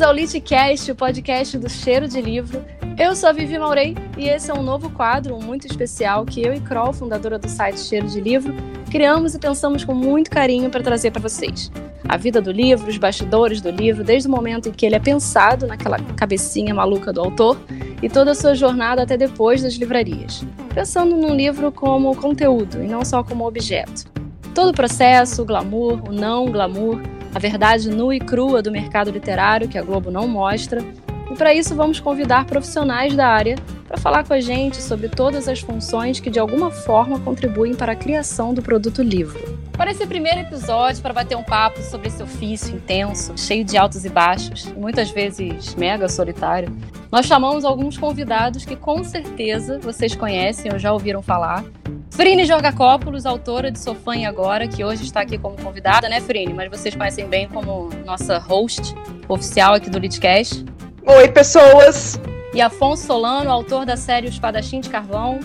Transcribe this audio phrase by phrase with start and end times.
[0.00, 2.64] Bem-vindos ao Litcast, o podcast do Cheiro de Livro.
[2.98, 6.54] Eu sou a Vivi Maurei e esse é um novo quadro muito especial que eu
[6.54, 8.54] e Kroll, fundadora do site Cheiro de Livro,
[8.90, 11.70] criamos e pensamos com muito carinho para trazer para vocês.
[12.08, 14.98] A vida do livro, os bastidores do livro, desde o momento em que ele é
[14.98, 17.60] pensado naquela cabecinha maluca do autor
[18.02, 20.42] e toda a sua jornada até depois das livrarias.
[20.74, 24.06] Pensando num livro como conteúdo e não só como objeto.
[24.54, 26.98] Todo o processo, o glamour, o não glamour,
[27.34, 30.82] a verdade nua e crua do mercado literário que a Globo não mostra.
[31.30, 33.56] E para isso vamos convidar profissionais da área
[33.86, 37.92] para falar com a gente sobre todas as funções que de alguma forma contribuem para
[37.92, 39.59] a criação do produto livro.
[39.80, 44.04] Para esse primeiro episódio, para bater um papo sobre esse ofício intenso, cheio de altos
[44.04, 46.76] e baixos, e muitas vezes mega solitário,
[47.10, 51.64] nós chamamos alguns convidados que com certeza vocês conhecem ou já ouviram falar,
[52.10, 56.20] Frine Jorgacópolis, autora de Sou Fã e Agora, que hoje está aqui como convidada, né,
[56.20, 56.52] Frine?
[56.52, 58.94] Mas vocês conhecem bem como nossa host
[59.30, 60.62] oficial aqui do Litcast.
[61.06, 62.20] Oi, pessoas!
[62.52, 65.40] E Afonso Solano, autor da série O Espadachim de Carvão.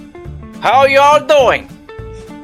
[0.62, 1.75] How y'all doing?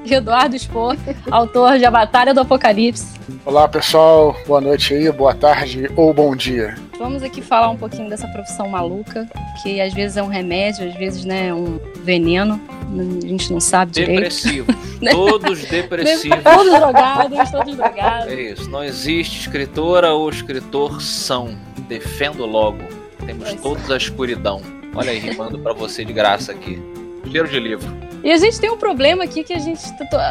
[0.10, 0.96] Eduardo Spor,
[1.30, 3.20] autor de A Batalha do Apocalipse.
[3.46, 4.36] Olá, pessoal.
[4.48, 6.76] Boa noite aí, boa tarde ou bom dia.
[6.98, 9.28] Vamos aqui falar um pouquinho dessa profissão maluca,
[9.62, 12.60] que às vezes é um remédio, às vezes né, é um veneno
[13.00, 14.76] a gente não sabe depressivos.
[15.00, 15.16] direito.
[15.16, 16.44] Todos depressivos.
[16.44, 18.28] todos drogados, todos drogados.
[18.28, 18.70] É isso.
[18.70, 21.56] Não existe escritora ou escritor são.
[21.88, 22.84] Defendo logo.
[23.26, 23.62] Temos pois.
[23.62, 24.62] todos a escuridão.
[24.94, 26.82] Olha aí, rimando para você de graça aqui.
[27.30, 28.12] Cheiro de livro.
[28.24, 29.82] E a gente tem um problema aqui que a gente.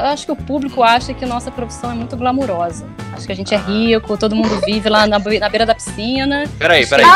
[0.04, 2.86] Acho que o público acha que nossa profissão é muito glamurosa.
[3.12, 6.44] Acho que a gente é rico, todo mundo vive lá na, na beira da piscina.
[6.58, 7.06] Peraí, peraí.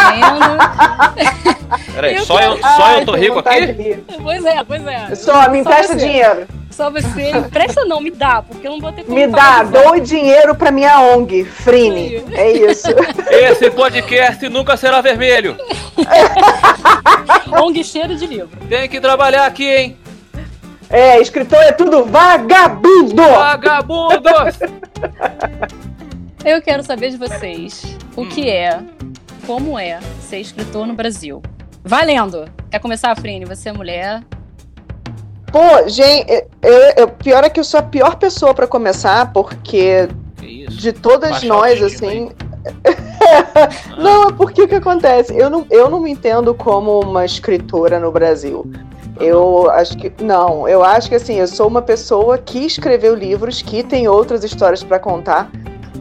[1.95, 4.03] peraí, só, eu, só eu tô rico aqui?
[4.21, 5.15] Pois é, pois é.
[5.15, 6.47] Só, me empresta dinheiro.
[6.71, 7.31] Só você.
[7.31, 10.73] Empresta não, me dá, porque eu não vou ter como Me dá, dou dinheiro pra
[10.73, 12.25] minha ONG, Frine.
[12.33, 12.89] É isso.
[13.31, 15.57] Esse podcast nunca será vermelho.
[17.63, 18.51] ONG cheiro de livro.
[18.69, 19.97] Tem que trabalhar aqui, hein?
[20.91, 23.17] É, escritor é tudo vagabundo!
[23.17, 24.29] Vagabundo!
[26.45, 28.29] Eu quero saber de vocês o hum.
[28.29, 28.79] que é,
[29.47, 31.43] como é ser escritor no Brasil.
[31.83, 32.45] Valendo!
[32.71, 33.47] Quer começar, Frine?
[33.47, 34.23] Você é mulher.
[35.51, 36.31] Pô, gente,
[36.63, 40.09] eu, eu, pior é que eu sou a pior pessoa para começar, porque
[40.69, 42.31] de todas Baixa nós, assim.
[43.99, 45.37] não, é porque o que acontece?
[45.37, 48.71] Eu não, eu não me entendo como uma escritora no Brasil.
[49.21, 50.13] Eu acho que.
[50.23, 54.43] Não, eu acho que assim, eu sou uma pessoa que escreveu livros, que tem outras
[54.43, 55.51] histórias para contar,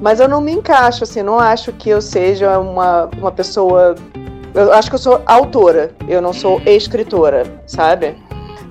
[0.01, 3.95] mas eu não me encaixo, assim, não acho que eu seja uma, uma pessoa.
[4.53, 8.15] Eu acho que eu sou autora, eu não sou escritora, sabe?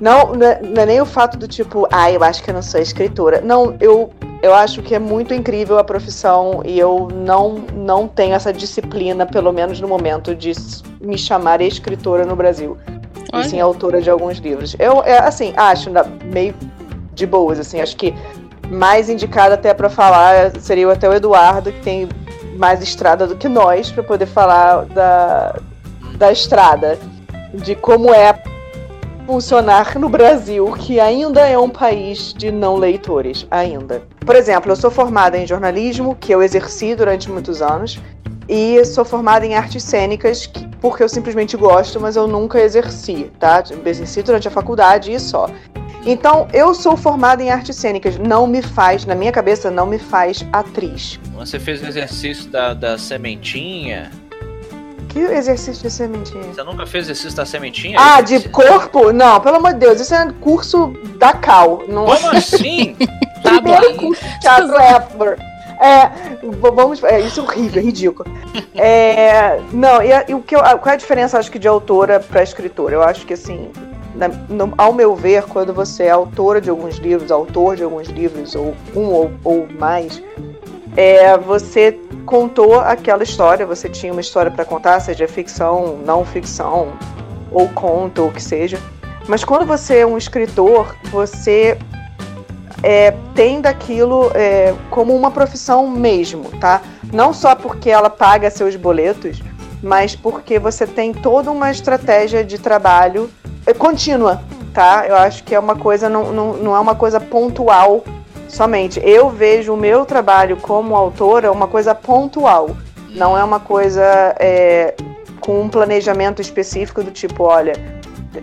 [0.00, 2.54] Não, não é, não é nem o fato do tipo, ah, eu acho que eu
[2.54, 3.40] não sou escritora.
[3.40, 4.10] Não, eu,
[4.42, 9.24] eu acho que é muito incrível a profissão e eu não, não tenho essa disciplina,
[9.24, 10.52] pelo menos no momento, de
[11.00, 12.76] me chamar escritora no Brasil.
[13.32, 13.46] Olha.
[13.46, 14.74] E sim autora de alguns livros.
[14.80, 15.90] Eu, é, assim, acho
[16.24, 16.54] meio
[17.14, 18.12] de boas, assim, acho que
[18.68, 22.08] mais indicado até para falar seria até o Eduardo, que tem
[22.56, 25.60] mais estrada do que nós, para poder falar da,
[26.16, 26.98] da estrada,
[27.54, 28.42] de como é
[29.24, 34.02] funcionar no Brasil, que ainda é um país de não leitores, ainda.
[34.24, 38.00] Por exemplo, eu sou formada em jornalismo, que eu exerci durante muitos anos,
[38.48, 40.50] e sou formada em artes cênicas,
[40.80, 43.62] porque eu simplesmente gosto, mas eu nunca exerci, tá?
[43.84, 45.48] exerci durante a faculdade e só.
[46.04, 48.18] Então, eu sou formada em artes cênicas.
[48.18, 51.20] Não me faz, na minha cabeça, não me faz atriz.
[51.36, 54.10] Você fez o exercício da, da sementinha?
[55.08, 56.42] Que exercício de sementinha?
[56.44, 57.96] Você nunca fez exercício da sementinha?
[58.00, 59.12] Ah, de corpo?
[59.12, 61.84] Não, pelo amor de Deus, isso é curso da Cal.
[61.86, 62.06] Não...
[62.06, 62.96] Como assim?
[63.42, 65.38] tá Primeiro curso de teatro ever.
[65.80, 66.10] É,
[66.60, 68.30] vamos, é, isso é horrível, é ridículo.
[68.74, 72.20] É, não, e, e o que eu, qual é a diferença, acho que, de autora
[72.20, 72.94] para escritora?
[72.94, 73.70] Eu acho que, assim,
[74.14, 78.08] na, no, ao meu ver, quando você é autora de alguns livros, autor de alguns
[78.08, 80.22] livros, ou um ou, ou mais,
[80.96, 86.92] é, você contou aquela história, você tinha uma história para contar, seja ficção, não ficção,
[87.50, 88.78] ou conto, ou o que seja.
[89.26, 91.78] Mas quando você é um escritor, você
[92.82, 96.82] é, tem daquilo é, como uma profissão mesmo, tá?
[97.12, 99.40] Não só porque ela paga seus boletos,
[99.82, 103.30] mas porque você tem toda uma estratégia de trabalho
[103.66, 104.42] é, contínua,
[104.74, 105.04] tá?
[105.06, 108.02] Eu acho que é uma coisa, não, não, não é uma coisa pontual
[108.48, 109.00] somente.
[109.02, 112.70] Eu vejo o meu trabalho como autora uma coisa pontual,
[113.10, 114.02] não é uma coisa
[114.38, 114.94] é,
[115.40, 117.74] com um planejamento específico do tipo, olha,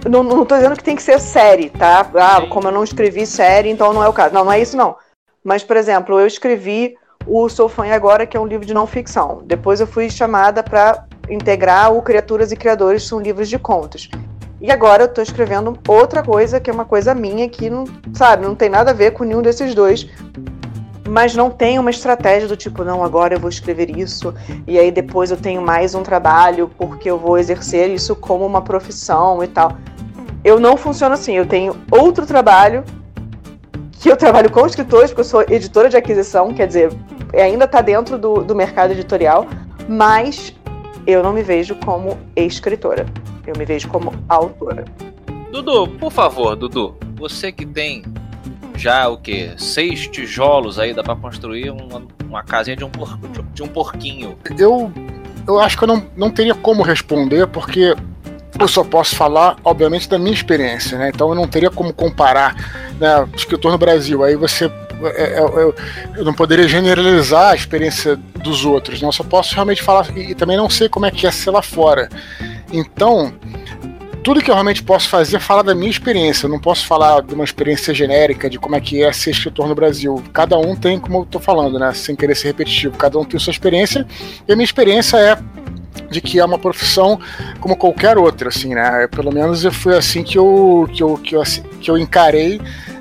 [0.10, 2.10] não, não tô dizendo que tem que ser série, tá?
[2.16, 4.34] Ah, como eu não escrevi série, então não é o caso.
[4.34, 4.96] Não, não é isso não.
[5.44, 6.96] Mas, por exemplo, eu escrevi
[7.26, 9.42] o Sou Fã Agora, que é um livro de não ficção.
[9.46, 14.10] Depois eu fui chamada para integrar o Criaturas e Criadores, são livros de contos.
[14.62, 18.46] E agora eu tô escrevendo outra coisa, que é uma coisa minha, que não, sabe,
[18.46, 20.08] não tem nada a ver com nenhum desses dois.
[21.10, 24.34] Mas não tem uma estratégia do tipo, não, agora eu vou escrever isso,
[24.68, 28.62] e aí depois eu tenho mais um trabalho, porque eu vou exercer isso como uma
[28.62, 29.76] profissão e tal.
[30.44, 32.84] Eu não funciono assim, eu tenho outro trabalho,
[33.94, 36.92] que eu trabalho com escritores, porque eu sou editora de aquisição, quer dizer,
[37.34, 39.48] ainda está dentro do, do mercado editorial,
[39.88, 40.54] mas
[41.08, 43.08] eu não me vejo como escritora.
[43.48, 44.86] Eu me vejo como autora.
[45.52, 48.04] Dudu, por favor, Dudu, você que tem
[48.80, 49.52] já o que?
[49.58, 53.18] Seis tijolos aí, dá pra construir uma, uma casinha de um, por,
[53.54, 54.38] de um porquinho.
[54.58, 54.92] Eu,
[55.46, 57.96] eu acho que eu não, não teria como responder, porque
[58.58, 61.12] eu só posso falar, obviamente, da minha experiência, né?
[61.14, 62.56] Então eu não teria como comparar
[63.00, 64.24] né, escritor no Brasil.
[64.24, 65.76] Aí você eu, é, é, eu,
[66.18, 69.08] eu, não poderia generalizar a experiência dos outros, né?
[69.08, 71.52] Eu só posso realmente falar e, e também não sei como é que é ser
[71.52, 72.10] lá fora.
[72.72, 73.34] Então,
[74.24, 76.46] tudo que eu realmente posso fazer é falar da minha experiência.
[76.46, 79.68] Eu não posso falar de uma experiência genérica de como é que é ser escritor
[79.68, 80.22] no Brasil.
[80.34, 81.94] Cada um tem, como eu tô falando, né?
[81.94, 84.06] Sem querer ser repetitivo, cada um tem sua experiência.
[84.48, 85.38] E a minha experiência é
[86.10, 87.20] de que é uma profissão
[87.60, 89.08] como qualquer outra, assim, né?
[89.08, 91.44] Pelo menos foi assim que eu, que eu, que eu,
[91.80, 92.60] que eu encarei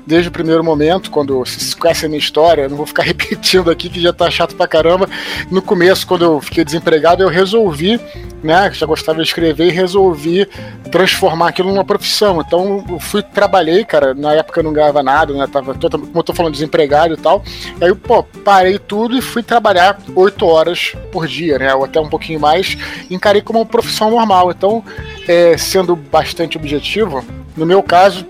[0.09, 3.87] desde o primeiro momento, quando vocês conhecem a minha história, não vou ficar repetindo aqui
[3.87, 5.07] que já tá chato pra caramba.
[5.51, 8.01] No começo, quando eu fiquei desempregado, eu resolvi,
[8.41, 10.47] né, já gostava de escrever e resolvi
[10.91, 12.41] transformar aquilo numa profissão.
[12.41, 16.23] Então, eu fui, trabalhei, cara, na época eu não ganhava nada, né, tava, como eu
[16.23, 17.43] tô falando, desempregado e tal.
[17.79, 22.09] Aí, pô, parei tudo e fui trabalhar oito horas por dia, né, ou até um
[22.09, 22.75] pouquinho mais,
[23.11, 24.49] encarei como uma profissão normal.
[24.49, 24.83] Então,
[25.27, 27.23] é, sendo bastante objetivo,
[27.55, 28.25] no meu caso,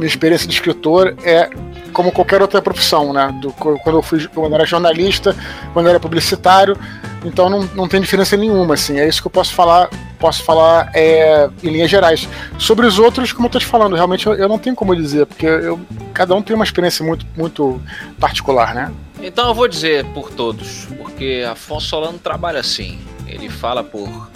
[0.00, 1.50] minha experiência de escritor é
[1.92, 3.32] como qualquer outra profissão, né?
[3.40, 5.36] Do, quando eu fui, quando eu era jornalista,
[5.72, 6.76] quando eu era publicitário,
[7.24, 8.98] então não, não tem diferença nenhuma, assim.
[8.98, 12.28] É isso que eu posso falar, posso falar é, em linhas gerais.
[12.58, 15.26] Sobre os outros, como eu estou te falando, realmente eu, eu, não tenho como dizer,
[15.26, 15.78] porque eu,
[16.14, 17.80] cada um tem uma experiência muito, muito
[18.18, 18.92] particular, né?
[19.22, 22.98] Então eu vou dizer por todos, porque Afonso Solano trabalha assim.
[23.26, 24.30] Ele fala por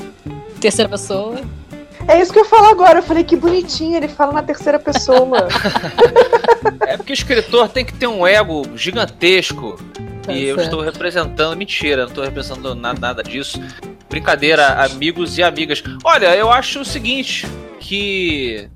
[0.61, 1.41] terceira pessoa.
[2.07, 2.99] É isso que eu falo agora.
[2.99, 5.49] Eu falei que bonitinho, ele fala na terceira pessoa.
[6.87, 9.77] é porque o escritor tem que ter um ego gigantesco.
[10.23, 10.59] Tá e certo.
[10.59, 11.57] eu estou representando.
[11.57, 13.61] Mentira, não estou representando nada, nada disso.
[14.09, 15.83] Brincadeira, amigos e amigas.
[16.05, 17.47] Olha, eu acho o seguinte:
[17.81, 18.69] que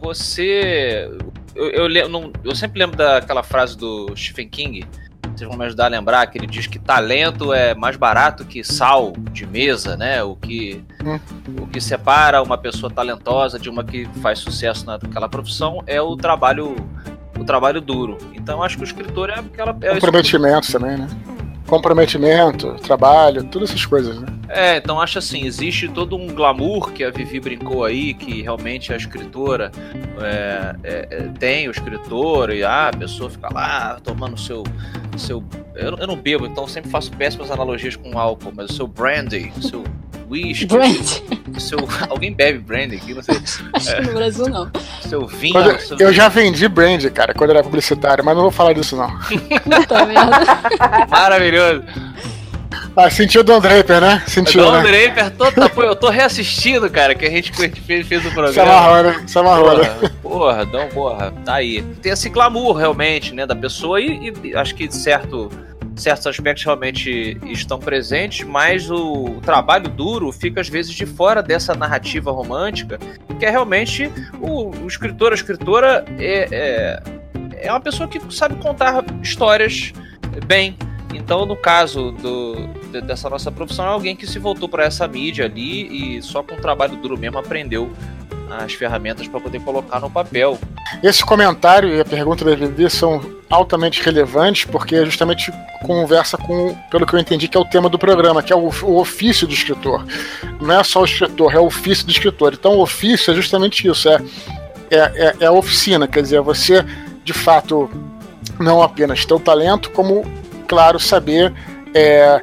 [0.00, 1.08] você.
[1.54, 4.84] Eu, eu, eu, eu sempre lembro daquela frase do Stephen King
[5.28, 8.62] vocês vão me ajudar a lembrar que ele diz que talento é mais barato que
[8.62, 10.22] sal de mesa, né?
[10.22, 11.18] O que, hum.
[11.62, 16.16] o que separa uma pessoa talentosa de uma que faz sucesso naquela profissão é o
[16.16, 16.76] trabalho
[17.38, 18.18] o trabalho duro.
[18.32, 19.76] Então acho que o escritor é aquela.
[19.80, 21.08] É Comprometimento também, né?
[21.66, 24.26] Comprometimento, trabalho, todas essas coisas, né?
[24.48, 28.92] É, então acho assim, existe todo um glamour que a Vivi brincou aí, que realmente
[28.92, 29.72] a escritora
[30.20, 34.62] é, é, é tem o escritor e ah, a pessoa fica lá tomando seu.
[35.16, 35.42] seu
[35.74, 39.52] eu, eu não bebo, então sempre faço péssimas analogias com álcool, mas o seu brandy,
[39.56, 39.84] o seu
[40.28, 40.66] whisky.
[40.66, 41.22] Brandy.
[41.58, 41.78] Seu,
[42.08, 43.36] alguém bebe brandy aqui, não sei.
[43.92, 44.70] É, no Brasil não.
[45.02, 45.52] Seu vinho.
[45.52, 48.96] Quando, seu eu já vendi brandy, cara, quando era publicitário, mas não vou falar disso
[48.96, 49.10] não.
[49.18, 50.40] Puta merda.
[51.08, 51.84] Maravilhoso.
[52.96, 54.22] Ah, sentiu o Don Draper, né?
[54.26, 54.82] Sentiu, Don né?
[54.82, 58.52] Draper, tô, tá, eu tô reassistindo, cara, que a gente fez, fez o programa.
[58.52, 59.24] Se amarrou, né?
[59.26, 60.10] Se amarrou, porra, né?
[60.22, 61.82] Porra, Dom, porra, tá aí.
[62.00, 65.50] Tem esse glamour, realmente, né, da pessoa e, e acho que certo
[65.96, 71.74] certos aspectos realmente estão presentes, mas o trabalho duro fica às vezes de fora dessa
[71.74, 72.98] narrativa romântica,
[73.38, 74.10] que é realmente
[74.40, 77.02] o, o escritor, a escritora é, é,
[77.66, 79.92] é uma pessoa que sabe contar histórias
[80.46, 80.76] bem.
[81.14, 82.66] Então, no caso do,
[83.02, 86.56] dessa nossa profissão, é alguém que se voltou para essa mídia ali e só com
[86.56, 87.90] trabalho duro mesmo aprendeu
[88.58, 90.58] as ferramentas para poder colocar no papel.
[91.02, 93.20] Esse comentário e a pergunta da Vivi são
[93.50, 95.52] altamente relevantes porque justamente
[95.84, 98.70] conversa com, pelo que eu entendi, que é o tema do programa, que é o,
[98.82, 100.04] o ofício do escritor.
[100.60, 102.54] Não é só o escritor, é o ofício do escritor.
[102.54, 104.18] Então, o ofício é justamente isso, é,
[104.90, 106.84] é, é, é a oficina, quer dizer, você
[107.24, 107.90] de fato
[108.58, 110.24] não apenas ter o talento, como,
[110.66, 111.52] claro, saber
[111.94, 112.42] é,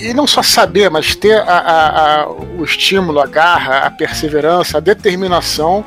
[0.00, 4.78] e não só saber, mas ter a, a, a, o estímulo, a garra, a perseverança,
[4.78, 5.84] a determinação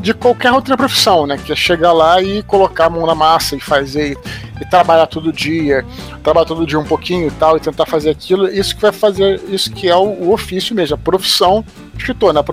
[0.00, 1.36] de qualquer outra profissão, né?
[1.36, 4.16] Que é chegar lá e colocar a mão na massa e fazer
[4.58, 5.84] e, trabalhar todo dia,
[6.22, 9.40] trabalhar todo dia um pouquinho e tal, e tentar fazer aquilo, isso que vai fazer,
[9.48, 11.64] isso que é o, o ofício mesmo, a profissão
[11.96, 12.46] escritor, na né?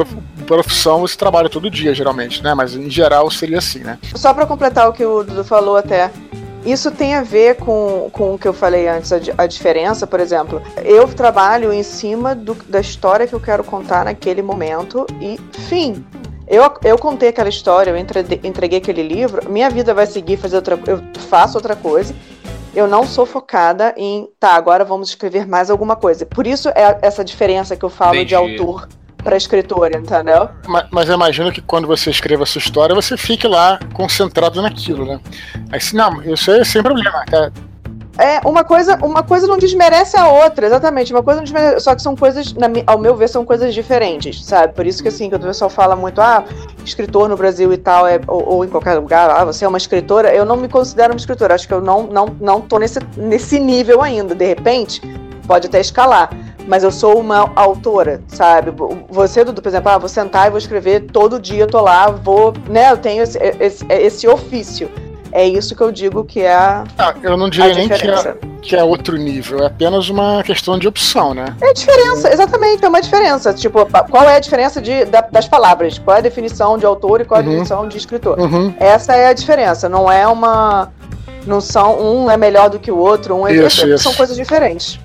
[0.46, 2.53] profissão você trabalha todo dia, geralmente, né?
[2.53, 3.98] Mas em geral seria assim, né?
[4.15, 6.12] Só para completar o que o Dudu falou até,
[6.71, 10.19] isso tem a ver com, com o que eu falei antes, a, a diferença, por
[10.19, 10.62] exemplo.
[10.83, 16.05] Eu trabalho em cima do, da história que eu quero contar naquele momento e fim.
[16.45, 20.57] Eu, eu contei aquela história, eu entreguei, entreguei aquele livro, minha vida vai seguir, fazer
[20.57, 22.13] outra, eu faço outra coisa.
[22.75, 26.25] Eu não sou focada em, tá, agora vamos escrever mais alguma coisa.
[26.25, 28.29] Por isso é essa diferença que eu falo Entendi.
[28.29, 28.88] de autor
[29.27, 30.48] para escritora, entendeu?
[30.65, 34.62] Mas, mas eu imagino que quando você escreva a sua história, você fique lá concentrado
[34.62, 35.19] naquilo, né?
[35.69, 37.25] Aí, não, isso é sem problema.
[37.29, 37.51] Tá?
[38.17, 41.12] É, uma coisa, uma coisa não desmerece a outra, exatamente.
[41.12, 44.46] Uma coisa não desmerece, só que são coisas, na, ao meu ver, são coisas diferentes,
[44.46, 44.74] sabe?
[44.74, 46.46] Por isso que assim, quando o pessoal fala muito, ah,
[46.86, 49.77] escritor no Brasil e tal, é, ou, ou, em qualquer lugar, ah, você é uma
[49.77, 51.53] escritora, eu não me considero uma escritora.
[51.53, 54.34] Acho que eu não, não, não tô nesse, nesse nível ainda.
[54.34, 55.01] De repente,
[55.46, 56.29] pode até escalar
[56.67, 58.71] mas eu sou uma autora, sabe?
[59.09, 62.53] Você, Dudu, por exemplo, ah, vou sentar e vou escrever todo dia, tô lá, vou,
[62.69, 62.91] né?
[62.91, 64.91] Eu tenho esse, esse, esse ofício.
[65.31, 66.83] É isso que eu digo que é a.
[66.97, 70.79] Ah, eu não diria nem que é, que é outro nível, é apenas uma questão
[70.79, 71.55] de opção, né?
[71.62, 73.53] É diferença, exatamente, é uma diferença.
[73.53, 76.00] Tipo, qual é a diferença de, da, das palavras?
[76.00, 77.51] Qual é a definição de autor e qual é a uhum.
[77.51, 78.39] definição de escritor?
[78.39, 78.74] Uhum.
[78.79, 80.91] Essa é a diferença, não é uma.
[81.45, 82.00] Não são.
[82.01, 83.53] Um é melhor do que o outro, um é.
[83.53, 84.03] Isso, isso.
[84.03, 85.00] São coisas diferentes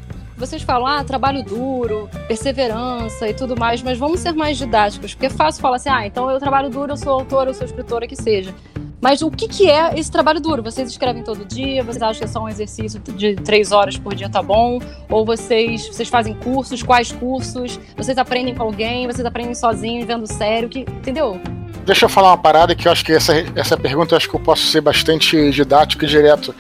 [0.47, 5.27] vocês falam, ah, trabalho duro, perseverança e tudo mais, mas vamos ser mais didáticos, porque
[5.27, 8.09] é fácil falar assim, ah, então eu trabalho duro, eu sou autora, eu sou escritora,
[8.09, 8.53] que seja.
[9.01, 10.61] Mas o que, que é esse trabalho duro?
[10.61, 11.85] Vocês escrevem todo dia?
[11.85, 14.81] Vocês acham que é só um exercício de três horas por dia tá bom?
[15.09, 16.83] Ou vocês, vocês fazem cursos?
[16.83, 17.79] Quais cursos?
[17.97, 19.07] Vocês aprendem com alguém?
[19.07, 20.69] Vocês aprendem sozinhos, vendo sério?
[20.69, 21.41] Que, entendeu?
[21.85, 24.37] Deixa eu falar uma parada que eu acho que essa, essa pergunta eu acho que
[24.37, 26.55] eu posso ser bastante didático e direto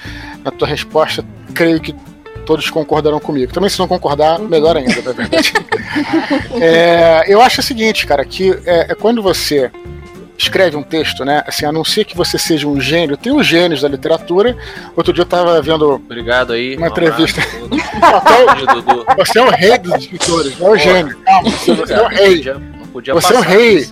[0.44, 1.24] na tua resposta.
[1.54, 1.94] Creio que
[2.52, 3.50] todos concordarão comigo.
[3.50, 5.54] Também se não concordar, melhor ainda, na verdade.
[6.60, 9.70] é, eu acho o seguinte, cara, que é, é, quando você
[10.36, 11.42] escreve um texto, né?
[11.46, 14.54] Assim, a não ser que você seja um gênio, tem os gênios da literatura.
[14.94, 15.92] Outro dia eu tava vendo.
[15.92, 16.76] Obrigado aí.
[16.76, 17.40] Uma entrevista.
[19.16, 21.16] você é o rei dos escritores, não é o gênio.
[21.24, 22.42] Calma, você, você é o rei.
[22.92, 23.88] Você é o rei.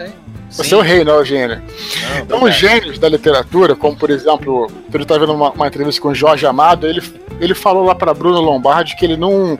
[0.50, 1.62] Você é o rei, não é o gênio.
[2.10, 6.00] Não, então, os gênios da literatura, como por exemplo, eu estava vendo uma, uma, entrevista
[6.00, 7.02] com o Jorge Amado, ele,
[7.40, 9.56] ele falou lá para Bruno Lombardi que ele não,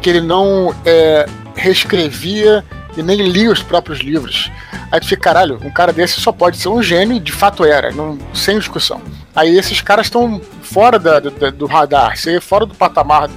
[0.00, 2.64] que ele não é, reescrevia
[2.96, 4.50] e nem lia os próprios livros.
[4.90, 7.90] Aí tu fica, caralho, um cara desse só pode ser um gênio, de fato era,
[7.90, 9.00] não, sem discussão.
[9.34, 13.28] Aí esses caras estão fora da, da, do radar, fora do patamar.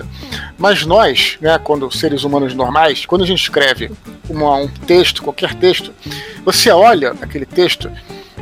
[0.57, 3.91] Mas nós, né, quando seres humanos normais, quando a gente escreve
[4.29, 5.93] uma, um texto, qualquer texto,
[6.45, 7.91] você olha aquele texto,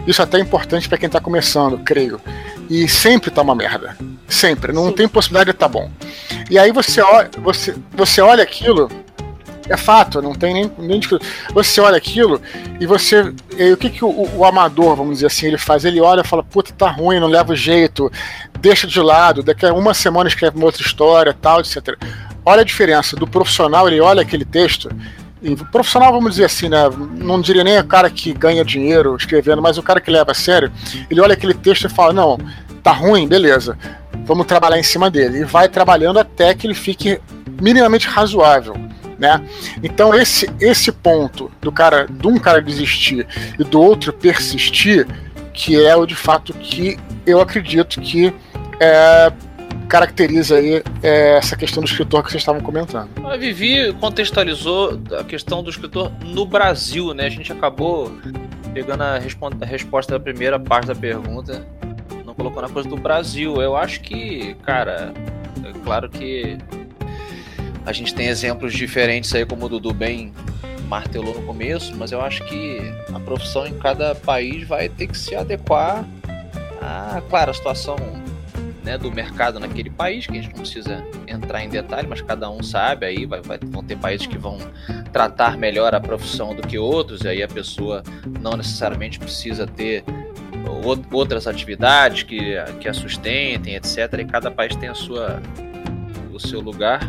[0.05, 2.21] isso é até é importante para quem está começando, creio.
[2.69, 3.97] E sempre tá uma merda.
[4.27, 4.71] Sempre.
[4.71, 4.93] Não Sim.
[4.93, 5.89] tem possibilidade de estar tá bom.
[6.49, 8.89] E aí você olha, você, você olha aquilo
[9.69, 11.01] é fato, não tem nem, nem
[11.53, 12.41] Você olha aquilo
[12.79, 13.33] e você.
[13.57, 15.83] E o que, que o, o, amador, vamos dizer assim, ele faz?
[15.83, 18.11] Ele olha e fala, puta, tá ruim, não leva jeito,
[18.59, 21.97] deixa de lado, daqui a uma semana escreve uma outra história, tal, etc.
[22.45, 24.89] Olha a diferença do profissional, ele olha aquele texto.
[25.41, 26.89] E profissional, vamos dizer assim, né?
[27.17, 30.35] Não diria nem o cara que ganha dinheiro escrevendo, mas o cara que leva a
[30.35, 30.71] sério,
[31.11, 32.39] ele olha aquele texto e fala, não,
[32.81, 33.77] tá ruim, beleza.
[34.25, 35.39] Vamos trabalhar em cima dele.
[35.39, 37.19] E vai trabalhando até que ele fique
[37.61, 38.75] minimamente razoável
[39.19, 39.43] né?
[39.83, 43.27] Então esse esse ponto do cara, de um cara desistir
[43.59, 45.07] e do outro persistir,
[45.53, 48.33] que é o de fato que eu acredito que
[48.79, 49.31] é,
[49.87, 53.09] caracteriza aí é, essa questão do escritor que vocês estavam comentando.
[53.25, 57.25] A Vivi contextualizou a questão do escritor no Brasil, né?
[57.25, 58.11] A gente acabou
[58.73, 61.65] pegando a, a resposta da primeira parte da pergunta,
[62.25, 63.61] não colocou na coisa do Brasil.
[63.61, 65.13] Eu acho que, cara,
[65.63, 66.57] é claro que
[67.87, 70.33] a gente tem exemplos diferentes aí, como o Dudu bem
[70.89, 72.81] martelou no começo, mas eu acho que
[73.13, 76.05] a profissão em cada país vai ter que se adequar
[76.81, 77.95] a, claro, a situação
[78.83, 82.49] né, do mercado naquele país, que a gente não precisa entrar em detalhe, mas cada
[82.49, 84.57] um sabe, aí vai, vai, vão ter países que vão
[85.13, 88.03] tratar melhor a profissão do que outros, e aí a pessoa
[88.41, 90.03] não necessariamente precisa ter
[91.13, 94.13] outras atividades que, que a sustentem, etc.
[94.19, 95.41] E cada país tem a sua,
[96.33, 97.07] o seu lugar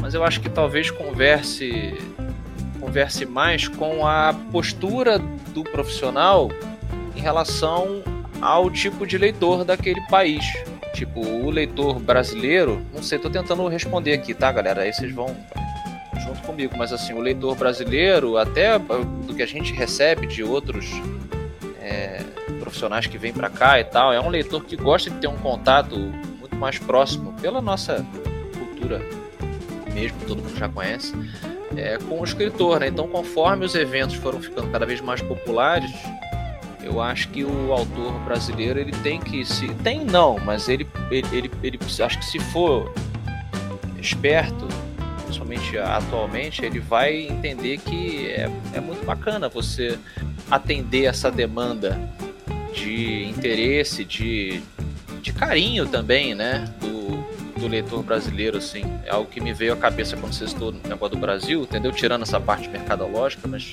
[0.00, 1.94] mas eu acho que talvez converse
[2.80, 6.50] converse mais com a postura do profissional
[7.16, 8.02] em relação
[8.40, 10.44] ao tipo de leitor daquele país.
[10.94, 14.82] Tipo, o leitor brasileiro, não sei, tô tentando responder aqui, tá, galera?
[14.82, 15.36] Aí vocês vão
[16.24, 20.90] junto comigo, mas assim, o leitor brasileiro, até do que a gente recebe de outros
[21.80, 22.22] é,
[22.60, 25.36] profissionais que vêm para cá e tal, é um leitor que gosta de ter um
[25.36, 28.04] contato muito mais próximo pela nossa
[28.56, 29.02] cultura
[29.96, 31.14] mesmo, todo mundo já conhece,
[31.74, 32.80] é, com o escritor.
[32.80, 32.88] Né?
[32.88, 35.90] Então, conforme os eventos foram ficando cada vez mais populares,
[36.86, 39.66] Eu acho que o autor brasileiro ele tem que se.
[39.82, 42.94] Tem não, mas ele, ele, ele, ele acho que se for
[43.98, 44.68] esperto,
[45.24, 49.98] principalmente atualmente, ele vai entender que é, é muito bacana você
[50.48, 52.00] atender essa demanda
[52.72, 54.62] de interesse, de,
[55.20, 56.72] de carinho também, né?
[56.80, 57.05] Do,
[57.58, 58.84] do leitor brasileiro, assim.
[59.04, 61.92] É algo que me veio à cabeça quando você estou no negócio do Brasil, entendeu?
[61.92, 63.72] Tirando essa parte mercadológica, mas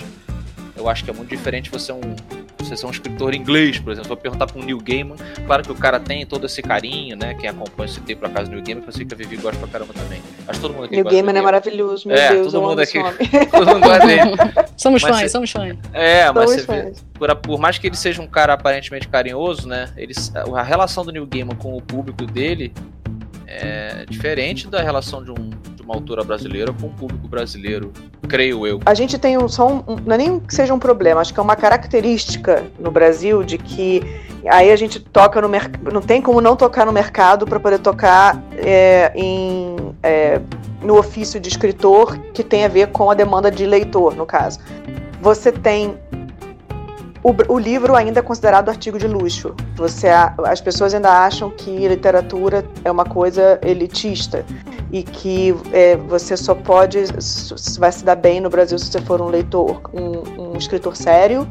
[0.76, 2.16] eu acho que é muito diferente você é um
[2.64, 5.72] você ser um escritor inglês, por exemplo, vou perguntar para um Neil Gaiman, claro que
[5.72, 7.34] o cara tem todo esse carinho, né?
[7.34, 9.60] Quem acompanha esse tempo, por acaso, Neil Gaiman, que eu sei que a Vivi gosta
[9.60, 10.22] pra caramba também.
[10.48, 13.00] Acho todo mundo aqui Neil Gaiman é maravilhoso, meu é, Deus, todo mundo aqui,
[13.52, 14.32] todo mundo gosta dele.
[14.78, 15.78] somos mas fãs, somos fãs.
[15.92, 19.68] É, mas somos você vê, por, por, mais que ele seja um cara aparentemente carinhoso,
[19.68, 19.92] né?
[19.98, 20.14] Ele,
[20.56, 22.74] a relação do Neil Gaiman com o público dele
[23.62, 25.50] é diferente da relação de um
[25.84, 27.92] uma autora brasileira com o público brasileiro,
[28.28, 28.80] creio eu.
[28.86, 31.40] A gente tem um, só um, não é nem que seja um problema, acho que
[31.40, 34.02] é uma característica no Brasil de que
[34.48, 37.80] aí a gente toca no mercado, não tem como não tocar no mercado para poder
[37.80, 40.40] tocar é, em, é,
[40.82, 44.60] no ofício de escritor que tem a ver com a demanda de leitor, no caso.
[45.22, 45.98] Você tem
[47.24, 49.56] o, o, livro ainda é considerado artigo de luxo.
[49.76, 54.46] Você, as pessoas ainda acham que literatura é uma coisa elitista
[54.92, 57.00] e que é, você só pode,
[57.80, 61.48] vai se dar bem no Brasil se você for um leitor, um, um escritor sério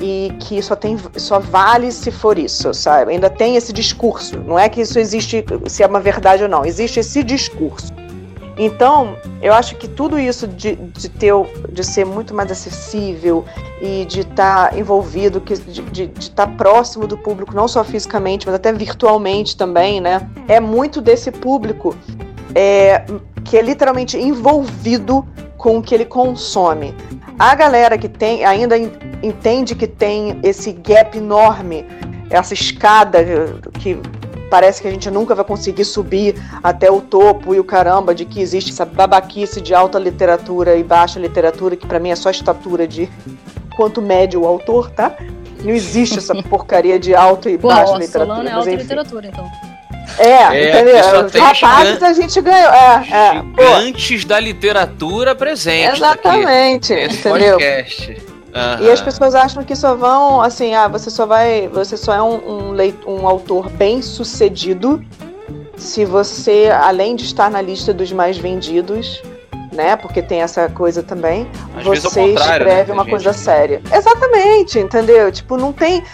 [0.00, 3.12] e que só tem só vale se for isso, sabe?
[3.12, 4.38] Ainda tem esse discurso.
[4.40, 6.64] Não é que isso existe se é uma verdade ou não.
[6.64, 7.92] Existe esse discurso.
[8.56, 11.32] Então, eu acho que tudo isso de, de ter
[11.70, 13.44] de ser muito mais acessível
[13.80, 18.46] e de estar tá envolvido, que, de estar tá próximo do público, não só fisicamente,
[18.46, 20.28] mas até virtualmente também, né?
[20.46, 21.96] É muito desse público
[22.54, 23.04] é,
[23.44, 26.94] que é literalmente envolvido com o que ele consome.
[27.38, 28.76] A galera que tem ainda
[29.22, 31.84] entende que tem esse gap enorme,
[32.30, 33.18] essa escada
[33.80, 33.98] que
[34.50, 38.24] parece que a gente nunca vai conseguir subir até o topo e o caramba de
[38.24, 42.30] que existe essa babaquice de alta literatura e baixa literatura, que para mim é só
[42.30, 43.08] estatura de
[43.76, 45.16] quanto mede o autor, tá?
[45.62, 48.36] Não existe essa porcaria de alta e Pô, baixa literatura.
[48.36, 49.50] Solano é alta literatura, então.
[50.18, 51.42] É, é entendeu?
[51.42, 52.72] Rapazes a gente ganhou.
[52.72, 53.42] É, é.
[53.58, 55.96] Gigantes da literatura presente.
[55.96, 56.92] Exatamente.
[56.92, 57.56] Aqui, entendeu?
[57.56, 58.33] Podcast.
[58.54, 58.86] Uhum.
[58.86, 61.68] E as pessoas acham que só vão, assim, ah, você só vai.
[61.68, 65.04] Você só é um, um, leit, um autor bem sucedido
[65.76, 69.20] se você, além de estar na lista dos mais vendidos,
[69.72, 69.96] né?
[69.96, 72.94] Porque tem essa coisa também, Às você né, escreve né?
[72.94, 73.82] uma coisa séria.
[73.92, 75.32] Exatamente, entendeu?
[75.32, 76.04] Tipo, não tem.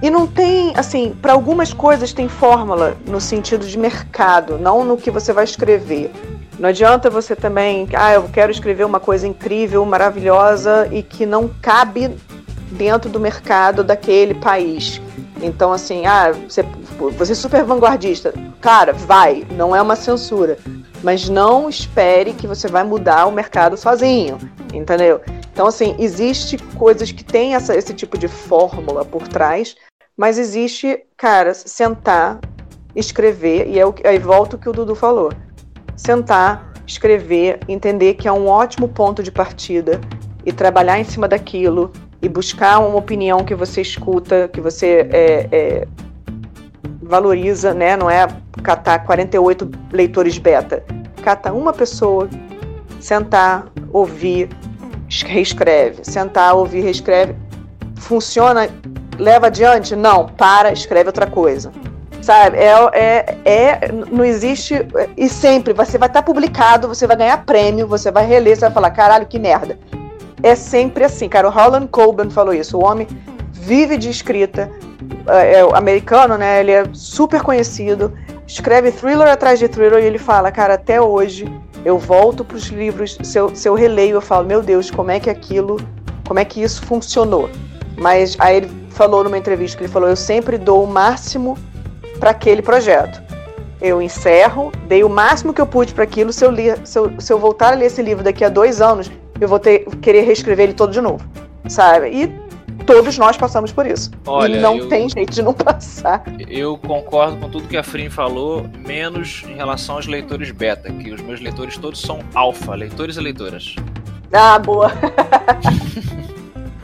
[0.00, 4.96] E não tem, assim, para algumas coisas tem fórmula no sentido de mercado, não no
[4.96, 6.12] que você vai escrever.
[6.58, 11.48] Não adianta você também, ah, eu quero escrever uma coisa incrível, maravilhosa e que não
[11.62, 12.16] cabe
[12.72, 15.00] dentro do mercado daquele país.
[15.40, 16.62] Então, assim, ah, você,
[17.16, 18.34] você é super vanguardista.
[18.60, 20.58] Cara, vai, não é uma censura.
[21.02, 24.36] Mas não espere que você vai mudar o mercado sozinho,
[24.74, 25.20] entendeu?
[25.52, 29.76] Então, assim, existe coisas que têm essa, esse tipo de fórmula por trás
[30.18, 32.40] mas existe, cara, sentar,
[32.96, 35.32] escrever, e é o, aí volta o que o Dudu falou.
[35.98, 40.00] Sentar, escrever, entender que é um ótimo ponto de partida
[40.46, 45.48] e trabalhar em cima daquilo e buscar uma opinião que você escuta, que você é,
[45.50, 45.88] é,
[47.02, 47.96] valoriza, né?
[47.96, 48.28] Não é
[48.62, 50.84] catar 48 leitores beta.
[51.20, 52.28] Cata uma pessoa,
[53.00, 54.48] sentar, ouvir,
[55.26, 56.04] reescreve.
[56.04, 57.34] Sentar, ouvir, reescreve.
[57.96, 58.68] Funciona
[59.18, 59.96] leva adiante?
[59.96, 61.72] Não, para, escreve outra coisa.
[62.28, 62.58] Sabe?
[62.58, 64.74] É, é, é, não existe.
[65.16, 68.66] E sempre, você vai estar tá publicado, você vai ganhar prêmio, você vai reler, você
[68.66, 69.78] vai falar, caralho, que merda.
[70.42, 71.48] É sempre assim, cara.
[71.48, 72.76] O Holland Coben falou isso.
[72.76, 73.08] O homem
[73.50, 74.70] vive de escrita,
[75.26, 76.60] é, é americano, né?
[76.60, 78.12] Ele é super conhecido,
[78.46, 81.50] escreve thriller atrás de thriller e ele fala, cara, até hoje
[81.82, 85.10] eu volto para os livros, se eu, se eu releio, eu falo, meu Deus, como
[85.10, 85.80] é que aquilo,
[86.26, 87.48] como é que isso funcionou?
[87.96, 91.56] Mas aí ele falou numa entrevista que ele falou: Eu sempre dou o máximo
[92.18, 93.22] para aquele projeto.
[93.80, 96.32] Eu encerro, dei o máximo que eu pude para aquilo.
[96.32, 98.80] Se eu, li, se, eu, se eu voltar a ler esse livro daqui a dois
[98.80, 101.24] anos, eu vou ter, querer reescrever ele todo de novo,
[101.68, 102.08] sabe?
[102.08, 102.26] E
[102.84, 104.10] todos nós passamos por isso.
[104.26, 106.24] Olha, e não eu, tem jeito de não passar.
[106.48, 111.12] Eu concordo com tudo que a Frim falou, menos em relação aos leitores beta, que
[111.12, 113.76] os meus leitores todos são alfa, leitores e leitoras.
[114.32, 114.90] Ah, boa.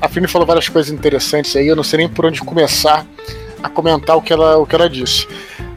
[0.04, 3.06] A Fini falou várias coisas interessantes aí, eu não sei nem por onde começar
[3.64, 5.26] a comentar o que ela, o que ela disse.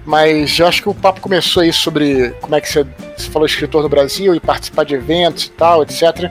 [0.06, 3.45] Mas eu acho que o papo começou aí sobre como é que você, você falou
[3.45, 6.30] escritor no Brasil e participar de eventos e tal, etc.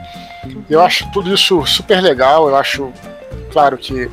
[0.68, 2.92] Eu acho tudo isso super legal, eu acho,
[3.50, 4.10] claro que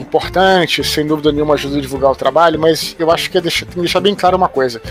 [0.00, 3.66] importante, sem dúvida nenhuma ajuda a divulgar o trabalho, mas eu acho que é deixar,
[3.66, 4.82] tem que deixar bem claro uma coisa.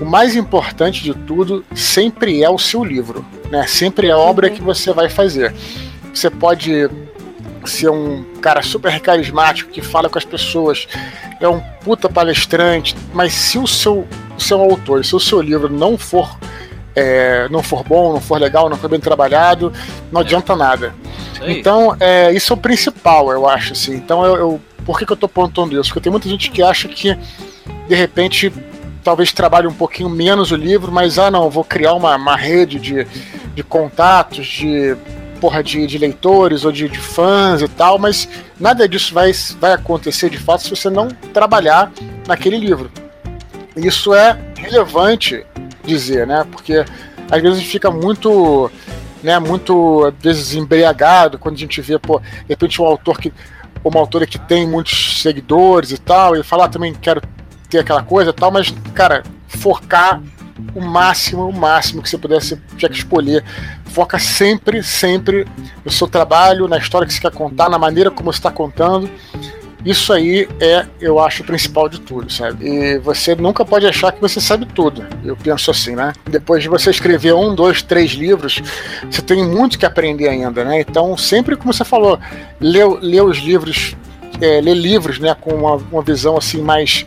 [0.00, 3.66] O mais importante de tudo sempre é o seu livro, né?
[3.68, 5.54] Sempre é a obra que você vai fazer.
[6.12, 6.88] Você pode
[7.68, 10.86] ser um cara super carismático que fala com as pessoas,
[11.40, 15.68] é um puta palestrante, mas se o seu, o seu autor, se o seu livro
[15.72, 16.38] não for
[16.94, 19.72] é, não for bom, não for legal, não for bem trabalhado,
[20.10, 20.94] não adianta nada.
[21.42, 23.94] Então, é, isso é o principal, eu acho, assim.
[23.94, 25.90] Então, eu, eu por que, que eu tô pontuando isso?
[25.90, 27.16] Porque tem muita gente que acha que,
[27.88, 28.52] de repente,
[29.02, 32.78] talvez trabalhe um pouquinho menos o livro, mas, ah, não, vou criar uma, uma rede
[32.78, 33.06] de,
[33.54, 34.96] de contatos, de
[35.40, 39.72] porra de, de leitores ou de, de, fãs e tal, mas nada disso vai, vai
[39.72, 41.90] acontecer de fato se você não trabalhar
[42.26, 42.90] naquele livro.
[43.76, 45.44] Isso é relevante
[45.84, 46.46] dizer, né?
[46.50, 46.84] Porque
[47.30, 48.70] às vezes a gente fica muito,
[49.22, 53.32] né, muito às vezes embriagado quando a gente vê, pô, de repente um autor que
[53.82, 57.22] uma autora que tem muitos seguidores e tal, e falar ah, também quero
[57.70, 60.20] ter aquela coisa e tal, mas cara, focar
[60.74, 63.44] o máximo, o máximo que você pudesse, tinha que escolher.
[63.92, 65.46] Foca sempre, sempre
[65.84, 69.10] no seu trabalho, na história que você quer contar, na maneira como você está contando.
[69.84, 72.66] Isso aí é, eu acho, o principal de tudo, sabe?
[72.66, 75.06] E você nunca pode achar que você sabe tudo.
[75.24, 76.12] Eu penso assim, né?
[76.28, 78.62] Depois de você escrever um, dois, três livros,
[79.10, 80.80] você tem muito que aprender ainda, né?
[80.80, 82.18] Então, sempre como você falou,
[82.60, 83.96] lê, lê os livros,
[84.40, 87.06] é, lê livros, né, com uma, uma visão assim mais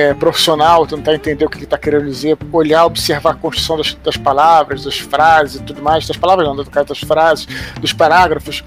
[0.00, 3.94] é, profissional, tentar entender o que ele está querendo dizer, olhar, observar a construção das,
[3.94, 7.46] das, palavras, das frases e tudo mais, das palavras não, das frases,
[7.78, 8.64] dos parágrafos,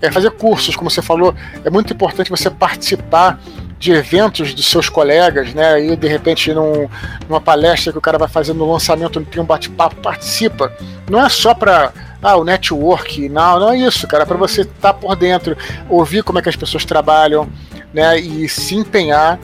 [0.00, 3.40] é, fazer cursos, como você falou, é muito importante você participar
[3.78, 5.84] de eventos dos seus colegas, né?
[5.84, 6.88] E de repente num,
[7.28, 10.72] numa palestra que o cara vai fazer no lançamento, tem um bate-papo, participa.
[11.08, 14.62] Não é só para ah, o network, não, não é isso, cara, é para você
[14.62, 15.56] estar tá por dentro,
[15.88, 17.48] ouvir como é que as pessoas trabalham,
[17.94, 18.18] né?
[18.18, 19.38] E se empenhar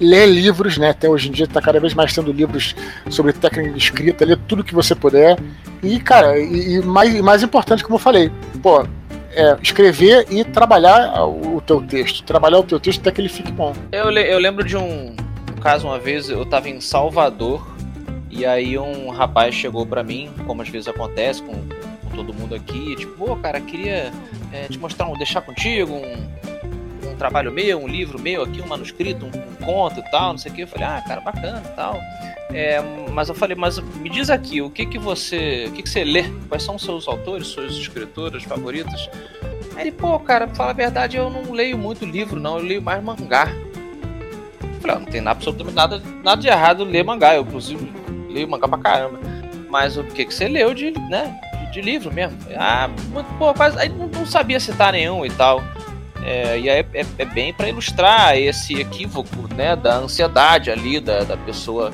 [0.00, 0.90] ler livros, né?
[0.90, 2.74] Até hoje em dia está cada vez mais tendo livros
[3.10, 5.38] sobre técnica de escrita, ler tudo que você puder.
[5.82, 8.30] E, cara, e, e mais, mais importante, como eu falei,
[8.62, 8.86] pô,
[9.32, 12.22] é, escrever e trabalhar o, teu texto.
[12.24, 13.74] Trabalhar o teu texto até que ele fique bom.
[13.92, 15.14] Eu, eu lembro de um,
[15.66, 17.66] caso uma vez, eu estava em Salvador
[18.30, 22.54] e aí um rapaz chegou para mim, como às vezes acontece com, com todo mundo
[22.54, 24.12] aqui, tipo, pô, cara, queria
[24.52, 28.66] é, te mostrar, um, deixar contigo um, um trabalho meu, um livro meu aqui, um
[28.66, 30.62] manuscrito, um conto e tal, não sei o que.
[30.62, 32.00] Eu falei, ah, cara, bacana e tal.
[32.50, 32.80] É,
[33.12, 36.04] mas eu falei, mas me diz aqui, o que que você, o que que você
[36.04, 36.24] lê?
[36.48, 39.10] Quais são os seus autores, suas escritoras favoritas?
[39.74, 42.64] Aí ele, pô, cara, pra falar a verdade, eu não leio muito livro, não, eu
[42.64, 43.48] leio mais mangá.
[44.62, 47.92] Eu falei, ah, não tem absolutamente nada, nada de errado ler mangá, eu inclusive
[48.30, 49.18] leio mangá pra caramba.
[49.68, 52.38] Mas o que que você leu de, né, de, de livro mesmo?
[52.56, 52.88] Ah,
[53.38, 55.62] pô, quase, aí não, não sabia citar nenhum e tal.
[56.24, 61.24] É, e é, é, é bem para ilustrar esse equívoco né, da ansiedade ali da,
[61.24, 61.92] da pessoa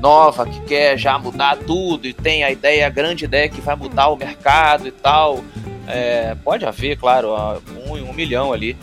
[0.00, 3.74] nova que quer já mudar tudo e tem a ideia, a grande ideia que vai
[3.74, 5.42] mudar o mercado e tal.
[5.86, 7.34] É, pode haver, claro,
[7.86, 8.76] um, um milhão ali,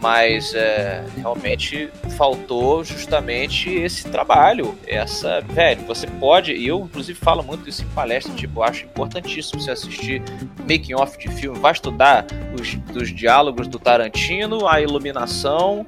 [0.00, 7.42] mas é, realmente faltou justamente esse trabalho, essa, velho, você pode, e eu inclusive falo
[7.42, 10.22] muito isso em palestra, tipo, eu acho importantíssimo você assistir
[10.60, 12.26] making off de filme, vai estudar
[12.58, 15.84] os dos diálogos do Tarantino, a iluminação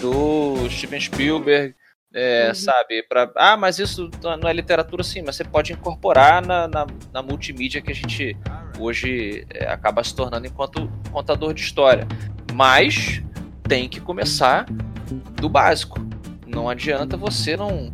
[0.00, 1.74] do Steven Spielberg,
[2.14, 2.54] é, uhum.
[2.54, 6.86] sabe, para ah, mas isso não é literatura sim, mas você pode incorporar na, na,
[7.12, 8.36] na multimídia que a gente
[8.78, 12.06] hoje é, acaba se tornando enquanto contador de história.
[12.52, 13.22] Mas
[13.62, 14.66] tem que começar
[15.36, 16.00] do básico.
[16.46, 17.92] Não adianta você não.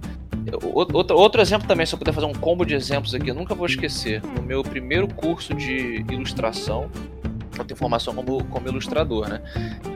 [0.72, 3.54] Outro, outro exemplo também, se eu puder fazer um combo de exemplos aqui, eu nunca
[3.54, 4.22] vou esquecer.
[4.22, 6.90] No meu primeiro curso de ilustração,
[7.58, 9.42] eu tenho formação como, como ilustrador, né?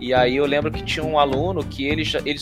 [0.01, 2.39] E aí eu lembro que tinha um aluno que ele, ele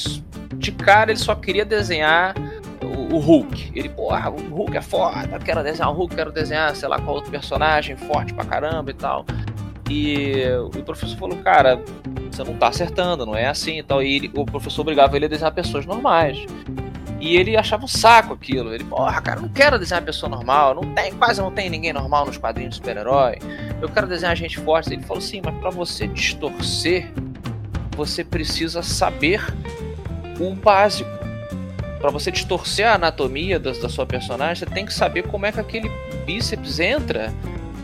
[0.56, 2.34] de cara, ele só queria desenhar
[2.82, 3.72] o, o Hulk.
[3.74, 7.16] Ele, porra, o Hulk é foda, quero desenhar o Hulk, quero desenhar, sei lá, qual
[7.16, 9.24] outro personagem forte pra caramba e tal.
[9.90, 11.82] E o professor falou, cara,
[12.30, 14.00] você não tá acertando, não é assim e tal.
[14.00, 16.46] E ele, o professor obrigava ele a desenhar pessoas normais.
[17.20, 18.72] E ele achava um saco aquilo.
[18.72, 20.76] Ele, porra, cara, não quero desenhar pessoa normal.
[20.76, 23.40] Não tem, quase não tem ninguém normal nos quadrinhos de super-herói.
[23.82, 24.92] Eu quero desenhar gente forte.
[24.92, 27.10] Ele falou assim, mas para você distorcer,
[27.96, 29.44] você precisa saber
[30.38, 31.10] o básico.
[32.00, 35.52] Para você distorcer a anatomia da, da sua personagem, você tem que saber como é
[35.52, 35.90] que aquele
[36.24, 37.34] bíceps entra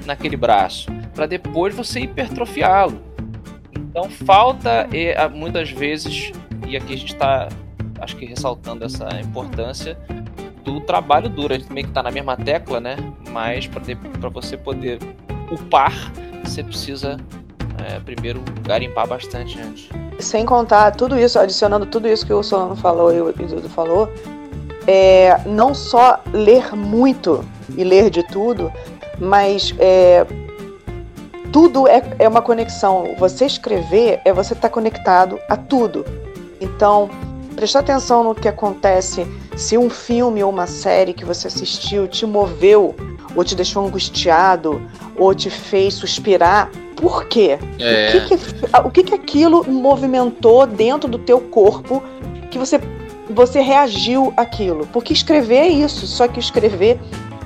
[0.06, 3.00] naquele braço para depois você hipertrofiá-lo.
[3.74, 4.87] Então falta
[5.35, 6.31] muitas vezes,
[6.68, 7.48] e aqui a gente está,
[8.00, 9.98] acho que ressaltando essa importância
[10.62, 11.55] do trabalho duro.
[11.55, 12.96] A gente meio que está na mesma tecla, né?
[13.31, 14.98] Mas para você poder
[15.50, 16.12] upar,
[16.44, 17.16] você precisa
[17.83, 19.88] é, primeiro garimpar bastante antes.
[20.18, 24.12] sem contar tudo isso, adicionando tudo isso que o Solano falou e o Dudu falou,
[24.87, 27.44] é não só ler muito
[27.76, 28.72] e ler de tudo,
[29.18, 30.26] mas é,
[31.52, 33.14] tudo é, é uma conexão.
[33.18, 36.04] Você escrever é você estar tá conectado a tudo.
[36.61, 37.11] Então,
[37.54, 42.26] prestar atenção no que acontece se um filme ou uma série que você assistiu te
[42.26, 42.94] moveu,
[43.35, 44.80] ou te deixou angustiado,
[45.16, 46.70] ou te fez suspirar.
[46.96, 47.59] Por quê?
[47.78, 48.09] É.
[48.09, 52.02] O, que, que, o que, que aquilo movimentou dentro do teu corpo
[52.50, 52.80] que você,
[53.30, 54.87] você reagiu àquilo?
[54.92, 56.98] Porque escrever é isso, só que escrever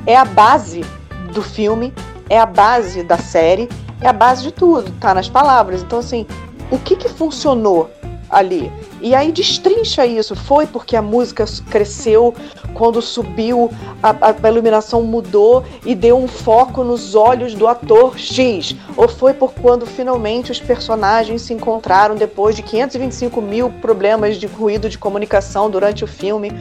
[0.06, 0.84] é a base
[1.32, 1.92] do filme,
[2.28, 3.68] é a base da série,
[4.00, 5.82] é a base de tudo, tá nas palavras.
[5.82, 6.26] Então, assim,
[6.70, 7.90] o que que funcionou
[8.28, 8.70] ali?
[9.00, 10.34] E aí destrincha isso.
[10.36, 12.34] Foi porque a música cresceu
[12.74, 13.70] quando subiu,
[14.02, 18.76] a, a, iluminação mudou e deu um foco nos olhos do ator X?
[18.96, 24.46] Ou foi por quando finalmente os personagens se encontraram depois de 525 mil problemas de
[24.46, 26.52] ruído de comunicação durante o filme?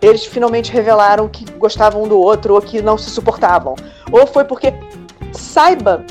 [0.00, 3.74] Eles finalmente revelaram que gostavam um do outro ou que não se suportavam?
[4.12, 4.72] Ou foi porque
[5.32, 6.04] saiba,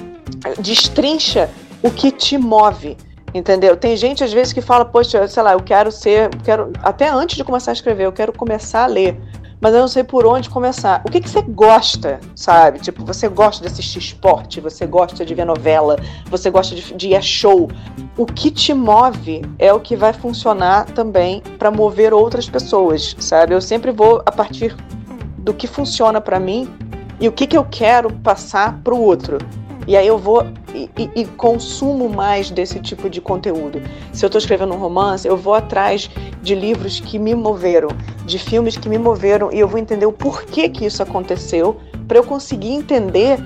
[0.59, 1.49] destrincha
[1.81, 2.97] o que te move
[3.35, 3.75] Entendeu?
[3.75, 7.35] Tem gente às vezes que fala, poxa, sei lá, eu quero ser, quero até antes
[7.35, 9.19] de começar a escrever, eu quero começar a ler,
[9.59, 11.01] mas eu não sei por onde começar.
[11.05, 12.79] O que que você gosta, sabe?
[12.79, 17.09] Tipo, você gosta de assistir esporte, você gosta de ver novela, você gosta de, de
[17.09, 17.69] ir a show.
[18.17, 23.53] O que te move é o que vai funcionar também para mover outras pessoas, sabe?
[23.53, 24.73] Eu sempre vou a partir
[25.39, 26.73] do que funciona para mim
[27.19, 29.39] e o que que eu quero passar para o outro.
[29.87, 33.81] E aí eu vou e, e, e, consumo mais desse tipo de conteúdo.
[34.11, 36.09] Se eu estou escrevendo um romance, eu vou atrás
[36.41, 37.89] de livros que me moveram,
[38.25, 42.17] de filmes que me moveram, e eu vou entender o porquê que isso aconteceu, para
[42.17, 43.39] eu conseguir entender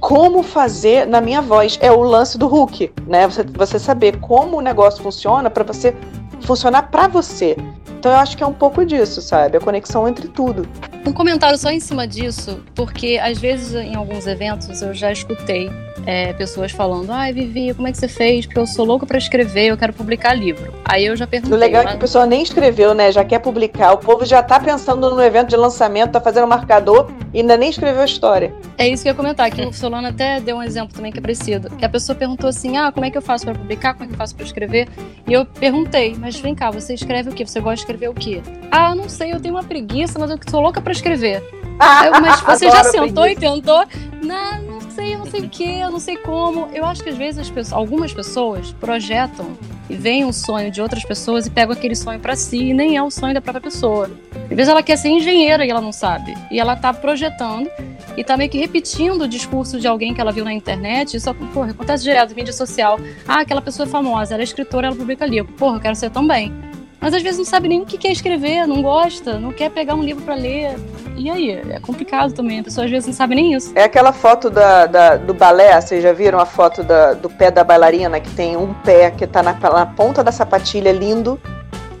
[0.00, 1.78] como fazer na minha voz.
[1.80, 3.28] É o lance do Hulk, né?
[3.28, 5.94] Você, você saber como o negócio funciona para você
[6.40, 7.56] funcionar para você.
[8.00, 9.58] Então eu acho que é um pouco disso, sabe?
[9.58, 10.66] A conexão entre tudo.
[11.06, 15.70] Um comentário só em cima disso, porque às vezes em alguns eventos eu já escutei
[16.06, 18.46] é, pessoas falando: ai, Vivi, como é que você fez?
[18.46, 20.72] Porque eu sou louco para escrever, eu quero publicar livro.
[20.84, 21.56] Aí eu já perguntei.
[21.56, 23.12] O legal é que a pessoa nem escreveu, né?
[23.12, 23.92] Já quer publicar.
[23.92, 27.56] O povo já tá pensando no evento de lançamento, tá fazendo um marcador e ainda
[27.56, 28.52] nem escreveu a história.
[28.76, 31.18] É isso que eu ia comentar, que o Solano até deu um exemplo também que
[31.18, 31.68] é preciso.
[31.70, 33.94] Que a pessoa perguntou assim: ah, como é que eu faço para publicar?
[33.94, 34.88] Como é que eu faço para escrever?
[35.26, 37.46] E eu perguntei, mas vem cá, você escreve o quê?
[37.46, 38.42] Você gosta de escrever o quê?
[38.70, 41.59] Ah, não sei, eu tenho uma preguiça, mas eu sou louca para escrever.
[42.04, 43.84] Eu, mas você já sentou e tentou?
[44.22, 46.68] Não, não sei, eu não sei o que, eu não sei como.
[46.72, 49.56] Eu acho que às vezes pessoas, algumas pessoas projetam
[49.88, 52.96] e veem um sonho de outras pessoas e pegam aquele sonho para si e nem
[52.96, 54.10] é o sonho da própria pessoa.
[54.42, 56.34] Às vezes ela quer ser engenheira e ela não sabe.
[56.50, 57.68] E ela tá projetando
[58.16, 61.16] e tá meio que repetindo o discurso de alguém que ela viu na internet.
[61.16, 63.00] Isso porra, acontece direto mídia social.
[63.26, 65.52] Ah, aquela pessoa é famosa, ela é escritora, ela publica livro.
[65.54, 66.52] Porra, eu quero ser também
[67.00, 69.94] mas às vezes não sabe nem o que quer escrever, não gosta, não quer pegar
[69.94, 70.78] um livro para ler.
[71.16, 71.50] E aí?
[71.50, 73.72] É complicado também, a pessoa às vezes não sabe nem isso.
[73.74, 77.50] É aquela foto da, da do balé, vocês já viram a foto da, do pé
[77.50, 81.38] da bailarina, que tem um pé que tá na, na ponta da sapatilha lindo,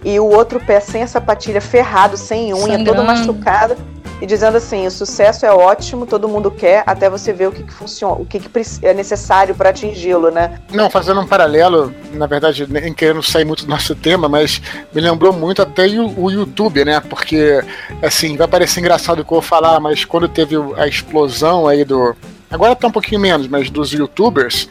[0.04, 2.84] e o outro pé sem a sapatilha ferrado, sem unha, Sangrando.
[2.94, 3.76] todo machucado
[4.20, 7.62] e dizendo assim: o sucesso é ótimo, todo mundo quer, até você ver o que,
[7.62, 8.50] que funciona, o que, que
[8.82, 10.60] é necessário para atingi-lo, né?
[10.72, 14.60] Não, fazendo um paralelo, na verdade, nem querendo sair muito do nosso tema, mas
[14.92, 17.00] me lembrou muito até o, YouTube, né?
[17.00, 17.62] Porque,
[18.02, 21.84] assim, vai parecer engraçado o que eu vou falar, mas quando teve a explosão aí
[21.84, 22.14] do.
[22.50, 24.68] Agora tá um pouquinho menos, mas dos youtubers,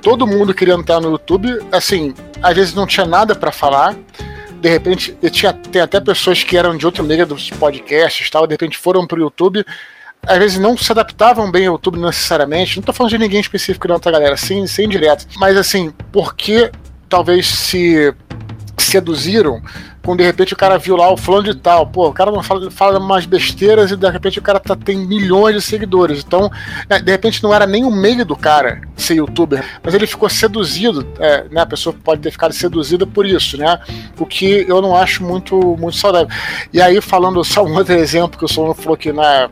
[0.00, 3.96] todo mundo querendo estar no YouTube, assim, às vezes não tinha nada para falar
[4.66, 8.54] de repente, tinha, tem até pessoas que eram de outra liga dos podcasts tal, de
[8.54, 9.64] repente foram pro YouTube,
[10.26, 12.76] às vezes não se adaptavam bem ao YouTube necessariamente.
[12.76, 14.36] Não tô falando de ninguém específico, não, tá, galera?
[14.36, 15.24] Sim, sem direto.
[15.36, 16.72] Mas assim, porque
[17.08, 18.12] talvez se
[18.76, 19.62] seduziram
[20.06, 22.40] quando de repente o cara viu lá o fulano de tal, pô, o cara não
[22.40, 26.22] fala, fala umas besteiras e de repente o cara tá, tem milhões de seguidores.
[26.24, 26.48] Então,
[26.88, 30.28] né, de repente não era nem o meio do cara ser youtuber, mas ele ficou
[30.28, 31.60] seduzido, é, né?
[31.60, 33.80] A pessoa pode ter ficado seduzida por isso, né?
[34.16, 36.28] O que eu não acho muito, muito saudável.
[36.72, 39.50] E aí, falando só um outro exemplo que o Solano falou que na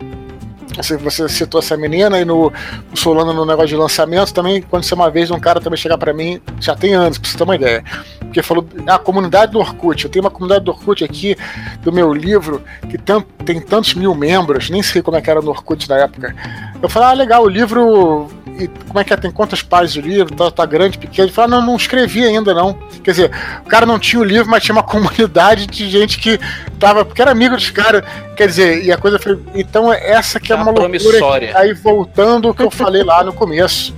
[1.00, 2.52] você citou essa menina e no
[2.94, 6.40] Solano no negócio de lançamento também aconteceu uma vez um cara também chegar para mim,
[6.60, 7.84] já tem anos, pra você ter uma ideia.
[8.20, 11.36] Porque falou, a comunidade do Orkut, eu tenho uma comunidade do Orkut aqui
[11.82, 15.40] do meu livro que tem, tem tantos mil membros, nem sei como é que era
[15.40, 16.34] no Orkut na época.
[16.82, 20.08] Eu falei, ah, legal, o livro e como é que é, tem quantas páginas o
[20.08, 21.26] livro, tá, tá grande, pequeno.
[21.26, 22.74] Ele falou, não, não escrevi ainda não.
[23.02, 23.30] Quer dizer,
[23.64, 26.38] o cara não tinha o livro, mas tinha uma comunidade de gente que
[26.78, 28.04] tava, porque era amigo dos caras.
[28.36, 29.38] Quer dizer, e a coisa foi.
[29.54, 31.40] Então, essa que é, é uma loucura.
[31.40, 33.94] Que, aí voltando o que eu falei lá no começo,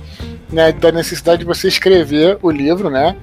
[0.51, 3.15] né, da necessidade de você escrever o livro, né?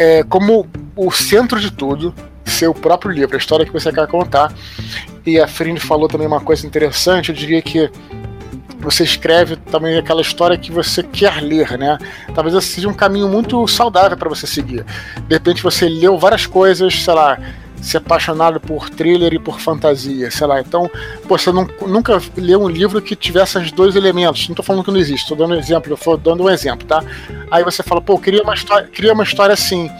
[0.00, 4.06] é, como o centro de tudo, ser o próprio livro, a história que você quer
[4.06, 4.50] contar.
[5.26, 7.90] E a Frine falou também uma coisa interessante, eu diria que
[8.80, 11.98] você escreve também aquela história que você quer ler, né?
[12.34, 14.84] Talvez esse seja um caminho muito saudável para você seguir.
[15.28, 17.38] De repente você leu várias coisas, sei lá,
[17.82, 20.60] ser apaixonado por thriller e por fantasia, sei lá.
[20.60, 20.90] Então,
[21.26, 24.48] pô, você não, nunca leu um livro que tivesse esses dois elementos.
[24.48, 26.86] Não tô falando que não existe, tô dando um exemplo, eu tô dando um exemplo,
[26.86, 27.02] tá?
[27.50, 29.90] Aí você fala, pô, queria uma história, queria uma história assim.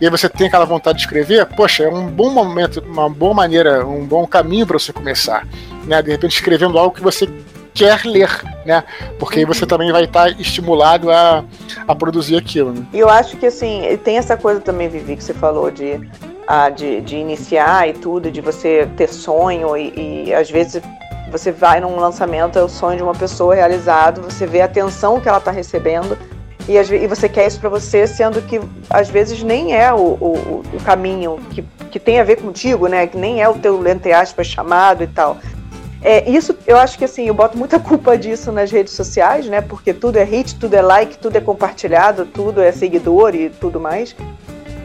[0.00, 3.34] E aí você tem aquela vontade de escrever, poxa, é um bom momento, uma boa
[3.34, 5.46] maneira, um bom caminho para você começar,
[5.84, 6.00] né?
[6.02, 7.28] De repente escrevendo algo que você
[7.80, 8.28] quer ler,
[8.66, 8.84] né?
[9.18, 9.68] Porque aí você uhum.
[9.68, 11.42] também vai estar estimulado a,
[11.88, 12.72] a produzir aquilo.
[12.72, 12.86] Né?
[12.92, 15.98] E eu acho que assim, tem essa coisa também, Vivi, que você falou de
[16.74, 20.82] de, de iniciar e tudo, de você ter sonho e, e às vezes
[21.30, 25.20] você vai num lançamento, é o sonho de uma pessoa realizado, você vê a atenção
[25.20, 26.18] que ela está recebendo
[26.68, 30.62] e, e, você quer isso para você, sendo que às vezes nem é o, o,
[30.74, 33.06] o, caminho que, que tem a ver contigo, né?
[33.06, 35.38] Que nem é o teu, entre aspas, chamado e tal.
[36.02, 39.60] É, isso, eu acho que assim, eu boto muita culpa disso nas redes sociais, né?
[39.60, 43.78] Porque tudo é hit, tudo é like, tudo é compartilhado, tudo é seguidor e tudo
[43.78, 44.14] mais.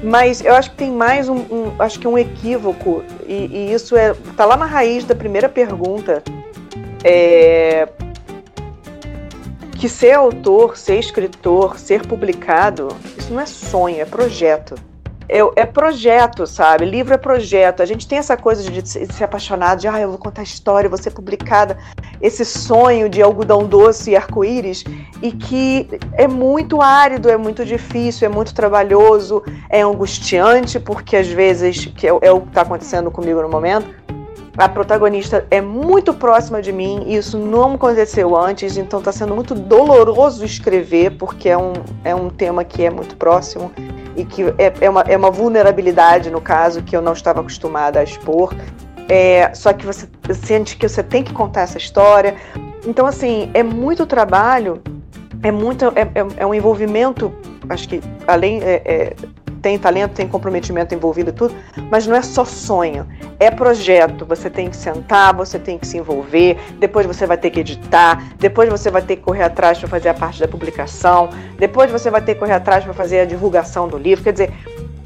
[0.04, 3.95] Mas eu acho que tem mais um, um acho que um equívoco, e, e, isso
[3.95, 6.21] é tá lá na raiz da primeira pergunta.
[7.04, 7.88] É,
[9.71, 14.75] que ser autor, ser escritor, ser publicado, isso não é sonho, é projeto
[15.27, 16.85] é, projeto, sabe?
[16.85, 17.81] Livro é projeto.
[17.81, 20.89] A gente tem essa coisa de, de ser apaixonado, de ah, eu vou contar história,
[20.89, 21.77] vou ser publicada.
[22.21, 24.83] Esse sonho de algodão doce e arco-íris,
[25.21, 31.27] e que é muito árido, é muito difícil, é muito trabalhoso, é angustiante, porque às
[31.27, 33.93] vezes, que é, é o que está acontecendo comigo no momento,
[34.57, 39.35] a protagonista é muito próxima de mim, e isso não aconteceu antes, então está sendo
[39.35, 41.73] muito doloroso escrever, porque é um,
[42.05, 43.69] é um tema que é muito próximo
[44.15, 47.99] e que é, é, uma, é uma vulnerabilidade, no caso, que eu não estava acostumada
[47.99, 48.54] a expor.
[49.08, 52.36] É, só que você sente que você tem que contar essa história.
[52.86, 54.82] Então, assim, é muito trabalho,
[55.43, 57.32] é muito é, é, é um envolvimento,
[57.69, 59.15] acho que além é, é
[59.65, 61.56] tem talento, tem comprometimento envolvido tudo,
[61.89, 63.08] mas não é só sonho,
[63.39, 64.23] é projeto.
[64.23, 68.23] Você tem que sentar, você tem que se envolver, depois você vai ter que editar,
[68.38, 72.12] depois você vai ter que correr atrás para fazer a parte da publicação, depois você
[72.12, 74.23] vai ter que correr atrás para fazer a divulgação do livro.
[74.23, 74.54] Quer dizer,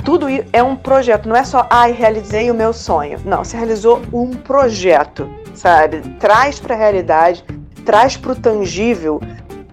[0.03, 3.17] tudo é um projeto, não é só, ai, realizei o meu sonho.
[3.23, 6.01] Não, você realizou um projeto, sabe?
[6.19, 7.45] Traz para a realidade,
[7.85, 9.21] traz para o tangível,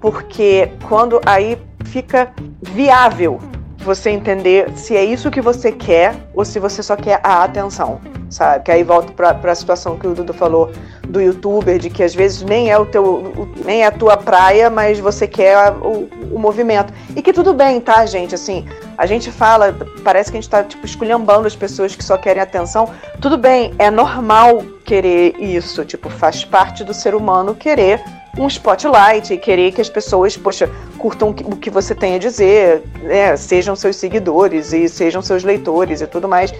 [0.00, 2.30] porque quando aí fica
[2.62, 3.40] viável
[3.86, 8.00] você entender se é isso que você quer ou se você só quer a atenção,
[8.28, 8.64] sabe?
[8.64, 10.72] Que aí volta para a situação que o Dudu falou
[11.08, 14.68] do youtuber, de que às vezes nem é o teu, nem é a tua praia,
[14.68, 16.92] mas você quer o, o, movimento.
[17.14, 18.34] E que tudo bem, tá, gente?
[18.34, 18.66] Assim,
[18.98, 22.42] a gente fala, parece que a gente tá, tipo, esculhambando as pessoas que só querem
[22.42, 22.90] atenção.
[23.20, 28.02] Tudo bem, é normal querer isso, tipo, faz parte do ser humano querer
[28.38, 30.68] um spotlight e querer que as pessoas, poxa,
[30.98, 33.36] curtam o que você tem a dizer, né?
[33.36, 36.52] sejam seus seguidores e sejam seus leitores e tudo mais.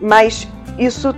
[0.00, 0.46] Mas
[0.78, 1.14] isso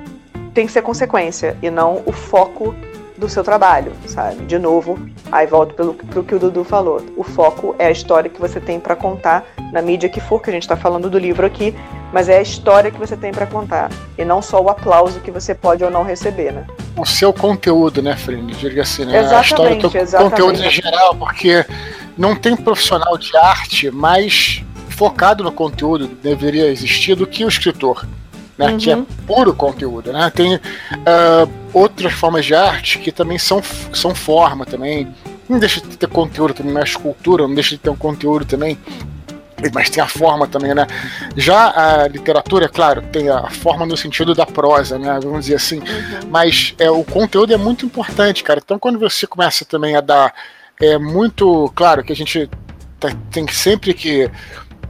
[0.54, 2.74] tem que ser consequência e não o foco
[3.18, 4.44] do seu trabalho, sabe?
[4.46, 4.98] De novo,
[5.30, 7.04] aí volto pelo, pelo que o Dudu falou.
[7.16, 10.48] O foco é a história que você tem para contar na mídia que for, que
[10.48, 11.74] a gente está falando do livro aqui,
[12.12, 15.30] mas é a história que você tem para contar e não só o aplauso que
[15.30, 16.66] você pode ou não receber, né?
[16.96, 18.54] O seu conteúdo, né, Frini?
[18.54, 19.18] Diria assim, né?
[19.18, 20.30] Exatamente, a história do exatamente.
[20.30, 21.66] conteúdo em geral, porque
[22.16, 28.04] não tem profissional de arte mais focado no conteúdo deveria existir do que o escritor
[28.58, 28.76] né, uhum.
[28.76, 30.12] que é puro conteúdo.
[30.12, 30.30] Né?
[30.34, 30.60] Tem uh,
[31.72, 35.08] outras formas de arte que também são, são forma também.
[35.48, 38.76] Não deixa de ter conteúdo também, mas cultura não deixa de ter um conteúdo também.
[39.72, 40.86] Mas tem a forma também, né?
[41.36, 45.18] Já a literatura, é claro, tem a forma no sentido da prosa, né?
[45.20, 45.78] Vamos dizer assim.
[45.78, 46.28] Uhum.
[46.30, 48.60] Mas é, o conteúdo é muito importante, cara.
[48.62, 50.32] Então quando você começa também a dar.
[50.80, 51.72] É muito.
[51.74, 52.48] Claro que a gente
[53.00, 54.30] tá, tem sempre que estar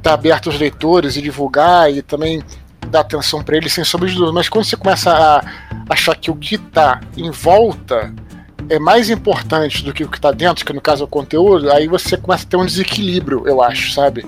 [0.03, 2.43] tá aberto aos leitores e divulgar e também
[2.87, 4.33] dar atenção para ele sem sombra de dúvida.
[4.33, 5.45] Mas quando você começa a
[5.89, 8.13] achar que o que está em volta
[8.69, 11.71] é mais importante do que o que está dentro, que no caso é o conteúdo,
[11.71, 14.27] aí você começa a ter um desequilíbrio, eu acho, sabe?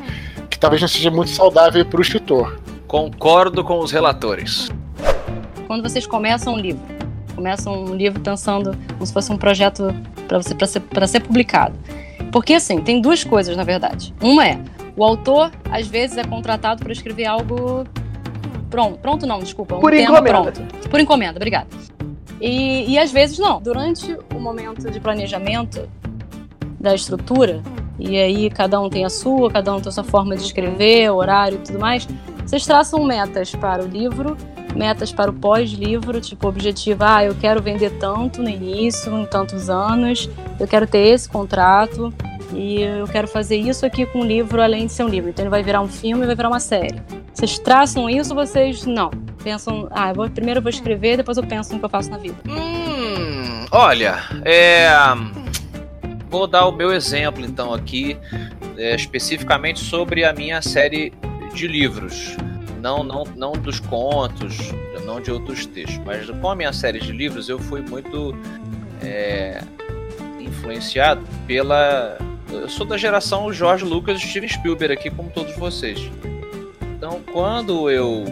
[0.48, 2.58] Que talvez não seja muito saudável para o escritor.
[2.86, 4.70] Concordo com os relatores.
[5.66, 6.82] Quando vocês começam um livro,
[7.34, 9.94] começam um livro pensando como se fosse um projeto
[10.26, 11.78] para você para ser, ser publicado.
[12.32, 14.14] Porque assim, tem duas coisas na verdade.
[14.20, 14.58] Uma é
[14.96, 17.84] o autor às vezes é contratado para escrever algo
[18.70, 19.76] Pronto, pronto não, desculpa.
[19.76, 20.52] Um Por encomenda.
[20.52, 20.88] Pronto.
[20.88, 21.66] Por encomenda, obrigada.
[22.40, 23.60] E, e às vezes não.
[23.60, 25.88] Durante o momento de planejamento
[26.78, 27.62] da estrutura,
[27.98, 31.10] e aí cada um tem a sua, cada um tem a sua forma de escrever,
[31.10, 32.08] horário e tudo mais.
[32.46, 34.36] Vocês traçam metas para o livro,
[34.74, 39.68] metas para o pós-livro, tipo objetivo, ah, eu quero vender tanto no início, em tantos
[39.68, 42.12] anos, eu quero ter esse contrato
[42.52, 45.30] e eu quero fazer isso aqui com o livro além de ser um livro.
[45.30, 47.00] Então ele vai virar um filme, vai virar uma série.
[47.32, 49.10] Vocês traçam isso, vocês não
[49.42, 52.10] pensam, ah, eu vou, primeiro eu vou escrever, depois eu penso no que eu faço
[52.10, 52.36] na vida.
[52.46, 54.90] Hum, olha, é
[56.30, 58.16] Vou dar o meu exemplo então aqui,
[58.76, 61.12] é, especificamente sobre a minha série
[61.52, 62.36] de livros.
[62.80, 64.56] Não, não, não dos contos,
[65.04, 68.32] não de outros textos, mas com a minha série de livros eu fui muito
[69.02, 69.60] é,
[70.38, 72.16] influenciado pela.
[72.52, 76.10] Eu sou da geração George Lucas e Steven Spielberg aqui, como todos vocês.
[76.96, 78.24] Então, quando eu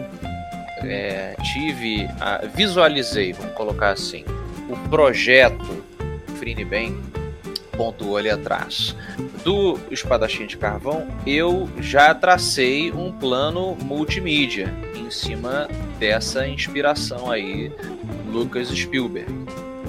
[0.83, 4.25] é, tive, a, visualizei, vamos colocar assim,
[4.69, 5.83] o projeto
[6.35, 6.99] Frine Bem,
[7.77, 8.95] pontuou ali atrás.
[9.43, 17.71] Do espadachim de carvão, eu já tracei um plano multimídia em cima dessa inspiração aí,
[18.31, 19.33] Lucas Spielberg.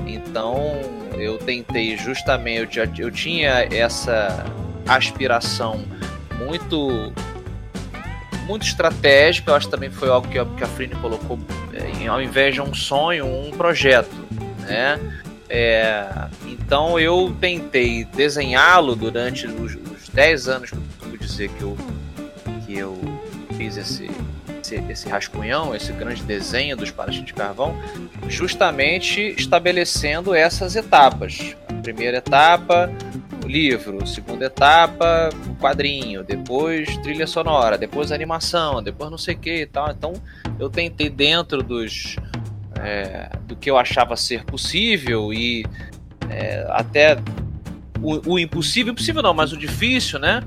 [0.06, 0.80] Então
[1.20, 4.44] eu tentei justamente, eu, eu tinha essa
[4.86, 5.84] aspiração
[6.38, 7.12] muito
[8.46, 11.38] muito estratégica, eu acho que também foi algo que a, que a Frine colocou,
[11.72, 14.10] é, ao invés de um sonho, um projeto,
[14.60, 14.98] né?
[15.48, 16.06] É,
[16.44, 21.76] então eu tentei desenhá-lo durante os, os 10 anos que eu dizer que eu,
[22.66, 22.98] que eu
[23.56, 24.10] fiz esse,
[24.61, 27.74] esse, esse rascunhão, esse grande desenho dos parachutes de carvão,
[28.28, 31.56] justamente estabelecendo essas etapas.
[31.68, 32.90] A primeira etapa,
[33.44, 39.38] o livro, segunda etapa, o quadrinho, depois trilha sonora, depois animação, depois não sei o
[39.38, 39.90] que e tal.
[39.90, 40.12] Então
[40.58, 42.16] eu tentei dentro dos
[42.78, 45.64] é, do que eu achava ser possível e
[46.28, 47.18] é, até
[48.00, 50.42] o, o, impossível, impossível não, mas o difícil, né?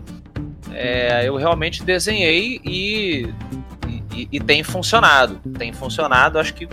[0.73, 3.27] É, eu realmente desenhei e,
[4.13, 5.39] e, e, tem funcionado.
[5.57, 6.67] Tem funcionado, acho que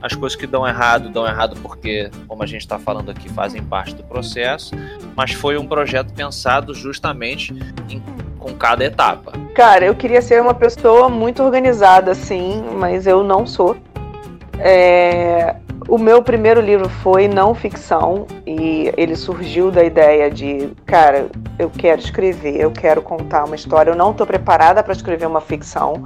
[0.00, 3.62] as coisas que dão errado, dão errado porque, como a gente está falando aqui, fazem
[3.62, 4.74] parte do processo,
[5.14, 7.54] mas foi um projeto pensado justamente
[7.88, 8.02] em,
[8.38, 9.32] com cada etapa.
[9.54, 13.76] Cara, eu queria ser uma pessoa muito organizada, sim, mas eu não sou.
[14.58, 15.56] É,
[15.88, 21.26] o meu primeiro livro foi não ficção e ele surgiu da ideia de, cara,
[21.58, 25.40] eu quero escrever, eu quero contar uma história, eu não estou preparada para escrever uma
[25.40, 26.04] ficção.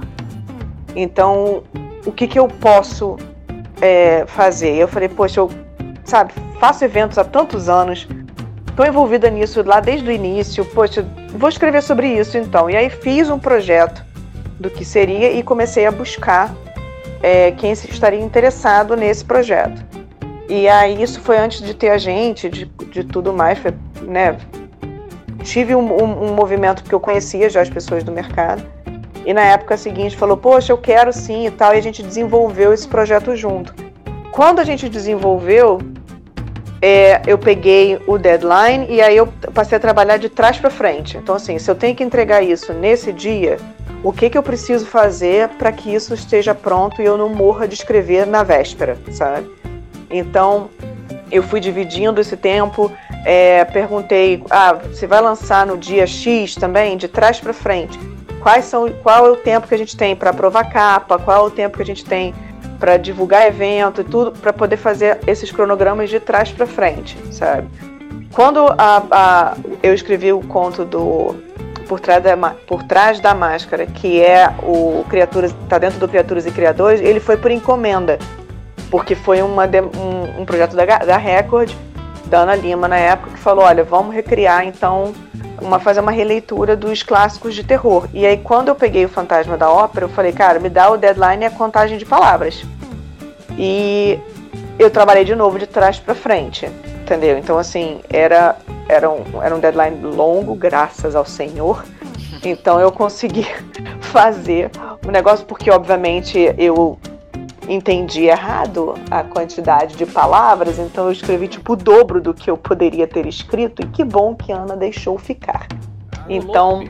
[0.95, 1.63] Então,
[2.05, 3.17] o que, que eu posso
[3.81, 4.75] é, fazer?
[4.75, 5.49] Eu falei, poxa, eu,
[6.03, 8.07] sabe, faço eventos há tantos anos,
[8.67, 12.69] estou envolvida nisso lá desde o início, poxa, vou escrever sobre isso então.
[12.69, 14.03] E aí fiz um projeto
[14.59, 16.53] do que seria e comecei a buscar
[17.21, 19.83] é, quem estaria interessado nesse projeto.
[20.49, 24.37] E aí isso foi antes de ter a gente, de, de tudo mais, foi, né?
[25.43, 28.63] Tive um, um, um movimento porque eu conhecia já as pessoas do mercado.
[29.25, 32.73] E na época seguinte falou, poxa, eu quero sim e tal, e a gente desenvolveu
[32.73, 33.73] esse projeto junto.
[34.31, 35.79] Quando a gente desenvolveu,
[36.81, 41.17] é, eu peguei o deadline e aí eu passei a trabalhar de trás para frente.
[41.17, 43.57] Então, assim, se eu tenho que entregar isso nesse dia,
[44.03, 47.67] o que, que eu preciso fazer para que isso esteja pronto e eu não morra
[47.67, 49.47] de escrever na véspera, sabe?
[50.09, 50.69] Então,
[51.31, 52.91] eu fui dividindo esse tempo,
[53.23, 57.97] é, perguntei, ah, você vai lançar no dia X também, de trás para frente?
[58.41, 61.19] Quais são, qual é o tempo que a gente tem para aprovar capa?
[61.19, 62.33] Qual é o tempo que a gente tem
[62.79, 67.67] para divulgar evento e tudo, para poder fazer esses cronogramas de trás para frente, sabe?
[68.33, 71.35] Quando a, a, eu escrevi o conto do
[71.87, 76.45] por trás da, por trás da máscara, que é o Criaturas, tá dentro do Criaturas
[76.45, 78.17] e Criadores, ele foi por encomenda,
[78.89, 81.69] porque foi uma, um, um projeto da, da Record,
[82.27, 85.13] da Ana Lima na época, que falou, olha, vamos recriar então,
[85.61, 88.07] uma, fazer uma releitura dos clássicos de terror.
[88.13, 90.97] E aí quando eu peguei o Fantasma da Ópera, eu falei, cara, me dá o
[90.97, 92.63] deadline e a contagem de palavras.
[93.57, 94.19] E
[94.79, 96.69] eu trabalhei de novo de trás para frente,
[97.01, 97.37] entendeu?
[97.37, 98.57] Então assim, era
[98.89, 101.85] era um, era um deadline longo, graças ao Senhor.
[102.43, 103.45] Então eu consegui
[104.01, 104.71] fazer
[105.05, 106.97] o negócio, porque obviamente eu
[107.73, 112.57] entendi errado a quantidade de palavras, então eu escrevi tipo o dobro do que eu
[112.57, 115.67] poderia ter escrito, e que bom que Ana deixou ficar.
[116.17, 116.83] Ah, então,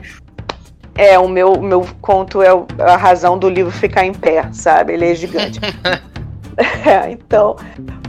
[0.94, 2.48] é, o meu, meu conto é
[2.80, 4.92] a razão do livro ficar em pé, sabe?
[4.94, 5.60] Ele é gigante.
[6.86, 7.56] é, então,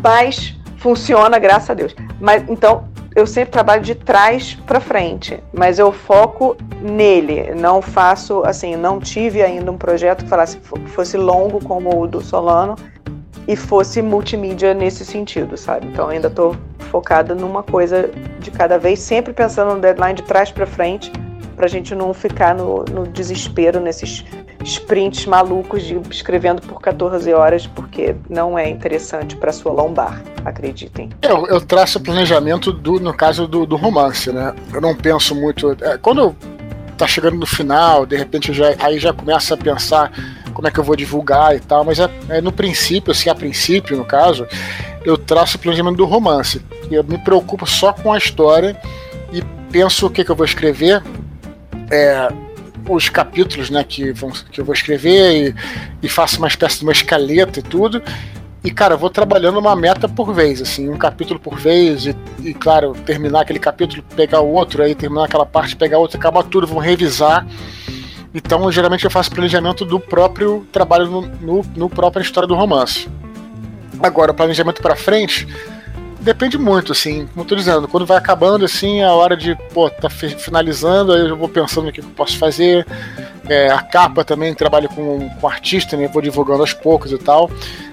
[0.01, 1.95] mas funciona, graças a Deus.
[2.19, 7.53] Mas então, eu sempre trabalho de trás para frente, mas eu foco nele.
[7.55, 10.57] Não faço assim, não tive ainda um projeto que falasse
[10.87, 12.75] fosse longo como o do Solano
[13.47, 15.87] e fosse multimídia nesse sentido, sabe?
[15.87, 16.55] Então ainda estou
[16.89, 18.09] focada numa coisa
[18.39, 21.11] de cada vez, sempre pensando no deadline de trás para frente,
[21.55, 24.23] para a gente não ficar no, no desespero nesses
[24.63, 31.09] sprints malucos de escrevendo por 14 horas, porque não é interessante para sua lombar, acreditem.
[31.21, 34.53] Eu, eu traço planejamento do, no caso do, do romance, né?
[34.73, 35.75] Eu não penso muito.
[35.81, 36.35] É, quando
[36.97, 40.11] tá chegando no final, de repente já, aí já começa a pensar
[40.53, 43.35] como é que eu vou divulgar e tal, mas é, é no princípio, assim, a
[43.35, 44.47] princípio, no caso,
[45.03, 46.61] eu traço o planejamento do romance.
[46.89, 48.79] Eu me preocupo só com a história
[49.31, 49.41] e
[49.71, 51.01] penso o que, que eu vou escrever.
[51.91, 52.29] É,
[52.89, 55.55] os capítulos né, que, vão, que eu vou escrever
[56.01, 58.01] e, e faço uma espécie de uma escaleta e tudo.
[58.63, 62.15] E, cara, eu vou trabalhando uma meta por vez, assim, um capítulo por vez, e,
[62.39, 66.43] e, claro, terminar aquele capítulo, pegar o outro, aí terminar aquela parte, pegar outro, acabar
[66.43, 67.45] tudo, vou revisar.
[68.33, 73.09] Então, geralmente eu faço planejamento do próprio trabalho no, no, no própria história do romance.
[74.01, 75.45] Agora, planejamento para frente,
[76.23, 79.89] depende muito, assim, como eu tô dizendo, quando vai acabando, assim, a hora de, pô,
[79.89, 82.87] tá finalizando, aí eu vou pensando no que eu posso fazer.
[83.49, 87.51] É, a capa também, trabalho com, com artista, né, vou divulgando aos poucos e tal.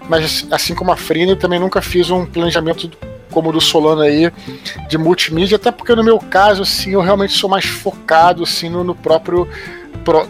[0.08, 2.88] Mas, assim como a Frine, também nunca fiz um planejamento
[3.32, 4.30] como o do Solano aí,
[4.88, 8.84] de multimídia, até porque no meu caso, assim, eu realmente sou mais focado, assim, no,
[8.84, 9.48] no próprio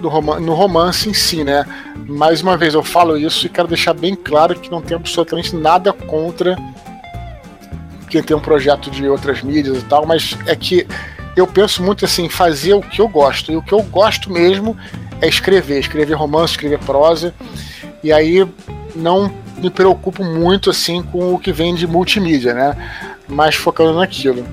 [0.01, 1.65] no romance em si, né?
[2.09, 5.55] Mais uma vez, eu falo isso e quero deixar bem claro que não tenho absolutamente
[5.55, 6.57] nada contra
[8.11, 10.87] quem tem um projeto de outras mídias e tal, mas é que
[11.37, 13.53] eu penso muito assim, fazer o que eu gosto.
[13.53, 14.77] E o que eu gosto mesmo
[15.23, 17.33] é escrever, escrever romance, escrever prosa.
[18.03, 18.47] E aí
[18.95, 22.77] não me preocupo muito assim com o que vem de multimídia, né?
[23.29, 24.45] Mas focando naquilo.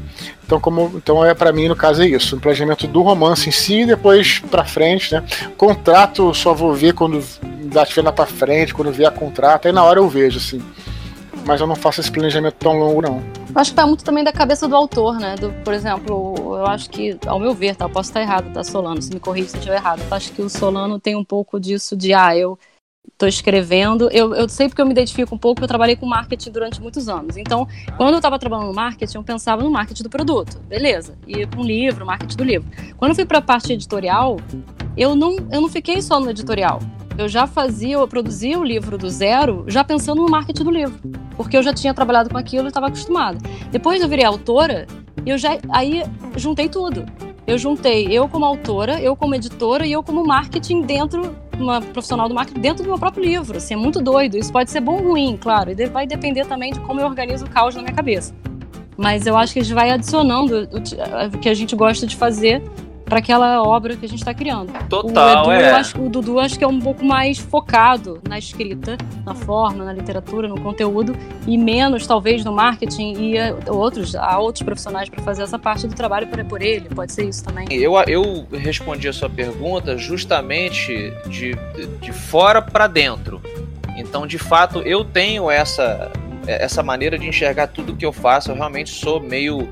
[0.45, 3.51] Então, como, então é para mim no caso é isso, o planejamento do romance em
[3.51, 5.23] si, e depois para frente, né?
[5.57, 7.21] Contrato só vou ver quando
[7.63, 10.61] dá estiver para frente, quando vier a contrato, aí na hora eu vejo assim
[11.47, 13.23] mas eu não faço esse planejamento tão longo, não.
[13.55, 15.35] Acho que tá muito também da cabeça do autor, né?
[15.35, 17.85] Do, por exemplo, eu acho que, ao meu ver, tá?
[17.85, 19.01] Eu posso estar errado, tá, Solano?
[19.01, 20.01] Se me corrija se eu estiver errado.
[20.01, 22.59] Eu acho que o Solano tem um pouco disso de, ah, eu
[23.17, 24.09] tô escrevendo.
[24.11, 27.07] Eu, eu sei porque eu me identifico um pouco, eu trabalhei com marketing durante muitos
[27.07, 27.37] anos.
[27.37, 30.59] Então, quando eu estava trabalhando no marketing, eu pensava no marketing do produto.
[30.67, 31.17] Beleza.
[31.25, 32.69] E com um livro, marketing do livro.
[32.97, 34.37] Quando eu fui para a parte editorial,
[34.97, 36.79] eu não, eu não fiquei só no editorial
[37.17, 40.99] eu já fazia, eu produzia o livro do zero, já pensando no marketing do livro,
[41.35, 43.37] porque eu já tinha trabalhado com aquilo e estava acostumada.
[43.71, 44.85] Depois eu virei autora,
[45.25, 46.03] eu já aí
[46.35, 47.05] juntei tudo.
[47.45, 52.27] Eu juntei eu como autora, eu como editora e eu como marketing dentro uma profissional
[52.27, 53.57] do marketing dentro do meu próprio livro.
[53.57, 54.37] Assim, é muito doido.
[54.37, 55.71] Isso pode ser bom ou ruim, claro.
[55.71, 58.35] E vai depender também de como eu organizo o caos na minha cabeça.
[58.97, 60.67] Mas eu acho que a gente vai adicionando
[61.33, 62.61] o que a gente gosta de fazer
[63.07, 64.71] para aquela obra que a gente está criando.
[64.89, 65.71] Total, o Edu, é.
[65.71, 69.93] Acho, o Dudu acho que é um pouco mais focado na escrita, na forma, na
[69.93, 71.15] literatura, no conteúdo
[71.47, 75.87] e menos talvez no marketing e a, outros há outros profissionais para fazer essa parte
[75.87, 76.89] do trabalho por, por ele.
[76.89, 77.65] Pode ser isso também.
[77.71, 81.55] Eu, eu respondi a sua pergunta justamente de,
[82.01, 83.41] de fora para dentro.
[83.95, 86.11] Então, de fato, eu tenho essa
[86.47, 88.51] essa maneira de enxergar tudo que eu faço.
[88.51, 89.67] Eu realmente sou meio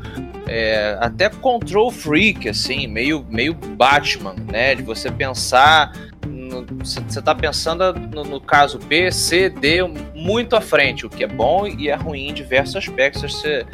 [0.48, 4.76] é, até control freak, assim, meio, meio Batman, né?
[4.76, 5.92] De você pensar.
[6.80, 9.84] Você está pensando no, no, caso B, C, D
[10.14, 13.22] muito à frente, o que é bom e é ruim em diversos aspectos.
[13.22, 13.66] Você,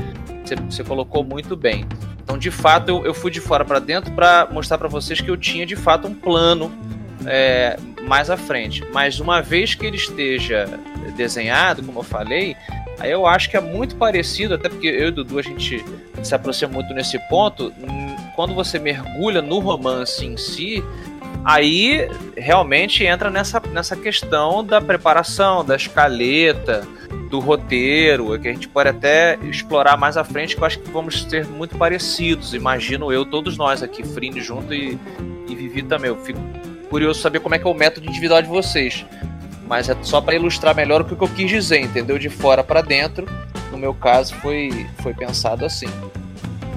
[0.43, 1.85] você, você colocou muito bem.
[2.23, 5.29] Então, de fato, eu, eu fui de fora para dentro para mostrar para vocês que
[5.29, 6.71] eu tinha de fato um plano
[7.25, 8.83] é, mais à frente.
[8.93, 10.67] Mas uma vez que ele esteja
[11.15, 12.55] desenhado, como eu falei,
[13.01, 15.83] Aí eu acho que é muito parecido, até porque eu e Dudu a gente
[16.21, 17.73] se aproxima muito nesse ponto.
[18.35, 20.83] Quando você mergulha no romance em si,
[21.43, 26.87] aí realmente entra nessa, nessa questão da preparação, da escaleta,
[27.27, 30.91] do roteiro, que a gente pode até explorar mais à frente, que eu acho que
[30.91, 32.53] vamos ser muito parecidos.
[32.53, 34.95] Imagino eu, todos nós aqui, Frine junto e,
[35.49, 36.09] e Vivi também.
[36.09, 36.39] Eu fico
[36.87, 39.03] curioso saber como é que é o método individual de vocês
[39.71, 42.19] mas é só para ilustrar melhor o que eu quis dizer, entendeu?
[42.19, 43.25] De fora para dentro,
[43.71, 45.87] no meu caso, foi, foi pensado assim.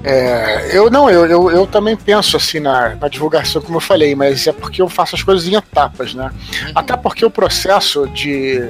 [0.01, 4.15] É, eu não, eu, eu, eu, também penso assim na, na, divulgação, como eu falei,
[4.15, 6.31] mas é porque eu faço as coisas em etapas, né?
[6.31, 6.71] Uhum.
[6.73, 8.61] Até porque o processo de.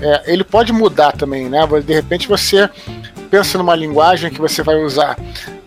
[0.00, 1.58] É, ele pode mudar também, né?
[1.84, 2.70] De repente você
[3.28, 5.18] pensa numa linguagem que você vai usar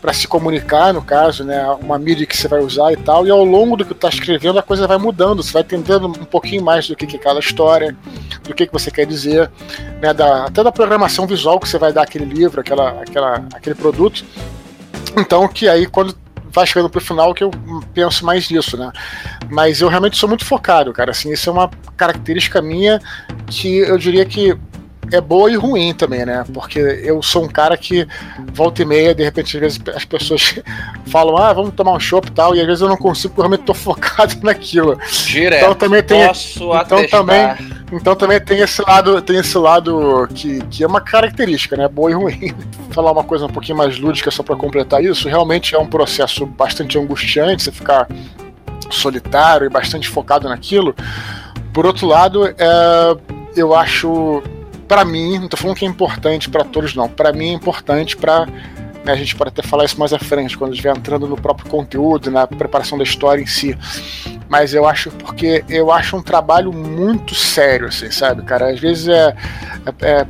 [0.02, 3.30] para se comunicar, no caso, né, uma mídia que você vai usar e tal, e
[3.30, 6.64] ao longo do que está escrevendo a coisa vai mudando, você vai entendendo um pouquinho
[6.64, 7.96] mais do que, é aquela história,
[8.44, 9.50] do que, que você quer dizer,
[10.02, 13.76] né, da, até da programação visual que você vai dar aquele livro, aquela, aquela, aquele
[13.76, 14.24] produto.
[15.18, 16.16] Então, que aí quando
[16.58, 17.52] vai chegando pro final que eu
[17.94, 18.92] penso mais nisso, né?
[19.50, 21.12] Mas eu realmente sou muito focado, cara.
[21.12, 23.00] Assim, isso é uma característica minha
[23.46, 24.58] que eu diria que
[25.12, 26.44] é boa e ruim também, né?
[26.54, 28.08] Porque eu sou um cara que
[28.54, 30.56] volta e meia, de repente, às vezes as pessoas
[31.08, 33.42] falam, ah, vamos tomar um chopp e tal, e às vezes eu não consigo, porque
[33.42, 34.98] eu realmente tô focado naquilo.
[35.26, 35.64] Direto.
[35.64, 36.28] Então também tem.
[36.28, 37.20] Posso então atestar.
[37.20, 37.56] também,
[37.92, 41.88] então também tem esse lado, tem esse lado que, que é uma característica, né?
[41.88, 42.54] Boa e ruim.
[42.92, 46.46] Falar uma coisa um pouquinho mais lúdica só para completar isso, realmente é um processo
[46.46, 48.08] bastante angustiante, você ficar
[48.90, 50.96] solitário e bastante focado naquilo.
[51.74, 53.18] Por outro lado, é,
[53.56, 54.42] eu acho,
[54.88, 57.10] para mim, não tô falando que é importante para todos, não.
[57.10, 58.48] Para mim é importante para
[59.08, 61.70] né, a gente pode até falar isso mais à frente, quando estiver entrando no próprio
[61.70, 63.78] conteúdo, na preparação da história em si.
[64.50, 68.70] Mas eu acho porque eu acho um trabalho muito sério, assim, sabe, cara?
[68.70, 69.36] Às vezes é,
[70.02, 70.28] é, é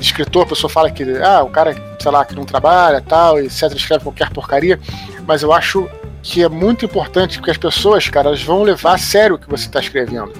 [0.00, 3.72] escritor, a pessoa fala que ah, o cara, sei lá, que não trabalha tal, etc,
[3.74, 4.80] escreve qualquer porcaria,
[5.26, 5.88] mas eu acho
[6.26, 9.48] que é muito importante, porque as pessoas, cara, elas vão levar a sério o que
[9.48, 10.32] você está escrevendo.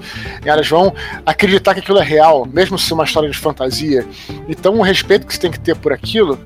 [0.45, 0.93] E elas vão
[1.25, 4.05] acreditar que aquilo é real, mesmo se é uma história de fantasia.
[4.49, 6.37] Então, o respeito que você tem que ter por aquilo,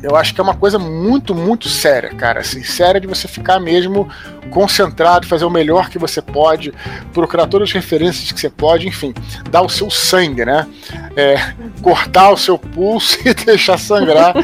[0.00, 2.38] eu acho que é uma coisa muito, muito séria, cara.
[2.38, 4.08] Assim, séria de você ficar mesmo
[4.48, 6.72] concentrado, fazer o melhor que você pode,
[7.12, 9.12] procurar todas as referências que você pode, enfim,
[9.50, 10.68] dar o seu sangue, né?
[11.16, 11.52] É,
[11.82, 14.34] cortar o seu pulso e deixar sangrar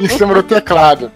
[0.00, 1.12] em cima do teclado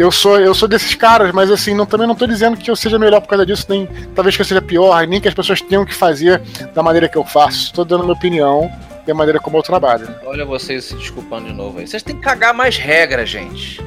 [0.00, 2.76] eu sou eu sou desses caras, mas assim, não, também não tô dizendo que eu
[2.76, 5.60] seja melhor por causa disso, nem talvez que eu seja pior, nem que as pessoas
[5.60, 6.40] tenham que fazer
[6.74, 7.66] da maneira que eu faço.
[7.66, 8.72] Estou dando minha opinião
[9.06, 10.08] e a maneira como eu trabalho.
[10.24, 11.86] Olha vocês se desculpando de novo aí.
[11.86, 13.84] Vocês têm que cagar mais regra, gente.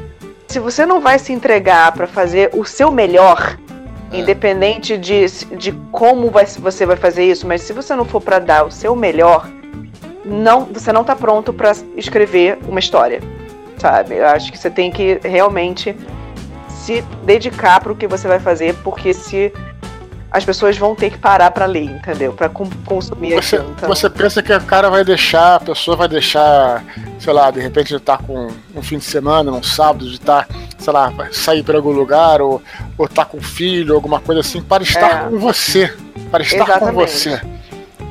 [0.50, 3.58] Se você não vai se entregar para fazer o seu melhor,
[4.12, 4.20] é.
[4.20, 5.26] independente de,
[5.58, 8.72] de como vai, você vai fazer isso, mas se você não for para dar o
[8.72, 9.50] seu melhor,
[10.24, 13.20] não, você não tá pronto para escrever uma história
[13.84, 14.16] sabe?
[14.16, 15.94] Eu acho que você tem que realmente
[16.70, 19.52] se dedicar para o que você vai fazer, porque se
[20.32, 22.32] as pessoas vão ter que parar para ler, entendeu?
[22.32, 23.72] Para consumir você, aquilo.
[23.76, 23.90] Então.
[23.90, 26.84] Você pensa que o cara vai deixar, a pessoa vai deixar,
[27.20, 30.56] sei lá, de repente tá com um fim de semana, um sábado, de estar, tá,
[30.80, 32.62] sei lá, sair para algum lugar, ou,
[32.98, 35.30] ou tá com filho, alguma coisa assim, para estar é.
[35.30, 35.94] com você.
[36.32, 36.96] Para estar Exatamente.
[36.96, 37.42] com você.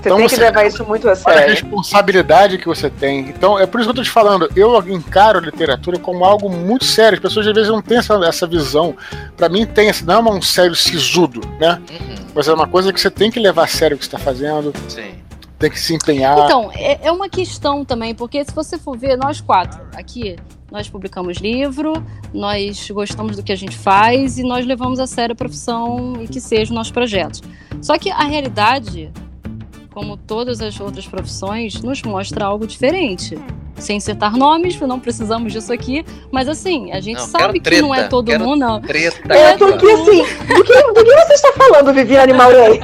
[0.03, 1.45] Você então, tem que levar isso muito a sério.
[1.45, 3.21] a responsabilidade que você tem.
[3.21, 4.51] Então, é por isso que eu tô te falando.
[4.57, 7.15] Eu encaro a literatura como algo muito sério.
[7.15, 8.97] As pessoas às vezes não têm essa, essa visão.
[9.37, 11.81] Para mim, tem esse, não é um sério sisudo, né?
[11.89, 12.15] Uhum.
[12.35, 14.73] Mas é uma coisa que você tem que levar a sério o que está fazendo.
[14.89, 15.15] Sim.
[15.57, 16.37] Tem que se empenhar.
[16.37, 20.35] Então, é, é uma questão também, porque se você for ver, nós quatro aqui,
[20.73, 21.93] nós publicamos livro,
[22.35, 26.27] nós gostamos do que a gente faz e nós levamos a sério a profissão e
[26.27, 27.41] que seja o nosso projeto.
[27.81, 29.13] Só que a realidade
[29.93, 33.39] como todas as outras profissões, nos mostra algo diferente.
[33.77, 37.95] Sem citar nomes, não precisamos disso aqui, mas assim, a gente não, sabe que não
[37.95, 38.81] é todo mundo, não.
[38.81, 40.23] Treta, é, porque assim,
[40.55, 42.81] do que, do que você está falando, Viviane Maurei?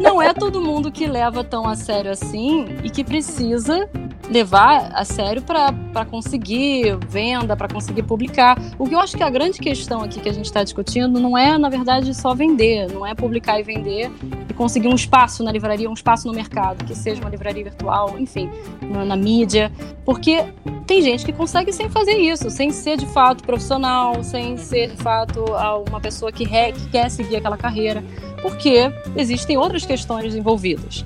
[0.00, 3.88] Não é todo mundo que leva tão a sério assim e que precisa
[4.30, 8.58] levar a sério para conseguir venda, para conseguir publicar.
[8.78, 11.36] O que eu acho que a grande questão aqui que a gente está discutindo não
[11.36, 14.10] é, na verdade, só vender, não é publicar e vender
[14.48, 18.18] e conseguir um espaço na livraria, um espaço no mercado, que seja uma livraria virtual,
[18.18, 18.50] enfim,
[18.82, 19.70] na, na mídia,
[20.04, 20.44] porque
[20.86, 24.96] tem gente que consegue sem fazer isso, sem ser de fato profissional, sem ser de
[24.96, 25.44] fato
[25.88, 28.04] uma pessoa que, re, que quer seguir aquela carreira,
[28.42, 31.04] porque existem outras questões envolvidas.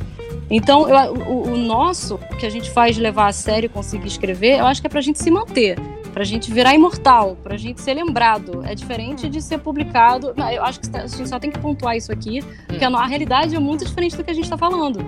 [0.51, 4.59] Então, eu, o, o, nosso, que a gente faz levar a sério e conseguir escrever,
[4.59, 5.79] eu acho que é pra gente se manter,
[6.13, 8.65] pra gente virar imortal, pra gente ser lembrado.
[8.67, 10.35] É diferente de ser publicado.
[10.53, 13.55] Eu acho que a gente só tem que pontuar isso aqui, porque a, a realidade
[13.55, 15.05] é muito diferente do que a gente tá falando.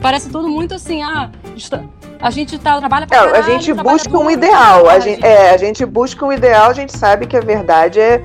[0.00, 1.30] Parece tudo muito assim, ah,
[2.20, 4.88] a gente tá, trabalha pra caralho, A gente busca um ideal.
[4.88, 8.22] A gente, é, a gente busca um ideal, a gente sabe que a verdade é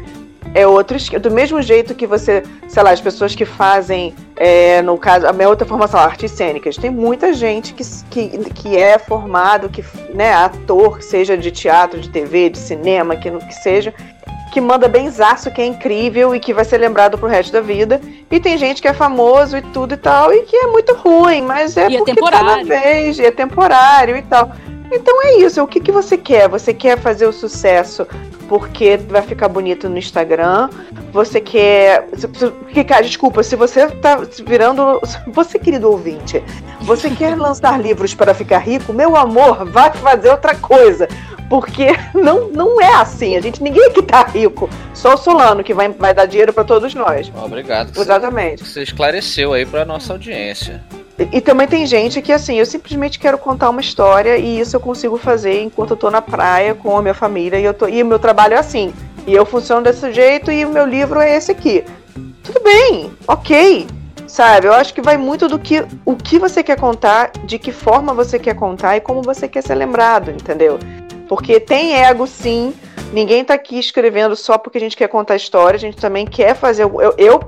[0.54, 4.97] é outro do mesmo jeito que você, sei lá, as pessoas que fazem, é, no
[4.97, 9.70] caso, a minha outra formação, artes cênicas, tem muita gente que, que, que é formado,
[9.70, 9.84] que,
[10.14, 13.93] né, ator, seja de teatro, de TV, de cinema, que, que seja,
[14.52, 18.02] que manda benzaço, que é incrível e que vai ser lembrado pro resto da vida.
[18.32, 21.41] E tem gente que é famoso e tudo e tal, e que é muito ruim,
[21.41, 22.47] mas é e é porque é temporário.
[22.47, 24.52] tá na vez, e é temporário e tal.
[24.92, 26.50] Então é isso, o que, que você quer?
[26.50, 28.08] Você quer fazer o sucesso
[28.50, 30.70] porque vai ficar bonito no Instagram.
[31.14, 32.08] Você quer.
[32.60, 35.00] Porque, cara, desculpa, se você tá virando.
[35.32, 36.44] Você, querido ouvinte,
[36.82, 41.08] você quer lançar livros para ficar rico, meu amor, vai fazer outra coisa.
[41.48, 43.38] Porque não, não é assim.
[43.38, 44.70] A gente, ninguém aqui tá rico.
[44.94, 47.32] Só o Solano que vai, vai dar dinheiro para todos nós.
[47.36, 47.92] Obrigado.
[47.96, 48.64] Exatamente.
[48.64, 50.84] Você, você esclareceu aí para nossa audiência.
[51.32, 54.80] E também tem gente que, assim, eu simplesmente quero contar uma história e isso eu
[54.80, 58.01] consigo fazer enquanto eu tô na praia com a minha família e, eu tô, e
[58.01, 58.93] o meu trabalho é assim.
[59.28, 61.84] E eu funciono desse jeito e o meu livro é esse aqui.
[62.41, 63.86] Tudo bem, ok.
[64.28, 64.67] Sabe?
[64.67, 68.13] Eu acho que vai muito do que o que você quer contar, de que forma
[68.13, 70.80] você quer contar e como você quer ser lembrado, entendeu?
[71.28, 72.74] Porque tem ego sim.
[73.11, 76.55] Ninguém tá aqui escrevendo só porque a gente quer contar história, a gente também quer
[76.55, 76.84] fazer.
[76.84, 77.39] Eu, eu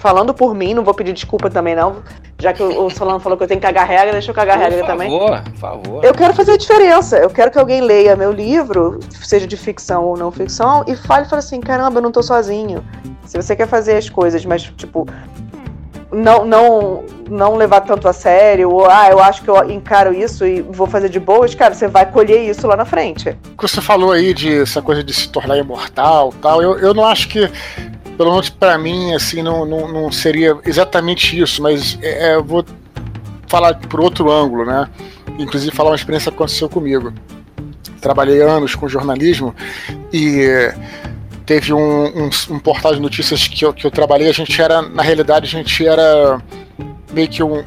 [0.00, 2.02] falando por mim, não vou pedir desculpa também, não.
[2.38, 4.62] Já que o, Solano falou que eu tenho que cagar regra, deixa eu cagar por
[4.62, 5.10] regra favor, também.
[5.10, 6.04] Por favor, por favor.
[6.04, 7.18] Eu quero fazer a diferença.
[7.18, 11.26] Eu quero que alguém leia meu livro, seja de ficção ou não ficção, e fale,
[11.26, 12.82] fale assim: caramba, eu não tô sozinho.
[13.26, 15.06] Se você quer fazer as coisas, mas, tipo,
[16.10, 20.46] não, não, não levar tanto a sério, ou ah, eu acho que eu encaro isso
[20.46, 23.36] e vou fazer de boas, cara, você vai colher isso lá na frente.
[23.52, 26.94] O que você falou aí de essa coisa de se tornar imortal tal, eu, eu
[26.94, 27.50] não acho que,
[28.20, 32.44] pelo menos para mim, assim, não, não, não, seria exatamente isso, mas é, é, eu
[32.44, 32.62] vou
[33.46, 34.90] falar por outro ângulo, né?
[35.38, 37.14] Inclusive falar uma experiência que aconteceu comigo.
[37.98, 39.54] Trabalhei anos com jornalismo
[40.12, 40.70] e
[41.46, 44.82] teve um, um, um, portal de notícias que eu, que eu trabalhei, a gente era,
[44.82, 46.42] na realidade, a gente era
[47.14, 47.64] meio que um,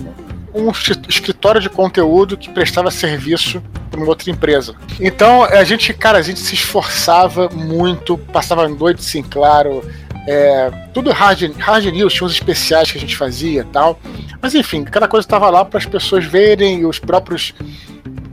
[0.53, 4.75] um escritório de conteúdo que prestava serviço para uma outra empresa.
[4.99, 9.83] Então, a gente, cara, a gente se esforçava muito, passava noite, sim, claro,
[10.27, 13.99] é, tudo hard, hard news, tinha uns especiais que a gente fazia e tal.
[14.41, 17.53] Mas enfim, cada coisa estava lá para as pessoas verem e os próprios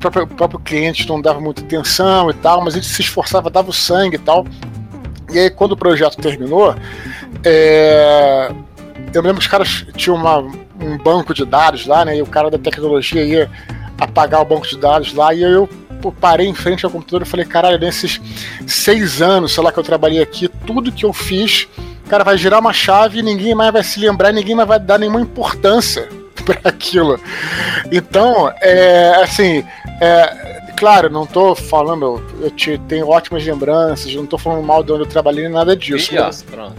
[0.01, 3.71] próprio, próprio cliente não dava muita atenção e tal, mas a gente se esforçava, dava
[3.71, 4.45] o sangue e tal.
[5.33, 6.75] E aí, quando o projeto terminou,
[7.45, 8.51] é...
[9.13, 12.17] eu lembro que os caras tinham uma, um banco de dados lá, né?
[12.17, 13.51] E o cara da tecnologia ia
[14.01, 15.69] apagar o banco de dados lá, e eu
[16.01, 18.21] parei em frente ao computador e falei, caralho, nesses
[18.67, 21.69] seis anos, sei lá, que eu trabalhei aqui, tudo que eu fiz,
[22.09, 24.99] cara, vai girar uma chave e ninguém mais vai se lembrar, ninguém mais vai dar
[24.99, 26.09] nenhuma importância
[26.45, 27.21] para aquilo.
[27.93, 29.65] Então, é, assim,
[30.01, 34.91] é, claro, não tô falando, eu te, tenho ótimas lembranças, não tô falando mal de
[34.93, 36.15] onde eu trabalhei, nada disso.
[36.15, 36.75] mas, pronto.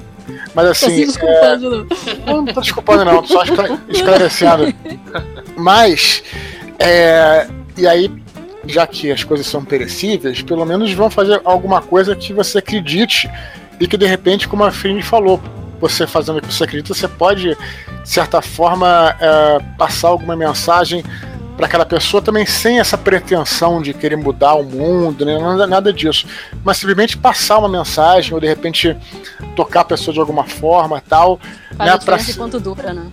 [0.55, 1.01] mas assim.
[1.01, 2.37] Tô desculpando, é, não.
[2.43, 3.43] não tô desculpando, não, tô só
[3.87, 4.73] esclarecendo.
[5.55, 6.23] Mas,
[6.79, 7.47] é,
[7.77, 8.09] e aí,
[8.65, 13.29] já que as coisas são perecíveis, pelo menos vão fazer alguma coisa que você acredite
[13.79, 15.41] e que de repente, como a Fini falou,
[15.79, 21.03] você fazendo o que você acredita, você pode, de certa forma, é, passar alguma mensagem
[21.57, 25.37] para aquela pessoa também sem essa pretensão de querer mudar o mundo, né?
[25.37, 26.25] nada, nada disso,
[26.63, 28.95] mas simplesmente passar uma mensagem ou de repente
[29.55, 31.39] tocar a pessoa de alguma forma tal.
[31.75, 32.17] Faz né, pra...
[32.35, 33.11] quanto dura, né?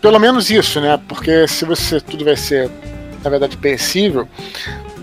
[0.00, 1.00] Pelo menos isso, né?
[1.08, 2.70] Porque se você tudo vai ser
[3.24, 4.28] na verdade perecível,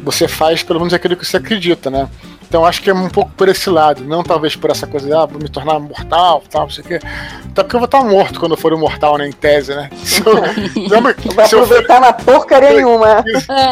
[0.04, 2.08] você faz pelo menos aquilo que você acredita, né?
[2.52, 5.14] Então acho que é um pouco por esse lado, não talvez por essa coisa de
[5.14, 7.00] ah, vou me tornar mortal, tal, não sei o quê.
[7.46, 9.90] Até porque eu vou estar morto quando eu for imortal, né, em tese, né?
[10.04, 11.02] Se eu, não
[11.34, 12.02] vai aproveitar for...
[12.02, 13.24] na porcaria nenhuma.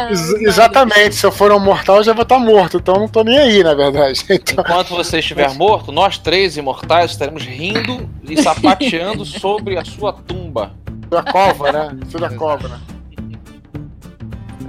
[0.08, 3.22] Ex exatamente, se eu for um mortal, eu já vou estar morto, então não tô
[3.22, 4.24] nem aí, na verdade.
[4.30, 4.64] Então...
[4.64, 10.72] Enquanto você estiver morto, nós três imortais estaremos rindo e sapateando sobre a sua tumba.
[11.10, 11.98] Da cova, né?
[12.06, 12.80] Isso da cova, né?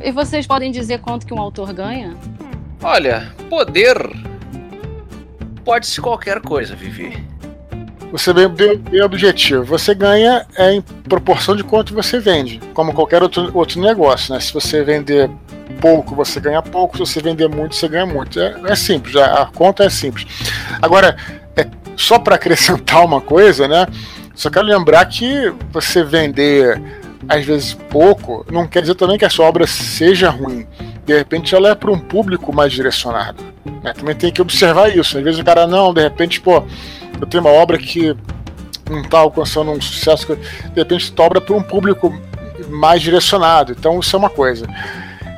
[0.03, 2.15] E vocês podem dizer quanto que um autor ganha?
[2.81, 3.97] Olha, poder
[5.63, 7.23] pode ser qualquer coisa, Vivi.
[8.11, 9.63] Você bem, bem, bem objetivo.
[9.63, 14.39] Você ganha é em proporção de quanto você vende, como qualquer outro, outro negócio, né?
[14.39, 15.29] Se você vender
[15.79, 16.97] pouco, você ganha pouco.
[16.97, 18.39] Se você vender muito, você ganha muito.
[18.39, 20.25] É, é simples, a, a, conta é simples.
[20.81, 21.15] Agora,
[21.55, 23.87] é, só para acrescentar uma coisa, né?
[24.35, 26.81] Só quero lembrar que você vender
[27.27, 30.67] às vezes pouco não quer dizer também que a sua obra seja ruim
[31.05, 33.43] de repente ela é para um público mais direcionado.
[33.83, 33.93] Né?
[33.93, 35.17] Também tem que observar isso.
[35.17, 36.63] Às vezes o cara, não, de repente, pô,
[37.19, 38.15] eu tenho uma obra que
[38.89, 42.17] não está alcançando um sucesso, que, de repente tu obra para um público
[42.69, 43.75] mais direcionado.
[43.77, 44.67] Então isso é uma coisa.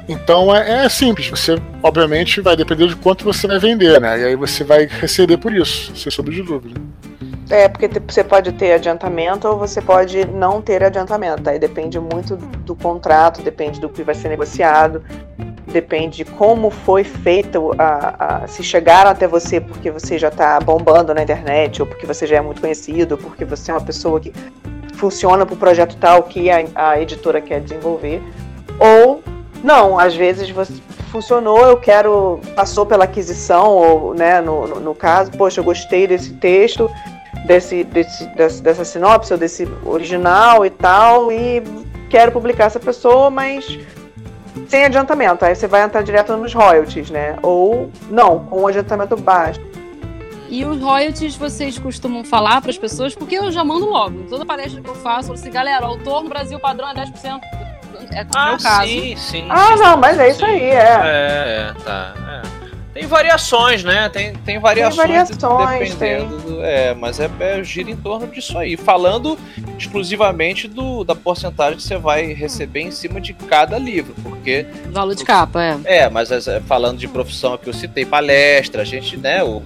[0.07, 4.19] Então é, é, simples, você obviamente vai depender de quanto você vai vender, né?
[4.19, 6.79] E aí você vai receber por isso, sem sombra de dúvida.
[7.49, 11.49] É, porque você pode ter adiantamento ou você pode não ter adiantamento.
[11.49, 15.03] Aí depende muito do contrato, depende do que vai ser negociado
[15.73, 20.59] depende de como foi feito, a, a, se chegaram até você porque você já está
[20.59, 23.81] bombando na internet, ou porque você já é muito conhecido, ou porque você é uma
[23.81, 24.31] pessoa que
[24.93, 28.21] funciona para o projeto tal que a, a editora quer desenvolver.
[28.79, 29.23] Ou
[29.63, 30.73] não, às vezes você
[31.11, 36.07] funcionou, eu quero, passou pela aquisição, ou né, no, no, no caso, poxa, eu gostei
[36.07, 36.89] desse texto,
[37.45, 41.61] desse, desse, desse, dessa sinopse, ou desse original e tal, e
[42.09, 43.77] quero publicar essa pessoa, mas
[44.67, 45.43] sem adiantamento.
[45.45, 47.37] Aí você vai entrar direto nos royalties, né?
[47.41, 49.61] Ou não, com um adiantamento baixo.
[50.49, 54.23] E os royalties vocês costumam falar para as pessoas, porque eu já mando logo.
[54.29, 57.41] Toda palestra que eu faço, eu falo assim, galera, autor no Brasil padrão é 10%.
[58.11, 58.87] É o ah, meu caso.
[58.87, 59.45] Sim, sim.
[59.49, 60.45] Ah, sim, não, mas é isso sim.
[60.45, 60.75] aí, é.
[60.75, 62.13] É, tá.
[62.59, 62.62] É.
[62.93, 64.07] Tem variações, né?
[64.09, 66.37] Tem, tem variações, tem variações dependendo.
[66.37, 66.51] Tem.
[66.51, 68.77] Do, é, mas é, é, gira em torno disso aí.
[68.77, 69.37] Falando
[69.77, 74.67] exclusivamente do, da porcentagem que você vai receber em cima de cada livro, porque.
[74.91, 75.79] Valor de capa, é.
[75.85, 79.43] É, mas é, falando de profissão que eu citei, palestra, a gente, né?
[79.43, 79.63] O,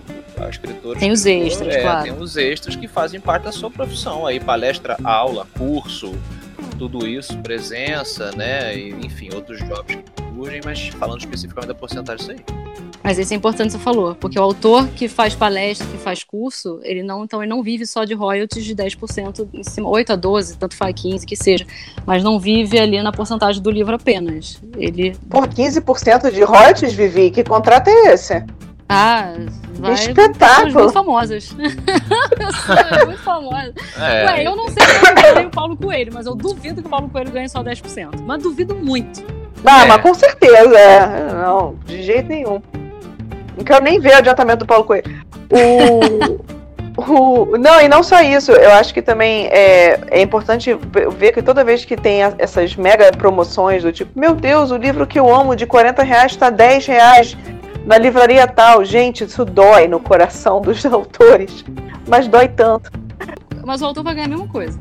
[0.49, 0.99] escritores.
[0.99, 2.03] Tem os extras, é, claro.
[2.03, 4.25] Tem os extras que fazem parte da sua profissão.
[4.25, 6.15] Aí, palestra, aula, curso,
[6.77, 8.77] tudo isso, presença, né?
[8.77, 10.03] E, enfim, outros jobs que
[10.33, 12.66] surgem, mas falando especificamente da porcentagem, isso aí.
[13.03, 16.79] Mas isso é importante você falou, porque o autor que faz palestra, que faz curso,
[16.83, 20.15] ele não, então ele não vive só de royalties de 10% em cima, 8 a
[20.15, 21.65] 12, tanto faz 15 que seja,
[22.05, 24.61] mas não vive ali na porcentagem do livro apenas.
[24.77, 28.43] Ele Por 15% de royalties, Vivi, que contrato é esse?
[28.89, 29.33] Ah,
[29.75, 30.73] vai espetáculo.
[30.73, 31.51] muito famosas.
[33.05, 33.73] muito famosa.
[33.97, 34.25] É.
[34.25, 36.89] Ué, eu não sei se eu ganho o Paulo Coelho, mas eu duvido que o
[36.89, 38.21] Paulo Coelho ganhe só 10%.
[38.25, 39.25] Mas duvido muito.
[39.65, 39.87] Ah, é.
[39.87, 40.79] mas com certeza.
[40.79, 41.33] É.
[41.33, 42.61] Não, de jeito nenhum.
[43.57, 45.03] Não quero nem ver o adiantamento do Paulo Coelho.
[46.95, 47.01] O,
[47.51, 48.51] o, não, e não só isso.
[48.51, 50.77] Eu acho que também é, é importante
[51.17, 55.07] ver que toda vez que tem essas mega promoções do tipo, meu Deus, o livro
[55.07, 57.37] que eu amo de 40 reais está 10 reais
[57.83, 58.85] na livraria tal.
[58.85, 61.65] Gente, isso dói no coração dos autores.
[62.07, 62.91] Mas dói tanto.
[63.65, 64.79] Mas o autor vai ganhar a mesma coisa.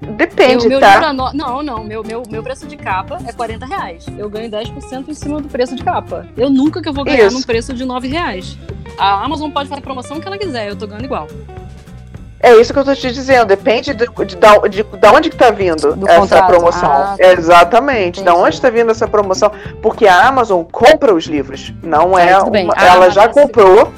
[0.00, 1.12] Depende, eu, meu tá?
[1.12, 1.32] No...
[1.32, 1.84] Não, não.
[1.84, 4.06] Meu, meu, meu preço de capa é 40 reais.
[4.16, 6.26] Eu ganho 10% em cima do preço de capa.
[6.36, 7.36] Eu nunca que eu vou ganhar Isso.
[7.36, 8.56] num preço de 9 reais.
[8.96, 11.26] A Amazon pode fazer a promoção que ela quiser, eu tô ganhando igual.
[12.40, 15.36] É isso que eu tô te dizendo, depende de, de, de, de, de onde que
[15.36, 16.46] tá vindo Do essa contrato.
[16.46, 16.90] promoção.
[16.90, 17.32] Ah, tá.
[17.32, 19.50] Exatamente, da onde está vindo essa promoção.
[19.82, 22.32] Porque a Amazon compra os livros, não é.
[22.32, 23.92] Ah, uma, ela ah, já comprou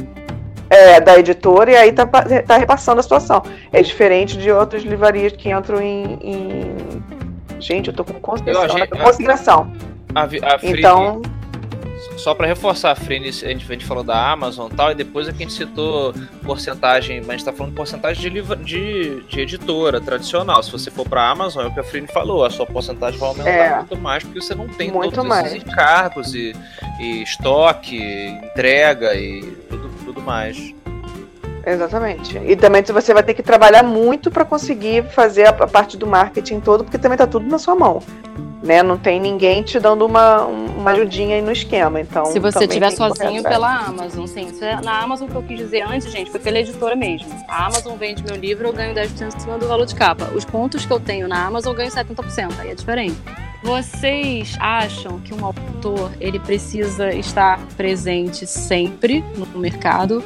[0.70, 3.42] é, da editora e aí tá, tá repassando a situação.
[3.72, 6.18] É diferente de outras livrarias que entram em.
[6.22, 6.76] em...
[7.58, 9.64] Gente, eu tô com consideração.
[9.64, 9.72] Né?
[10.14, 11.20] A, a então.
[12.16, 14.94] Só para reforçar, a Frine, a gente, a gente falou da Amazon e tal, e
[14.94, 19.22] depois aqui a gente citou porcentagem, mas a gente tá falando porcentagem de, livra, de,
[19.22, 20.62] de editora tradicional.
[20.62, 23.28] Se você for pra Amazon, é o que a Frine falou, a sua porcentagem vai
[23.28, 25.46] aumentar é, muito mais, porque você não tem muito todos mais.
[25.46, 26.54] esses encargos e,
[26.98, 30.74] e estoque, entrega e tudo, tudo mais.
[31.64, 32.38] Exatamente.
[32.38, 36.61] E também você vai ter que trabalhar muito para conseguir fazer a parte do marketing
[36.61, 38.02] todo, porque também tá tudo na sua mão
[38.62, 38.82] né?
[38.82, 42.00] Não tem ninguém te dando uma, uma ajudinha aí no esquema.
[42.00, 44.50] Então, se você estiver sozinho pela Amazon, sim.
[44.61, 47.28] É na Amazon que eu quis dizer antes, gente, foi pela editora mesmo.
[47.48, 50.30] A Amazon vende meu livro, eu ganho 10% em cima do valor de capa.
[50.34, 52.52] Os pontos que eu tenho na Amazon, eu ganho 70%.
[52.58, 53.16] Aí é diferente.
[53.62, 60.24] Vocês acham que um autor ele precisa estar presente sempre no mercado?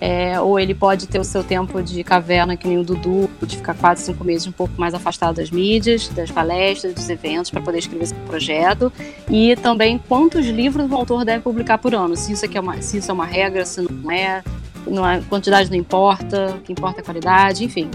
[0.00, 3.56] É, ou ele pode ter o seu tempo de caverna, que nem o Dudu, de
[3.56, 7.60] ficar quatro, cinco meses um pouco mais afastado das mídias, das palestras, dos eventos, para
[7.60, 8.92] poder escrever esse projeto.
[9.28, 12.80] E também quantos livros o autor deve publicar por ano, se isso, aqui é, uma,
[12.80, 14.44] se isso é uma regra, se não é,
[14.86, 17.90] não é, quantidade não importa, o que importa é a qualidade, enfim.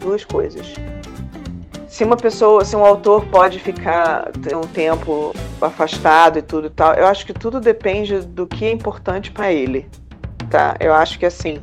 [0.00, 0.72] Duas coisas.
[1.90, 6.94] Se uma pessoa, se um autor pode ficar um tempo afastado e tudo e tal,
[6.94, 9.86] eu acho que tudo depende do que é importante para ele
[10.50, 10.76] tá?
[10.80, 11.60] Eu acho que assim,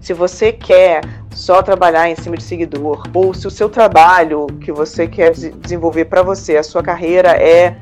[0.00, 4.72] se você quer só trabalhar em cima de seguidor, ou se o seu trabalho que
[4.72, 7.76] você quer desenvolver para você, a sua carreira é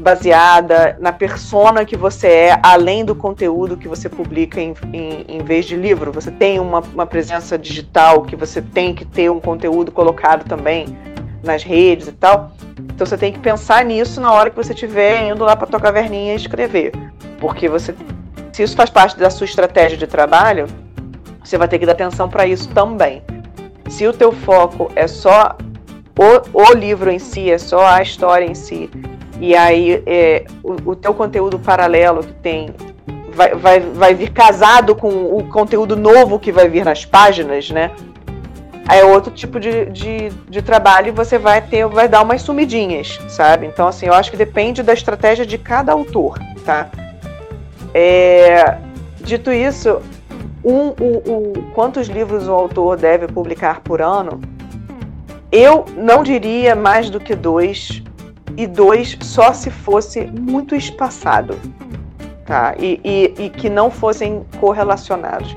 [0.00, 5.44] baseada na persona que você é, além do conteúdo que você publica em, em, em
[5.44, 6.12] vez de livro.
[6.12, 10.96] Você tem uma, uma, presença digital que você tem que ter um conteúdo colocado também
[11.42, 12.52] nas redes e tal.
[12.78, 15.80] Então você tem que pensar nisso na hora que você estiver indo lá para tua
[15.80, 16.92] caverninha escrever.
[17.40, 17.94] Porque você
[18.58, 20.66] se isso faz parte da sua estratégia de trabalho,
[21.44, 23.22] você vai ter que dar atenção para isso também.
[23.88, 25.56] Se o teu foco é só
[26.18, 28.90] o, o, livro em si, é só a história em si,
[29.40, 32.74] e aí é, o, o teu conteúdo paralelo que tem
[33.32, 37.92] vai, vai, vai vir casado com o conteúdo novo que vai vir nas páginas, né?
[38.90, 43.18] É outro tipo de, de, de trabalho e você vai ter, vai dar umas sumidinhas,
[43.28, 43.66] sabe?
[43.66, 46.88] Então, assim, eu acho que depende da estratégia de cada autor, tá?
[47.92, 48.78] É,
[49.20, 50.00] dito isso,
[50.64, 54.40] um, o, o, quantos livros o autor deve publicar por ano?
[55.52, 58.02] Eu não diria mais do que dois,
[58.56, 61.58] e dois só se fosse muito espaçado,
[62.44, 62.74] tá?
[62.78, 65.56] E, e, e que não fossem correlacionados.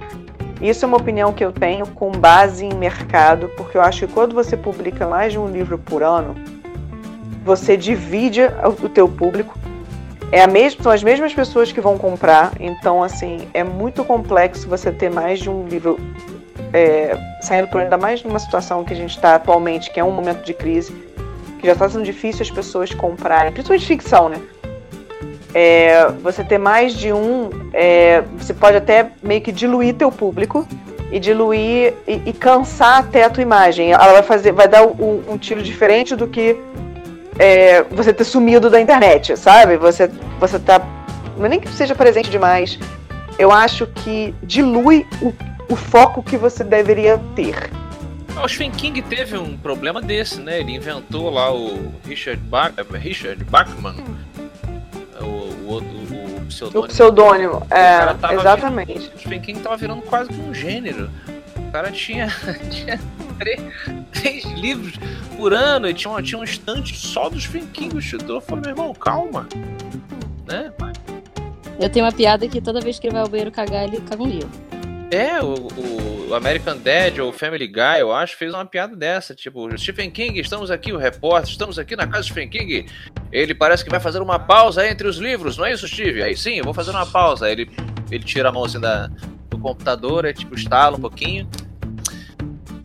[0.62, 4.14] Isso é uma opinião que eu tenho com base em mercado, porque eu acho que
[4.14, 6.36] quando você publica mais de um livro por ano,
[7.43, 8.41] você divide
[8.84, 9.57] o teu público
[10.32, 14.68] é a mesma, são as mesmas pessoas que vão comprar, então assim é muito complexo
[14.68, 15.99] você ter mais de um livro
[16.72, 20.12] é, saindo por ainda mais numa situação que a gente está atualmente, que é um
[20.12, 20.93] momento de crise,
[21.59, 24.41] que já está sendo difícil as pessoas comprarem, principalmente ficção, né?
[25.54, 30.68] É, você ter mais de um, é, você pode até meio que diluir teu público
[31.12, 33.91] e diluir e, e, cansar até a tua imagem.
[33.91, 36.58] Ela vai fazer, vai dar um, um tiro diferente do que
[37.38, 39.78] é, você ter sumido da internet, sabe?
[39.78, 40.82] Você, você tá.
[41.38, 42.80] É nem que seja presente demais.
[43.38, 45.34] Eu acho que dilui o,
[45.70, 47.70] o foco que você deveria ter.
[48.41, 50.60] O Stephen King teve um problema desse, né?
[50.62, 53.95] Ele inventou lá o Richard, Bach, Richard Bachman,
[55.72, 56.86] o, o, o, o pseudônimo.
[56.86, 58.94] O pseudônimo, é, exatamente.
[58.94, 61.10] Virando, o Stephen King tava virando quase que um gênero.
[61.58, 62.28] O cara tinha,
[62.70, 63.00] tinha
[63.40, 63.62] três,
[64.12, 64.94] três, livros
[65.38, 67.96] por ano e tinha, tinha um estante só dos Stephen King.
[67.96, 69.48] O escritor falou, meu irmão, calma.
[70.48, 70.72] Né?
[71.80, 74.22] Eu tenho uma piada que toda vez que ele vai ao banheiro cagar, ele caga
[74.22, 74.50] um livro.
[75.12, 79.36] É, o, o, American Dad ou Family Guy, eu acho, fez uma piada dessa.
[79.36, 82.86] Tipo, Stephen King, estamos aqui, o repórter, estamos aqui na casa de Stephen King.
[83.30, 86.24] Ele parece que vai fazer uma pausa entre os livros, não é isso, Steve?
[86.24, 87.45] Aí sim, eu vou fazer uma pausa.
[87.45, 87.72] Aí ele,
[88.09, 89.07] ele tira a mão assim da,
[89.49, 91.45] do computador, é tipo, estala um pouquinho.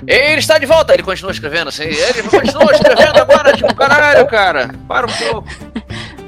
[0.04, 0.94] Ele está de volta!
[0.94, 1.84] Ele continua escrevendo assim.
[1.84, 4.74] Ele continua escrevendo agora, tipo, caralho, cara.
[4.88, 5.48] Para um pouco.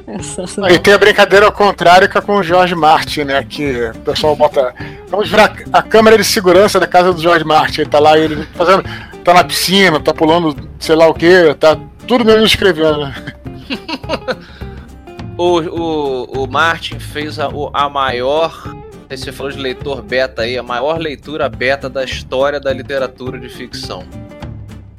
[0.71, 3.45] E tem a brincadeira ao contrário que é com o George Martin, né?
[3.45, 4.75] Que o pessoal bota.
[5.09, 7.83] Vamos virar a câmera de segurança da casa do George Martin.
[7.83, 8.83] Ele tá lá, ele fazendo.
[9.23, 13.01] tá na piscina, tá pulando sei lá o que, tá tudo mesmo escrevendo.
[13.01, 13.15] Né?
[15.37, 18.75] o, o, o Martin fez a, a maior.
[19.11, 23.49] Você falou de leitor beta aí, a maior leitura beta da história da literatura de
[23.49, 24.05] ficção.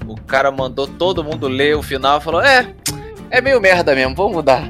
[0.08, 2.74] O cara mandou todo mundo ler o final e falou: É,
[3.32, 4.70] é meio merda mesmo, vamos mudar.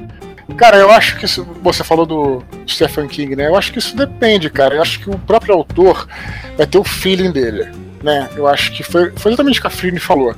[0.56, 1.46] Cara, eu acho que isso.
[1.62, 3.48] Você falou do Stephen King, né?
[3.48, 4.76] Eu acho que isso depende, cara.
[4.76, 6.06] Eu acho que o próprio autor
[6.56, 7.68] vai ter o feeling dele,
[8.02, 8.28] né?
[8.36, 10.34] Eu acho que foi, foi exatamente o que a Frine falou.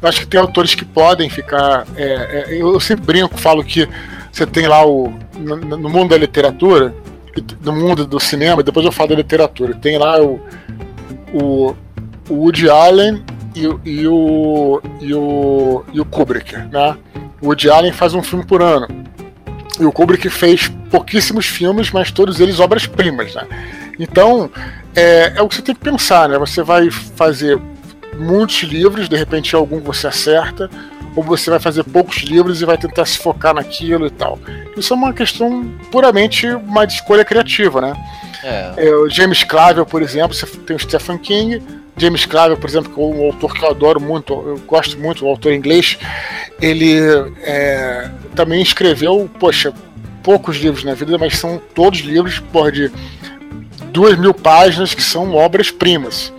[0.00, 1.86] Eu acho que tem autores que podem ficar.
[1.96, 3.88] É, é, eu sempre brinco, falo que
[4.30, 5.12] você tem lá o.
[5.38, 6.94] No, no, mundo da literatura,
[7.62, 10.40] no mundo do cinema, depois eu falo da literatura, tem lá o.
[11.32, 11.74] O,
[12.28, 13.22] o Woody Allen
[13.54, 16.96] e, e, o, e, o, e o Kubrick, né?
[17.40, 18.86] O Woody Allen faz um filme por ano.
[19.78, 23.46] E o Kubrick fez pouquíssimos filmes, mas todos eles obras-primas, né?
[23.98, 24.50] Então,
[24.94, 26.38] é, é, o que você tem que pensar, né?
[26.38, 27.58] Você vai fazer
[28.18, 30.70] muitos livros, de repente algum você acerta,
[31.14, 34.38] ou você vai fazer poucos livros e vai tentar se focar naquilo e tal.
[34.76, 37.94] Isso é uma questão puramente uma escolha criativa, né?
[38.42, 38.72] É.
[38.76, 41.62] É, o James Clavell, por exemplo, você tem o Stephen King,
[41.96, 45.24] James Clavell, por exemplo, que é um autor que eu adoro muito, eu gosto muito,
[45.24, 45.98] o autor inglês,
[46.60, 46.98] ele
[47.42, 49.72] é, também escreveu, poxa,
[50.22, 52.92] poucos livros na vida, mas são todos livros porra, de
[53.92, 56.32] duas mil páginas que são obras-primas.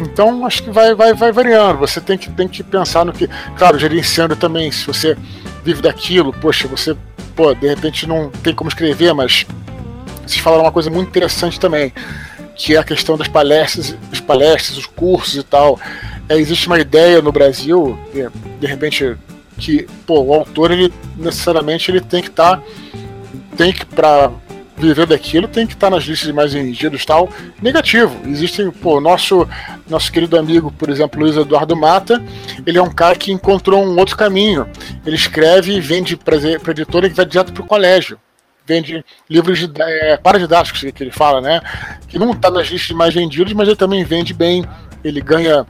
[0.00, 1.78] Então acho que vai, vai, vai variando.
[1.78, 3.28] Você tem que, tem que pensar no que.
[3.56, 5.16] Claro, gerenciando também, se você
[5.64, 6.96] vive daquilo, poxa, você,
[7.34, 9.46] pô, de repente não tem como escrever, mas
[10.26, 11.92] vocês falaram uma coisa muito interessante também
[12.56, 15.78] que é a questão das palestras, as palestras, os cursos e tal.
[16.28, 18.28] É, existe uma ideia no Brasil, de,
[18.58, 19.16] de repente,
[19.58, 22.62] que pô, o autor ele necessariamente ele tem que estar, tá,
[23.56, 24.30] tem que para
[24.78, 27.28] viver daquilo tem que estar tá nas listas de mais vendidos tal.
[27.62, 28.14] Negativo.
[28.26, 29.46] Existem, pô, nosso
[29.88, 32.22] nosso querido amigo, por exemplo, Luiz Eduardo Mata,
[32.66, 34.66] ele é um cara que encontrou um outro caminho.
[35.04, 38.18] Ele escreve e vende para editora que vai direto para o colégio
[38.66, 41.60] vende livros de, é, paradidáticos, que ele fala, né?
[42.08, 44.64] Que não está nas listas mais vendidos, mas ele também vende bem,
[45.04, 45.66] ele ganha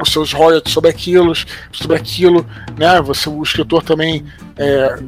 [0.00, 1.32] os seus royalties sobre aquilo,
[1.72, 2.46] sobre aquilo,
[2.78, 3.00] né?
[3.02, 4.24] Você, o escritor também
[4.56, 4.98] é,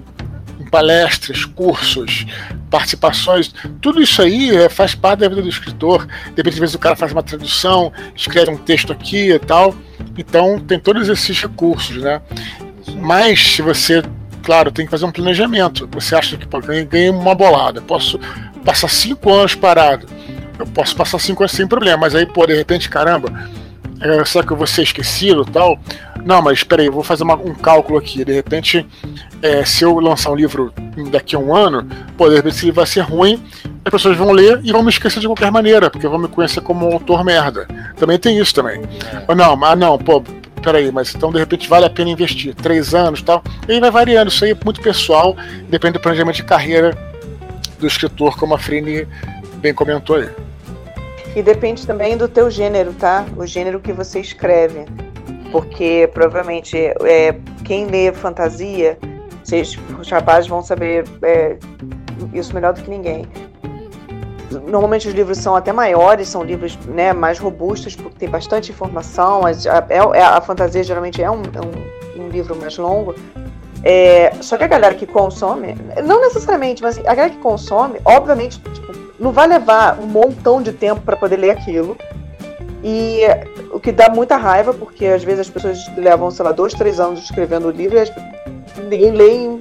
[0.58, 2.26] em palestras, cursos,
[2.68, 6.06] participações, tudo isso aí é, faz parte da vida do escritor.
[6.34, 9.74] Depende de vezes o cara faz uma tradução, escreve um texto aqui e tal.
[10.18, 12.20] Então tem todos esses recursos, né?
[12.96, 14.02] Mas se você
[14.50, 15.88] claro, tem que fazer um planejamento.
[15.92, 18.18] Você acha que pô, ganhei uma bolada, posso
[18.64, 20.08] passar cinco anos parado,
[20.58, 23.48] eu posso passar cinco anos sem problema, mas aí, pô, de repente, caramba,
[24.00, 25.78] é, será que eu vou ser esquecido tal?
[26.24, 28.24] Não, mas espera aí, vou fazer uma, um cálculo aqui.
[28.24, 28.84] De repente,
[29.40, 30.74] é, se eu lançar um livro
[31.12, 31.86] daqui a um ano,
[32.16, 33.40] pô, de repente esse livro vai ser ruim,
[33.84, 36.60] as pessoas vão ler e vão me esquecer de qualquer maneira, porque vão me conhecer
[36.60, 37.68] como um autor merda.
[37.96, 38.82] Também tem isso também.
[39.28, 39.34] É.
[39.34, 40.22] Não, mas não, pô,
[40.60, 43.42] peraí, mas então de repente vale a pena investir três anos tal.
[43.68, 45.36] E aí vai variando, isso aí é muito pessoal,
[45.68, 46.96] depende do planejamento de carreira
[47.78, 49.06] do escritor, como a Frine
[49.56, 50.28] bem comentou aí.
[51.34, 53.24] E depende também do teu gênero, tá?
[53.36, 54.84] O gênero que você escreve.
[55.52, 57.34] Porque provavelmente é,
[57.64, 58.98] quem lê fantasia,
[59.42, 61.56] vocês, os rapazes vão saber é,
[62.32, 63.26] isso melhor do que ninguém
[64.50, 69.42] Normalmente os livros são até maiores, são livros né, mais robustos, porque tem bastante informação.
[69.44, 73.14] A, a, é, é, a fantasia geralmente é um, é um, um livro mais longo.
[73.82, 78.60] É, só que a galera que consome, não necessariamente, mas a galera que consome, obviamente,
[78.60, 81.96] tipo, não vai levar um montão de tempo para poder ler aquilo.
[82.82, 83.20] E
[83.72, 86.98] o que dá muita raiva, porque às vezes as pessoas levam, sei lá, dois, três
[86.98, 89.60] anos escrevendo o livro e ninguém lê em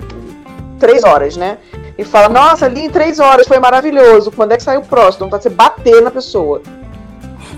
[0.79, 1.57] três horas, né?
[1.99, 4.31] E fala, nossa, li em três horas, foi maravilhoso.
[4.31, 5.27] Quando é que sai o próximo?
[5.27, 6.61] Então você bater na pessoa.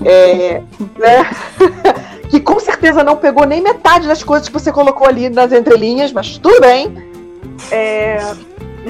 [0.03, 0.63] É,
[0.97, 1.29] né?
[2.27, 6.11] que com certeza não pegou nem metade das coisas que você colocou ali nas entrelinhas,
[6.11, 6.91] mas tudo bem.
[7.69, 8.17] É,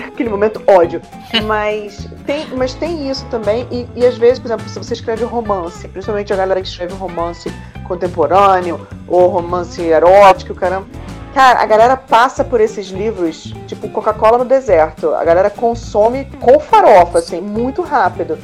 [0.07, 1.01] aquele momento ódio.
[1.43, 3.67] Mas tem, mas tem isso também.
[3.69, 6.93] E, e às vezes, por exemplo, se você escreve romance, principalmente a galera que escreve
[6.93, 7.51] romance
[7.89, 10.87] contemporâneo ou romance erótico, caramba.
[11.33, 15.13] Cara, a galera passa por esses livros, tipo Coca-Cola no deserto.
[15.13, 18.37] A galera consome com farofa, assim, muito rápido.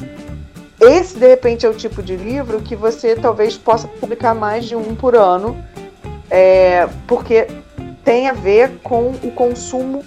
[0.79, 4.75] Esse, de repente, é o tipo de livro que você talvez possa publicar mais de
[4.75, 5.57] um por ano,
[6.29, 7.47] é, porque
[8.05, 10.03] tem a ver com o consumo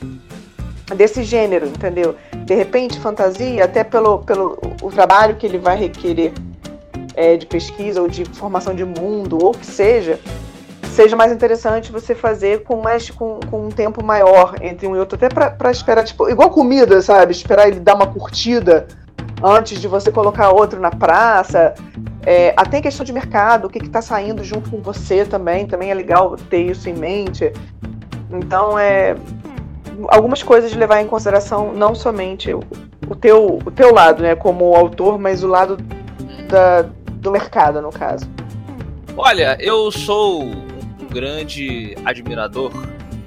[0.96, 2.16] desse gênero, entendeu?
[2.46, 6.32] De repente, fantasia, até pelo, pelo o trabalho que ele vai requerer
[7.14, 10.18] é, de pesquisa ou de formação de mundo, ou que seja,
[11.03, 14.98] seja mais interessante você fazer com mais com, com um tempo maior entre um e
[14.98, 17.32] outro, até para esperar, tipo, igual comida, sabe?
[17.32, 18.86] Esperar ele dar uma curtida
[19.42, 21.74] antes de você colocar outro na praça.
[22.26, 25.90] É, até em questão de mercado, o que está saindo junto com você também, também
[25.90, 27.51] é legal ter isso em mente.
[28.30, 29.16] Então, é,
[30.09, 32.61] algumas coisas de levar em consideração não somente o,
[33.09, 35.78] o, teu, o teu lado, né, como autor, mas o lado
[36.46, 38.28] da, do mercado, no caso.
[39.16, 40.69] Olha, eu sou
[41.11, 42.72] grande admirador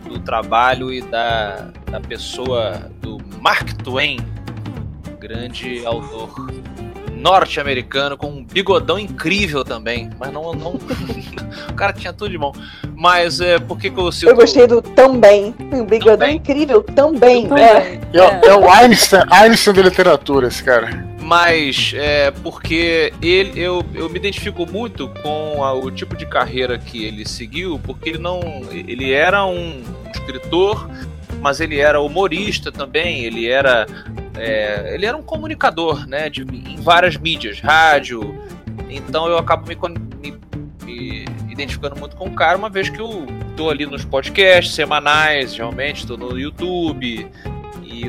[0.07, 4.17] do trabalho e da, da pessoa do Mark Twain,
[5.19, 6.29] grande autor
[7.11, 10.73] norte-americano com um bigodão incrível também, mas não, não
[11.71, 12.51] o cara tinha tudo de bom.
[12.95, 14.29] Mas é por que, que eu cito...
[14.29, 16.35] Eu gostei do também, um bigodão também.
[16.35, 17.47] incrível também.
[17.47, 17.63] também.
[17.63, 17.99] É.
[18.13, 21.12] É, é o Einstein, Einstein da literatura esse cara.
[21.35, 26.77] Mas é porque ele, eu, eu me identifico muito com a, o tipo de carreira
[26.77, 29.81] que ele seguiu, porque ele não, ele era um
[30.13, 30.87] escritor
[31.41, 33.87] mas ele era humorista também, ele era
[34.37, 38.39] é, ele era um comunicador, né, de, em várias mídias, rádio.
[38.87, 39.75] Então eu acabo me,
[40.21, 40.39] me,
[40.85, 43.25] me, identificando muito com o cara, uma vez que eu
[43.57, 47.27] tô ali nos podcasts semanais, realmente, estou no YouTube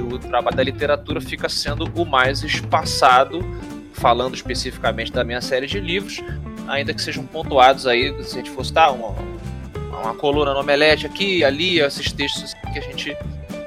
[0.01, 3.41] o trabalho da literatura fica sendo o mais espaçado,
[3.93, 6.23] falando especificamente da minha série de livros,
[6.67, 9.15] ainda que sejam pontuados aí, se a gente fosse dar uma,
[10.03, 13.17] uma coluna no Omelete aqui, ali, esses textos que a gente,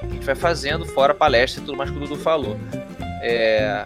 [0.03, 2.57] a gente vai fazendo, fora palestra e tudo mais que o Dudu falou.
[3.21, 3.85] É,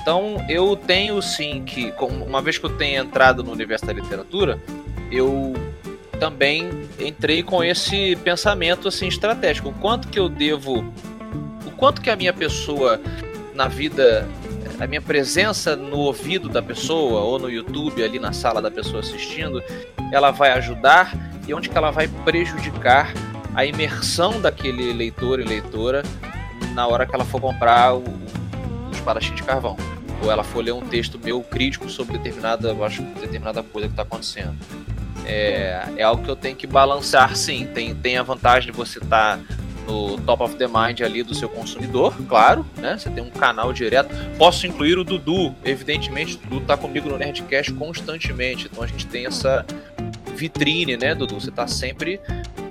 [0.00, 4.58] então eu tenho sim que, uma vez que eu tenho entrado no universo da literatura,
[5.10, 5.54] eu
[6.18, 6.68] também
[6.98, 9.72] entrei com esse pensamento assim estratégico.
[9.80, 10.92] Quanto que eu devo,
[11.80, 13.00] quanto que a minha pessoa
[13.54, 14.28] na vida,
[14.78, 19.00] a minha presença no ouvido da pessoa ou no YouTube ali na sala da pessoa
[19.00, 19.62] assistindo,
[20.12, 21.12] ela vai ajudar
[21.48, 23.12] e onde que ela vai prejudicar
[23.54, 26.02] a imersão daquele leitor e leitora
[26.74, 29.76] na hora que ela for comprar o, o espadachim de carvão.
[30.22, 34.02] Ou ela for ler um texto meu crítico sobre determinada, acho, determinada coisa que está
[34.02, 34.54] acontecendo.
[35.24, 37.66] É, é algo que eu tenho que balançar sim.
[37.72, 39.42] Tem, tem a vantagem de você estar tá
[39.90, 42.96] no top of the mind ali do seu consumidor, claro, né?
[42.96, 44.14] Você tem um canal direto.
[44.38, 49.06] Posso incluir o Dudu, evidentemente, o Dudu tá comigo no Nerdcast constantemente, então a gente
[49.06, 49.66] tem essa
[50.34, 51.40] vitrine, né, Dudu?
[51.40, 52.20] Você tá sempre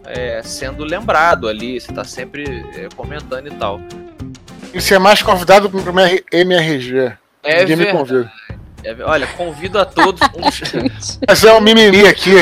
[0.05, 2.43] é, sendo lembrado ali, você tá sempre
[2.75, 3.81] é, comentando e tal.
[4.73, 5.81] E você é mais convidado pro
[6.31, 7.13] MRG.
[7.43, 8.31] É Ninguém me convida.
[8.83, 10.21] É, olha, convido a todos.
[11.27, 12.35] Mas é um mimimi aqui.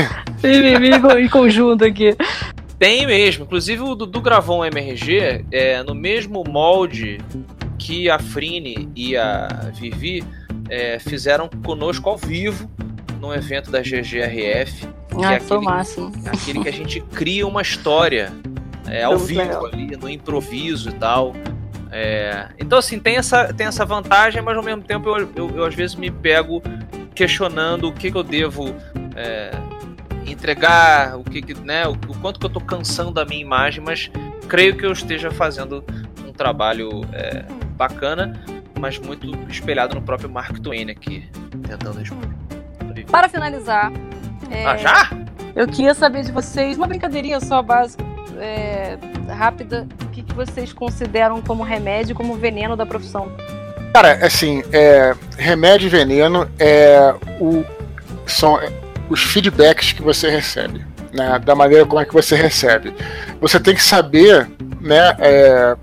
[0.43, 0.89] Mimimi
[1.23, 2.15] em conjunto aqui.
[2.79, 3.45] Tem mesmo.
[3.45, 7.19] Inclusive o Dudu gravou um MRG é, no mesmo molde
[7.77, 10.23] que a Frine e a Vivi
[10.69, 12.69] é, fizeram conosco ao vivo
[13.19, 14.87] num evento da GGRF.
[15.23, 16.11] Ah, é foi o máximo.
[16.25, 18.31] Aquele que a gente cria uma história
[18.87, 19.65] é, ao vivo legal.
[19.65, 21.33] ali, no improviso e tal.
[21.91, 25.65] É, então, assim, tem essa, tem essa vantagem, mas ao mesmo tempo eu, eu, eu
[25.65, 26.61] às vezes me pego
[27.15, 28.75] questionando o que, que eu devo
[29.15, 29.51] é,
[30.31, 34.11] entregar, o que, né, o, o, quanto que eu tô cansando a minha imagem, mas
[34.47, 35.83] creio que eu esteja fazendo
[36.27, 37.45] um trabalho é,
[37.75, 38.41] bacana,
[38.79, 41.27] mas muito espelhado no próprio Mark Twain aqui,
[41.67, 42.35] tentando responder.
[43.09, 43.91] Para finalizar.
[44.51, 45.09] É, ah, já?
[45.55, 48.03] Eu queria saber de vocês, uma brincadeirinha só básica,
[48.39, 48.97] é,
[49.33, 53.31] rápida, o que, que vocês consideram como remédio, como veneno da profissão?
[53.93, 57.65] Cara, assim, é, remédio e veneno é o,
[58.27, 58.59] são
[59.09, 60.85] os feedbacks que você recebe.
[61.13, 62.93] né, da maneira como é que você recebe.
[63.39, 64.47] Você tem que saber
[64.81, 65.75] né, é,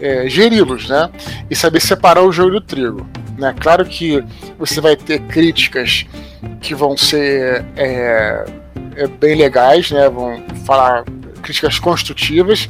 [0.00, 1.08] é, geri-los né,
[1.50, 3.06] e saber separar o joio do trigo.
[3.38, 3.54] Né?
[3.60, 4.22] Claro que
[4.58, 6.06] você vai ter críticas
[6.60, 8.44] que vão ser é,
[8.96, 11.04] é bem legais, né, vão falar
[11.42, 12.68] críticas construtivas,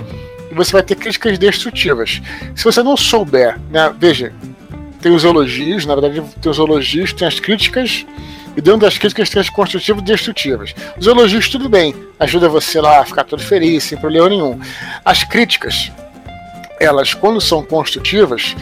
[0.50, 2.20] e você vai ter críticas destrutivas.
[2.54, 4.32] Se você não souber, né, veja,
[5.00, 8.06] tem os elogios, na verdade tem os elogios, tem as críticas
[8.56, 10.74] e dentro das críticas tem as construtivas e destrutivas.
[10.98, 14.60] Os elogios, tudo bem, ajuda você lá a ficar todo feliz, sem problema nenhum.
[15.04, 15.90] As críticas,
[16.78, 18.54] elas, quando são construtivas,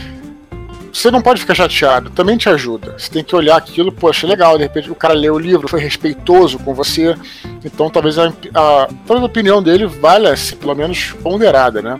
[0.92, 2.94] você não pode ficar chateado, também te ajuda.
[2.98, 5.80] Você tem que olhar aquilo, poxa, legal, de repente o cara leu o livro, foi
[5.80, 7.16] respeitoso com você,
[7.64, 11.98] então talvez a, a, talvez a opinião dele valha ser pelo menos ponderada, né?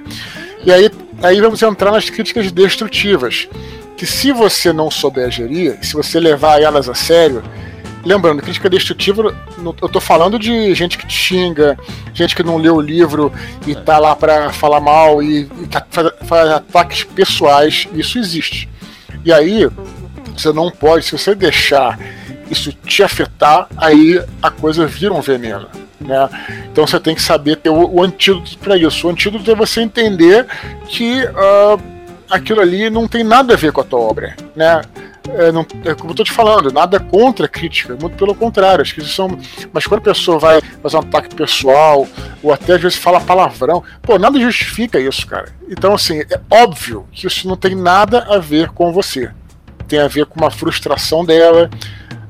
[0.64, 0.90] E aí,
[1.22, 3.48] aí vamos entrar nas críticas destrutivas,
[3.96, 7.42] que se você não souber gerir, se você levar elas a sério,
[8.04, 11.78] Lembrando, crítica destrutiva, eu tô falando de gente que te xinga,
[12.14, 13.32] gente que não leu o livro
[13.66, 17.86] e tá lá para falar mal e, e tá, faz, faz ataques pessoais.
[17.92, 18.68] Isso existe.
[19.24, 19.68] E aí,
[20.36, 21.98] você não pode, se você deixar
[22.50, 25.68] isso te afetar, aí a coisa vira um veneno.
[26.00, 26.28] Né?
[26.72, 29.06] Então você tem que saber ter o, o antídoto para isso.
[29.06, 30.46] O antídoto é você entender
[30.88, 31.80] que uh,
[32.30, 34.34] aquilo ali não tem nada a ver com a tua obra.
[34.56, 34.80] Né?
[35.28, 38.82] É, não, é como eu tô te falando, nada contra a crítica, muito pelo contrário,
[38.82, 39.38] as críticas são.
[39.72, 42.06] Mas quando a pessoa vai fazer um ataque pessoal,
[42.42, 45.52] ou até às vezes fala palavrão, pô, nada justifica isso, cara.
[45.68, 49.30] Então, assim, é óbvio que isso não tem nada a ver com você.
[49.86, 51.68] Tem a ver com uma frustração dela,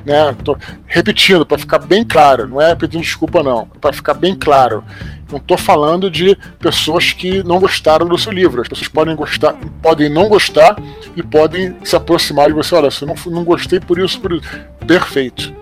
[0.04, 0.34] né?
[0.44, 0.56] Tô
[0.86, 4.84] repetindo para ficar bem claro, não é pedindo desculpa não, para ficar bem claro.
[5.30, 8.62] Não estou falando de pessoas que não gostaram do seu livro.
[8.62, 10.76] As pessoas podem gostar, podem não gostar
[11.16, 12.74] e podem se aproximar de você.
[12.74, 14.48] Olha, eu não, não gostei por isso, por isso.
[14.86, 15.52] Perfeito.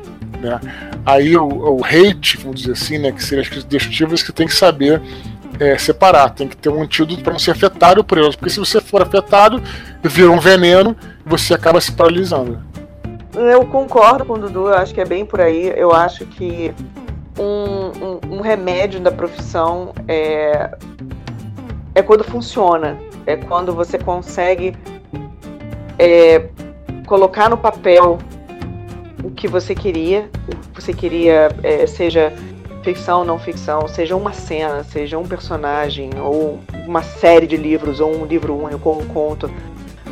[0.40, 0.61] Né?
[1.05, 4.47] Aí o, o hate, vamos dizer assim, né, que seriam as críticas destrutivas, que tem
[4.47, 5.03] que saber
[5.59, 8.61] é, separar, tem que ter um antídoto para não ser afetado por elas, porque se
[8.61, 9.62] você for afetado,
[10.03, 12.62] vira um veneno e você acaba se paralisando.
[13.35, 15.73] Eu concordo com o Dudu, eu acho que é bem por aí.
[15.77, 16.74] Eu acho que
[17.39, 20.77] um, um, um remédio da profissão é,
[21.94, 24.77] é quando funciona, é quando você consegue
[25.98, 26.48] é,
[27.06, 28.19] colocar no papel
[29.23, 32.32] o que você queria, o que você queria, é, seja
[32.82, 38.15] ficção, não ficção, seja uma cena, seja um personagem, ou uma série de livros, ou
[38.15, 39.51] um livro único, ou um conto.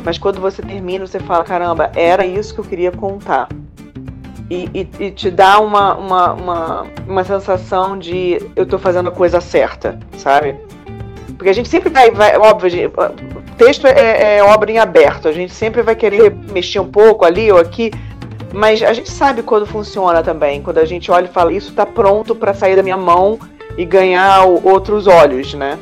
[0.03, 3.47] Mas quando você termina, você fala: caramba, era isso que eu queria contar
[4.49, 9.11] e, e, e, te dá uma, uma, uma, uma sensação de eu tô fazendo a
[9.11, 10.55] coisa certa, sabe?
[11.35, 12.93] Porque a gente sempre vai, vai óbvio, gente,
[13.57, 17.51] texto é, é, obra em aberto, a gente sempre vai querer mexer um pouco ali
[17.51, 17.91] ou aqui,
[18.53, 21.85] mas a gente sabe quando funciona também, quando a gente olha e fala, isso tá
[21.85, 23.37] pronto para sair da minha mão
[23.77, 25.77] e ganhar outros olhos, né?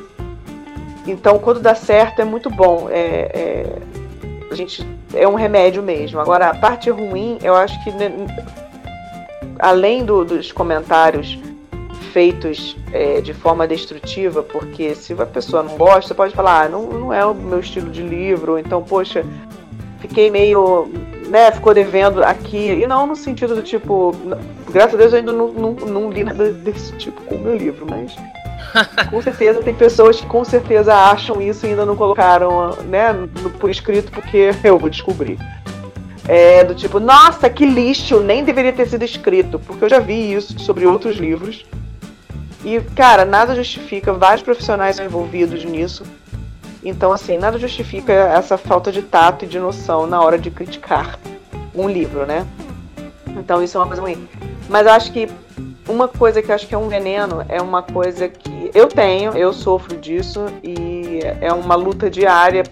[1.08, 2.88] Então, quando dá certo, é muito bom.
[2.90, 3.00] É,
[3.34, 3.66] é,
[4.52, 4.86] a gente
[5.16, 6.20] é um remédio mesmo.
[6.20, 7.92] Agora, a parte ruim, eu acho que
[9.60, 11.40] além do, dos comentários
[12.12, 16.84] feitos é, de forma destrutiva, porque se a pessoa não gosta, pode falar, ah, não,
[16.84, 19.26] não é o meu estilo de livro, então, poxa,
[20.00, 20.88] fiquei meio,
[21.28, 24.16] né, ficou devendo aqui, e não no sentido do tipo,
[24.72, 27.58] graças a Deus eu ainda não, não, não li nada desse tipo com o meu
[27.58, 28.16] livro, mas
[29.10, 33.14] com certeza tem pessoas que com certeza acham isso e ainda não colocaram né,
[33.60, 35.38] por escrito, porque eu vou descobrir.
[36.28, 40.34] É, do tipo, nossa, que lixo, nem deveria ter sido escrito, porque eu já vi
[40.34, 41.66] isso sobre outros livros.
[42.64, 46.04] E, cara, nada justifica, vários profissionais são envolvidos nisso.
[46.84, 51.20] Então, assim, nada justifica essa falta de tato e de noção na hora de criticar
[51.76, 52.46] um livro, né?
[53.38, 54.28] Então, isso é uma coisa ruim.
[54.68, 55.30] Mas acho que
[55.88, 59.34] uma coisa que eu acho que é um veneno é uma coisa que eu tenho,
[59.34, 62.64] eu sofro disso e é uma luta diária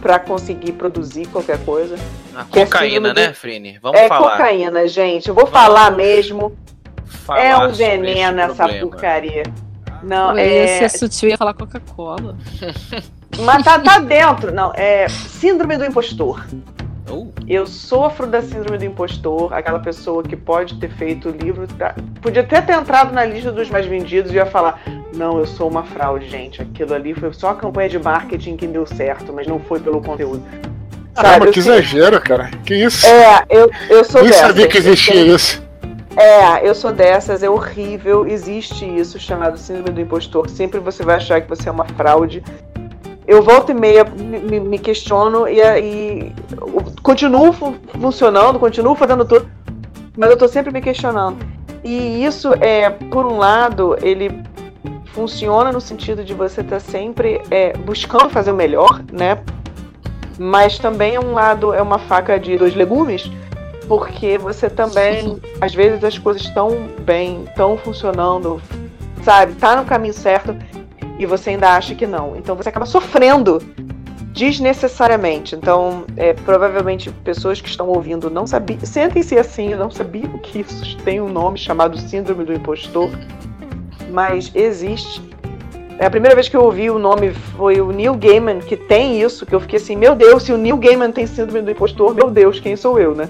[0.00, 1.96] para conseguir produzir qualquer coisa.
[2.34, 3.78] A é cocaína, é né, Frine?
[3.82, 4.34] Vamos é falar.
[4.34, 5.28] É cocaína, gente.
[5.28, 6.56] Eu vou Vamos falar mesmo.
[7.04, 9.42] Falar é um veneno essa porcaria.
[10.02, 10.88] Não, é...
[10.88, 12.36] ser sutil ia falar Coca-Cola.
[13.40, 14.52] Mas tá, tá dentro.
[14.52, 16.46] Não, é síndrome do impostor.
[17.10, 17.32] Uh.
[17.48, 21.94] Eu sofro da síndrome do impostor, aquela pessoa que pode ter feito o livro, tá,
[22.22, 24.80] podia até ter entrado na lista dos mais vendidos e ia falar:
[25.14, 26.62] não, eu sou uma fraude, gente.
[26.62, 30.00] Aquilo ali foi só a campanha de marketing que deu certo, mas não foi pelo
[30.00, 30.42] conteúdo.
[31.14, 32.50] Caramba, que exagero, cara.
[32.64, 33.06] Que isso?
[33.06, 34.46] É, eu, eu sou Nem dessas.
[34.46, 35.62] sabia que existia isso.
[36.16, 38.26] É, eu sou dessas, é horrível.
[38.26, 40.48] Existe isso chamado síndrome do impostor.
[40.48, 42.42] Sempre você vai achar que você é uma fraude
[43.30, 46.32] eu volto e meia me, me questiono e, e
[47.02, 47.52] continuo
[48.00, 49.50] funcionando, continuo fazendo tudo,
[50.16, 51.38] mas eu tô sempre me questionando.
[51.82, 54.42] E isso é, por um lado, ele
[55.06, 59.42] funciona no sentido de você estar tá sempre é, buscando fazer o melhor, né?
[60.38, 63.30] Mas também é um lado, é uma faca de dois legumes,
[63.88, 68.60] porque você também, às vezes as coisas estão bem, estão funcionando,
[69.22, 70.56] sabe, tá no caminho certo
[71.18, 72.36] e você ainda acha que não.
[72.36, 73.60] Então você acaba sofrendo
[74.32, 75.54] desnecessariamente.
[75.54, 80.96] Então, é, provavelmente pessoas que estão ouvindo não sabiam, sentem-se assim, não sabiam que isso
[80.98, 83.10] tem um nome chamado síndrome do impostor,
[84.10, 85.22] mas existe.
[85.98, 89.20] É a primeira vez que eu ouvi o nome foi o Neil Gaiman que tem
[89.20, 92.14] isso, que eu fiquei assim, meu Deus, se o Neil Gaiman tem síndrome do impostor,
[92.14, 93.28] meu Deus, quem sou eu, né?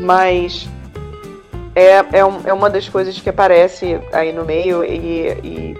[0.00, 0.68] Mas
[1.74, 5.76] é, é, um, é uma das coisas que aparece aí no meio e, e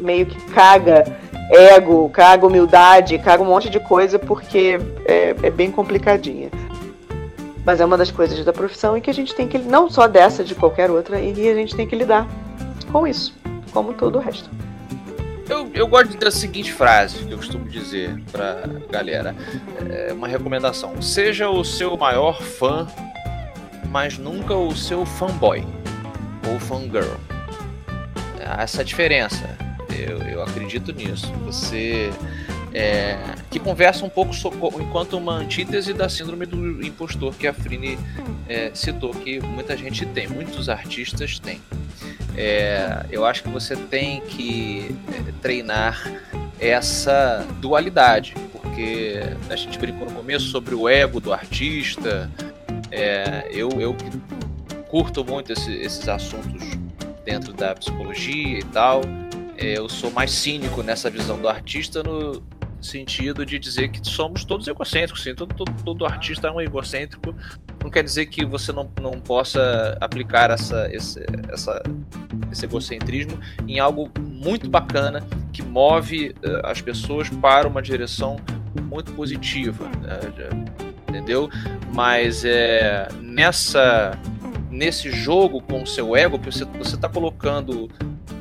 [0.00, 1.04] meio que caga
[1.50, 6.50] ego, caga humildade, caga um monte de coisa porque é, é bem complicadinha.
[7.64, 10.06] Mas é uma das coisas da profissão e que a gente tem que, não só
[10.06, 12.26] dessa, de qualquer outra, e a gente tem que lidar
[12.92, 13.34] com isso,
[13.72, 14.48] como todo o resto.
[15.48, 19.34] Eu, eu gosto de ter a seguinte frase que eu costumo dizer pra galera:
[19.88, 21.00] é uma recomendação.
[21.00, 22.86] Seja o seu maior fã,
[23.88, 25.64] mas nunca o seu fanboy
[26.48, 27.14] ou fangirl.
[28.58, 29.65] Essa diferença
[29.96, 31.32] eu, eu acredito nisso.
[31.44, 32.10] Você
[32.72, 33.18] é,
[33.50, 34.34] que conversa um pouco
[34.80, 37.98] enquanto uma antítese da síndrome do impostor que a Frine
[38.48, 41.60] é, citou, que muita gente tem, muitos artistas têm.
[42.36, 46.06] É, eu acho que você tem que é, treinar
[46.60, 52.30] essa dualidade, porque a gente brincou no começo sobre o ego do artista.
[52.90, 53.96] É, eu, eu
[54.88, 56.62] curto muito esse, esses assuntos
[57.24, 59.00] dentro da psicologia e tal.
[59.58, 62.42] É, eu sou mais cínico nessa visão do artista no
[62.80, 65.34] sentido de dizer que somos todos egocêntricos, sim.
[65.34, 67.34] Todo, todo, todo artista é um egocêntrico.
[67.82, 71.82] Não quer dizer que você não, não possa aplicar essa, esse, essa,
[72.52, 78.36] esse egocentrismo em algo muito bacana que move uh, as pessoas para uma direção
[78.82, 80.20] muito positiva, né?
[81.08, 81.48] entendeu?
[81.94, 84.18] Mas é, nessa
[84.76, 87.88] nesse jogo com o seu ego, que você está colocando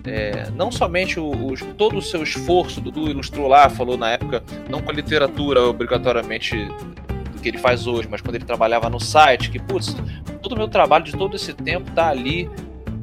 [0.05, 4.43] é, não somente o, o, todo o seu esforço, Dudu ilustrou lá, falou na época,
[4.69, 6.55] não com a literatura obrigatoriamente
[7.33, 9.95] do que ele faz hoje, mas quando ele trabalhava no site, que, putz,
[10.41, 12.49] todo o meu trabalho de todo esse tempo tá ali,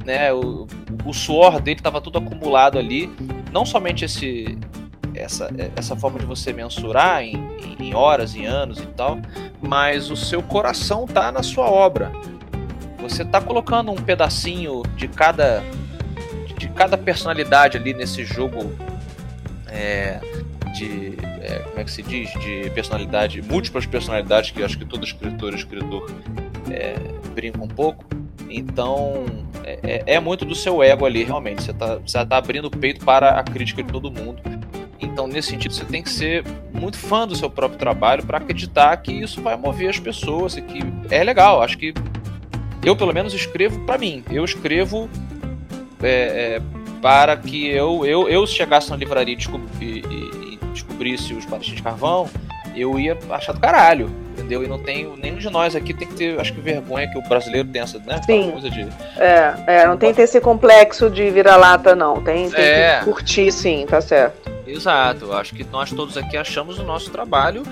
[0.05, 0.67] né, o,
[1.05, 3.09] o suor dele estava tudo acumulado ali,
[3.51, 4.57] não somente esse
[5.15, 7.35] essa, essa forma de você mensurar em,
[7.79, 9.19] em horas, em anos e tal,
[9.61, 12.11] mas o seu coração tá na sua obra.
[12.99, 15.63] Você tá colocando um pedacinho de cada
[16.57, 18.71] de cada personalidade ali nesse jogo
[19.67, 20.19] é,
[20.73, 21.13] de.
[21.41, 22.31] É, como é que se diz?
[22.33, 26.11] De personalidade, múltiplas personalidades, que acho que todo escritor escritor
[26.69, 26.95] é,
[27.33, 28.05] brinca um pouco.
[28.49, 29.25] Então,
[29.63, 31.63] é, é, é, muito do seu ego ali, realmente.
[31.63, 34.41] Você está você tá abrindo o peito para a crítica de todo mundo.
[34.99, 38.95] Então, nesse sentido, você tem que ser muito fã do seu próprio trabalho para acreditar
[38.97, 41.61] que isso vai mover as pessoas e que é legal.
[41.61, 41.93] Acho que
[42.83, 44.23] eu, pelo menos, escrevo para mim.
[44.29, 45.09] Eu escrevo
[46.03, 46.61] é, é,
[47.01, 51.75] para que eu, eu, eu chegasse na livraria e, descobri, e, e descobrisse os Patins
[51.75, 52.29] de Carvão,
[52.75, 54.63] eu ia achar do caralho, entendeu?
[54.63, 57.21] E não tenho, nenhum de nós aqui tem que ter, acho que vergonha que o
[57.21, 58.19] brasileiro tem essa, né?
[58.25, 58.51] Sim.
[58.51, 58.81] Coisa de...
[59.17, 62.21] É, é, não tem que ter esse complexo de vira-lata, não.
[62.23, 62.99] Tem, tem é.
[62.99, 64.51] que curtir, sim, tá certo.
[64.65, 67.63] Exato, eu acho que nós todos aqui achamos o nosso trabalho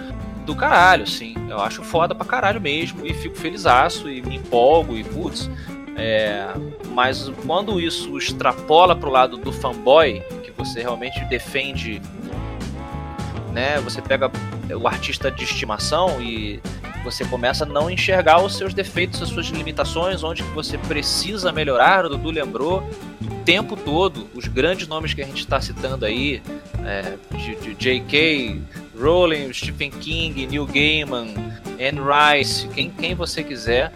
[0.45, 1.35] do caralho, sim.
[1.49, 5.49] Eu acho foda pra caralho mesmo e fico felizaço e me empolgo e putz,
[5.95, 6.47] é,
[6.93, 12.01] mas quando isso extrapola para o lado do fanboy, que você realmente defende,
[13.51, 13.79] né?
[13.81, 14.31] Você pega
[14.73, 16.61] o artista de estimação e
[17.03, 22.05] você começa a não enxergar os seus defeitos, as suas limitações, onde você precisa melhorar.
[22.05, 22.83] O Dudu lembrou
[23.21, 26.41] o tempo todo os grandes nomes que a gente está citando aí,
[26.85, 28.61] é, de, de J.K.,
[28.99, 31.33] Rowling, Stephen King, Neil Gaiman,
[31.79, 33.91] Anne Rice, quem, quem você quiser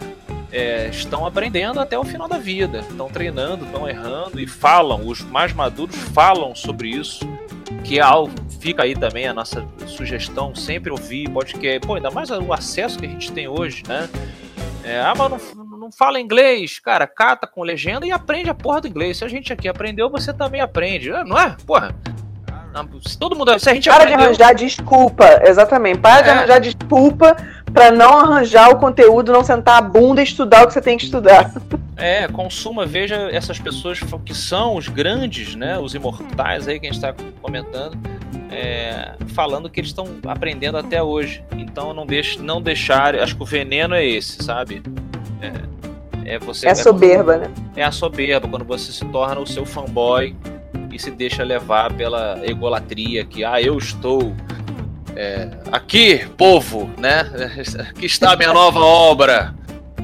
[0.52, 5.20] é, estão aprendendo até o final da vida, estão treinando, estão errando e falam, os
[5.20, 7.28] mais maduros falam sobre isso,
[7.84, 12.30] que é algo, fica aí também a nossa sugestão, sempre ouvir podcast, pô, ainda mais
[12.30, 14.08] o acesso que a gente tem hoje, né?
[14.84, 18.80] É, ah, mas não, não fala inglês, cara, cata com legenda e aprende a porra
[18.80, 19.16] do inglês.
[19.16, 21.56] Se a gente aqui aprendeu, você também aprende, não é?
[21.66, 21.92] Porra,
[23.04, 23.58] se todo mundo.
[23.58, 24.18] Se a gente Para aprendeu...
[24.18, 25.98] de arranjar desculpa, exatamente.
[25.98, 26.22] Para é.
[26.22, 27.36] de arranjar desculpa
[27.72, 30.96] para não arranjar o conteúdo, não sentar a bunda e estudar o que você tem
[30.96, 31.52] que estudar.
[31.96, 35.78] É, consuma, veja essas pessoas que são os grandes, né?
[35.78, 37.98] Os imortais aí que a gente está comentando,
[38.50, 41.42] é, falando que eles estão aprendendo até hoje.
[41.56, 43.14] Então não deixe, não deixar.
[43.16, 44.82] Acho que o veneno é esse, sabe?
[45.40, 45.76] É,
[46.26, 47.54] É, você, é, é soberba, quando, né?
[47.76, 50.34] É a soberba, quando você se torna o seu fanboy
[50.92, 54.34] e se deixa levar pela egolatria que, ah, eu estou
[55.16, 57.26] é, aqui, povo, né?
[57.88, 59.54] Aqui está a minha nova obra.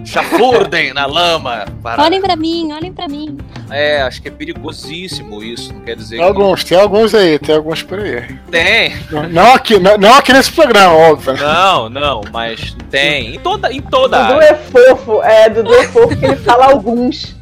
[0.04, 1.66] Chafurdem na lama.
[1.82, 2.02] Para...
[2.02, 3.38] Olhem para mim, olhem para mim.
[3.70, 5.72] É, acho que é perigosíssimo isso.
[5.72, 6.16] Não quer dizer.
[6.16, 8.36] Tem alguns, tem alguns aí, tem alguns por aí.
[8.50, 8.96] Tem.
[9.10, 11.36] Não, não aqui, não, não, aqui nesse programa, óbvio.
[11.36, 13.36] Não, não, mas tem.
[13.36, 14.24] Em toda, em toda.
[14.24, 17.36] Dudu é fofo, é, Dudu é fofo que ele fala alguns.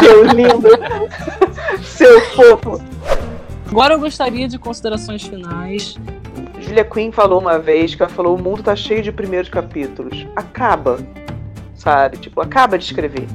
[0.00, 0.68] Seu lindo.
[1.82, 2.82] Seu fofo.
[3.70, 5.96] Agora eu gostaria de considerações finais.
[6.64, 10.26] Julia Quinn falou uma vez que ela falou: o mundo tá cheio de primeiros capítulos.
[10.34, 10.98] Acaba
[11.84, 12.16] sabe?
[12.16, 13.26] Tipo, acaba de escrever.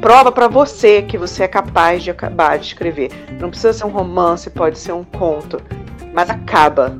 [0.00, 3.12] Prova para você que você é capaz de acabar de escrever.
[3.38, 5.62] Não precisa ser um romance, pode ser um conto,
[6.12, 6.98] mas acaba.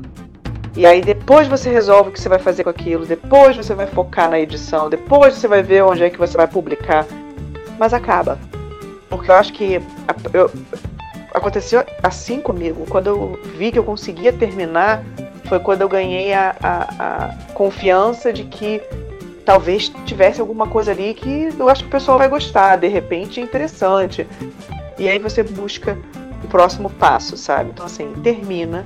[0.75, 3.85] E aí depois você resolve o que você vai fazer com aquilo, depois você vai
[3.85, 7.05] focar na edição, depois você vai ver onde é que você vai publicar,
[7.77, 8.39] mas acaba.
[9.09, 9.81] Porque eu acho que
[10.33, 10.49] eu,
[11.33, 12.85] aconteceu assim comigo.
[12.89, 15.03] Quando eu vi que eu conseguia terminar,
[15.45, 16.81] foi quando eu ganhei a, a,
[17.27, 18.81] a confiança de que
[19.45, 23.39] talvez tivesse alguma coisa ali que eu acho que o pessoal vai gostar, de repente
[23.39, 24.27] é interessante.
[24.97, 25.97] E aí você busca
[26.43, 27.71] o próximo passo, sabe?
[27.71, 28.85] Então, assim, termina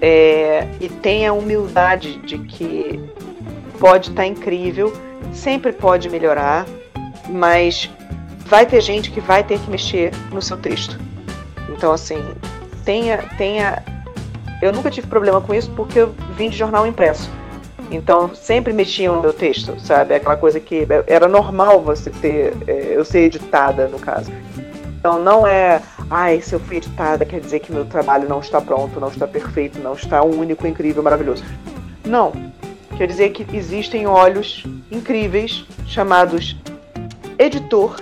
[0.00, 3.00] é, e tenha a humildade de que
[3.78, 4.92] pode estar tá incrível,
[5.32, 6.66] sempre pode melhorar,
[7.28, 7.90] mas
[8.46, 10.98] vai ter gente que vai ter que mexer no seu texto.
[11.70, 12.22] Então, assim,
[12.84, 13.82] tenha, tenha.
[14.60, 17.30] Eu nunca tive problema com isso porque eu vim de jornal impresso.
[17.90, 20.14] Então sempre mexiam no meu texto, sabe?
[20.14, 24.30] Aquela coisa que era normal você ter, é, eu ser editada no caso.
[24.98, 25.80] Então não é,
[26.10, 29.26] ai, se eu fui editada quer dizer que meu trabalho não está pronto, não está
[29.26, 31.44] perfeito, não está único, incrível, maravilhoso.
[32.04, 32.32] Não.
[32.96, 36.56] Quer dizer que existem olhos incríveis chamados
[37.38, 37.96] editor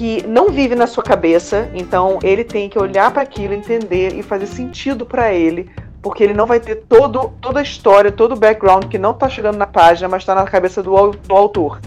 [0.00, 4.22] que não vive na sua cabeça, então ele tem que olhar para aquilo, entender e
[4.22, 5.70] fazer sentido para ele
[6.00, 9.28] porque ele não vai ter todo, toda a história, todo o background que não está
[9.28, 11.82] chegando na página, mas está na cabeça do, do autor.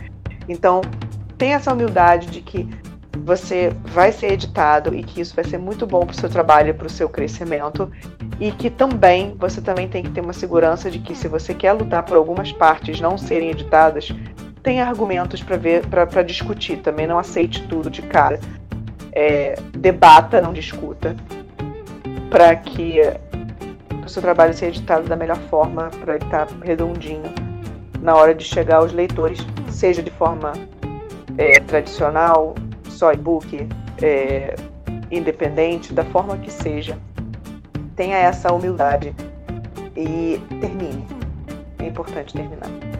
[0.47, 0.81] Então,
[1.39, 2.69] tem essa humildade de que
[3.17, 6.69] você vai ser editado e que isso vai ser muito bom para o seu trabalho
[6.69, 7.91] e para o seu crescimento
[8.39, 11.73] e que também você também tem que ter uma segurança de que se você quer
[11.73, 14.13] lutar por algumas partes não serem editadas,
[14.63, 16.77] tem argumentos para ver para discutir.
[16.77, 18.39] Também não aceite tudo de cara.
[19.11, 21.15] É, debata, não discuta,
[22.31, 22.99] para que
[24.03, 27.31] o seu trabalho ser editado da melhor forma, para ele estar tá redondinho
[28.01, 30.53] na hora de chegar aos leitores, seja de forma
[31.37, 32.55] é, tradicional,
[32.89, 33.67] só e-book,
[34.01, 34.55] é,
[35.11, 36.97] independente, da forma que seja.
[37.95, 39.15] Tenha essa humildade
[39.95, 41.05] e termine.
[41.77, 42.92] É importante terminar.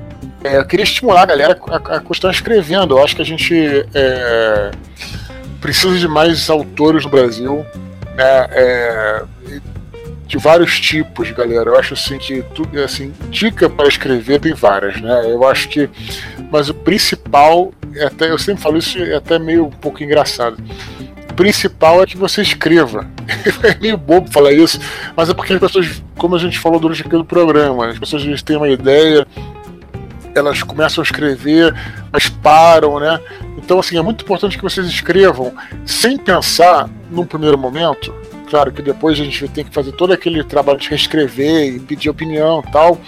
[0.44, 2.98] É, eu queria estimular a galera a, a continuar escrevendo.
[2.98, 3.56] Eu acho que a gente
[3.94, 4.72] é,
[5.62, 7.66] precisa de mais autores no Brasil.
[8.16, 8.48] Né?
[8.52, 9.24] É,
[10.28, 11.70] de vários tipos, galera.
[11.70, 15.32] Eu acho assim que tudo assim, dica para escrever tem várias, né?
[15.32, 15.90] Eu acho que
[16.52, 20.58] mas o principal, é até eu sempre falo isso, é até meio um pouco engraçado.
[21.30, 23.08] O principal é que você escreva.
[23.64, 24.80] é meio bobo falar isso,
[25.16, 28.58] mas é porque as pessoas, como a gente falou durante aquele programa, as pessoas têm
[28.58, 29.26] uma ideia,
[30.36, 31.74] elas começam a escrever,
[32.12, 33.20] mas param, né?
[33.58, 35.54] Então, assim, é muito importante que vocês escrevam
[35.86, 38.14] sem pensar num primeiro momento
[38.54, 42.12] Claro que depois a gente tem que fazer todo aquele trabalho de reescrever e pedir
[42.12, 43.00] opinião e tal.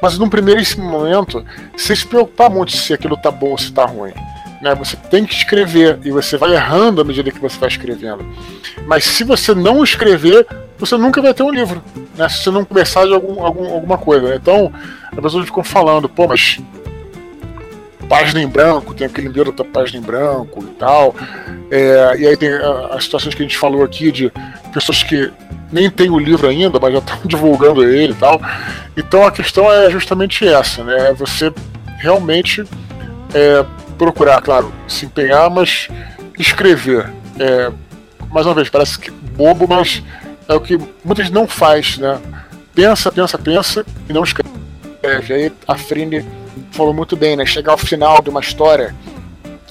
[0.00, 1.44] Mas num primeiro momento,
[1.76, 4.12] sem se preocupar muito se aquilo tá bom ou se tá ruim.
[4.60, 4.74] Né?
[4.74, 8.24] Você tem que escrever e você vai errando à medida que você vai escrevendo.
[8.86, 10.46] Mas se você não escrever,
[10.78, 11.82] você nunca vai ter um livro,
[12.16, 12.28] né?
[12.28, 14.34] Se você não começar de algum, algum alguma coisa.
[14.34, 14.72] Então,
[15.12, 16.58] as pessoas ficam falando, pô, mas
[18.08, 21.14] página em branco, tem aquele livro da página em branco e tal.
[21.70, 22.50] É, e aí tem
[22.90, 24.32] as situações que a gente falou aqui de
[24.72, 25.32] pessoas que
[25.72, 28.40] nem têm o livro ainda, mas já estão divulgando ele e tal.
[28.96, 31.10] Então a questão é justamente essa, né?
[31.10, 31.52] É você
[31.98, 32.64] realmente
[33.34, 33.64] é,
[33.96, 35.88] procurar, claro, se empenhar, mas
[36.38, 37.12] escrever.
[37.38, 37.70] É,
[38.30, 40.02] mais uma vez, parece que bobo, mas
[40.48, 42.20] é o que muita gente não faz, né?
[42.74, 44.50] Pensa, pensa, pensa e não escreve.
[45.32, 46.24] Aí a Frine
[46.70, 47.46] falou muito bem, né?
[47.46, 48.94] Chegar ao final de uma história,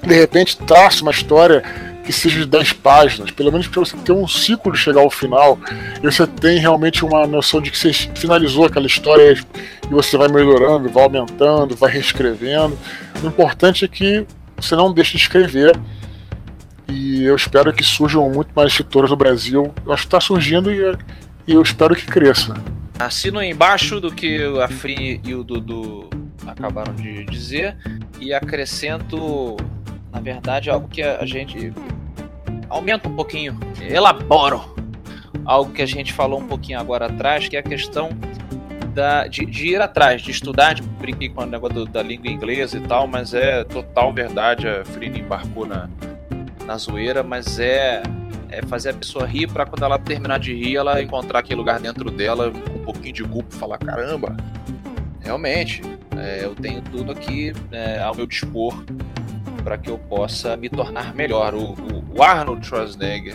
[0.02, 1.64] de repente traça uma história
[2.06, 5.10] que seja de 10 páginas, pelo menos para você ter um ciclo de chegar ao
[5.10, 5.57] final,
[6.02, 10.27] e você tem realmente uma noção de que você finalizou aquela história e você vai
[10.27, 12.77] melhorando, vai aumentando, vai reescrevendo.
[13.23, 14.26] O importante é que
[14.56, 15.77] você não deixe de escrever.
[16.88, 19.73] E eu espero que surjam muito mais escritores no Brasil.
[19.86, 20.80] Eu acho que está surgindo e,
[21.48, 22.53] e eu espero que cresça.
[22.99, 26.10] Assino embaixo do que a Free e o Dudu
[26.45, 27.76] acabaram de dizer
[28.19, 29.57] e acrescento
[30.16, 31.74] na verdade, é algo que a gente
[32.70, 34.62] aumenta um pouquinho, elabora
[35.44, 38.10] algo que a gente falou um pouquinho agora atrás, que é a questão
[38.94, 42.78] da, de, de, ir atrás, de estudar, de brinquei com o negócio da língua inglesa
[42.78, 44.68] e tal, mas é total verdade.
[44.70, 45.90] A Frida embarcou na,
[46.66, 48.02] na zoeira, mas é,
[48.50, 51.78] é fazer a pessoa rir para quando ela terminar de rir, ela encontrar aquele lugar
[51.82, 54.36] dentro dela um pouquinho de culpa e falar: caramba,
[55.20, 55.82] realmente,
[56.18, 58.74] é, eu tenho tudo aqui é, ao meu dispor
[59.66, 61.56] para que eu possa me tornar melhor.
[61.56, 63.34] O, o, o Arnold Schwarzenegger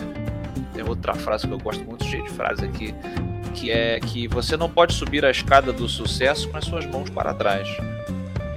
[0.73, 2.95] tem outra frase que eu gosto muito, cheio de frase aqui,
[3.53, 7.09] que é que você não pode subir a escada do sucesso com as suas mãos
[7.09, 7.67] para trás.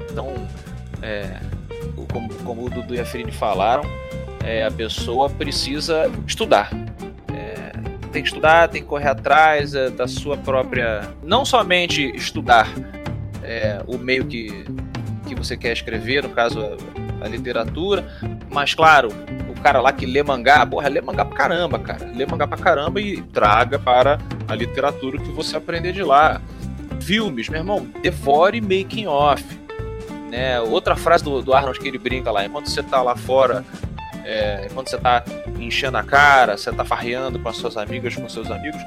[0.08, 0.32] Então,
[1.02, 1.40] é,
[2.12, 3.82] como, como o Dudu e a Ferine falaram,
[4.44, 6.70] é, a pessoa precisa estudar.
[7.32, 7.72] É,
[8.12, 11.10] tem que estudar, tem que correr atrás é, da sua própria.
[11.24, 12.68] Não somente estudar
[13.42, 14.64] é, o meio que,
[15.26, 16.76] que você quer escrever, no caso
[17.28, 18.06] literatura,
[18.50, 19.08] mas claro,
[19.48, 22.10] o cara lá que lê mangá, porra, lê mangá pra caramba, cara.
[22.14, 24.18] Lê mangá pra caramba e traga para
[24.48, 26.40] a literatura que você aprender de lá.
[27.00, 29.44] Filmes, meu irmão, devore making off.
[30.30, 30.60] Né?
[30.60, 33.64] Outra frase do, do Arnold que ele brinca lá, enquanto você tá lá fora
[34.24, 35.22] é, quando você tá
[35.58, 38.80] enchendo a cara, você tá farreando com as suas amigas, com seus amigos,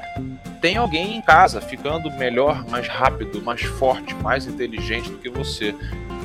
[0.60, 5.74] tem alguém em casa ficando melhor, mais rápido, mais forte, mais inteligente do que você.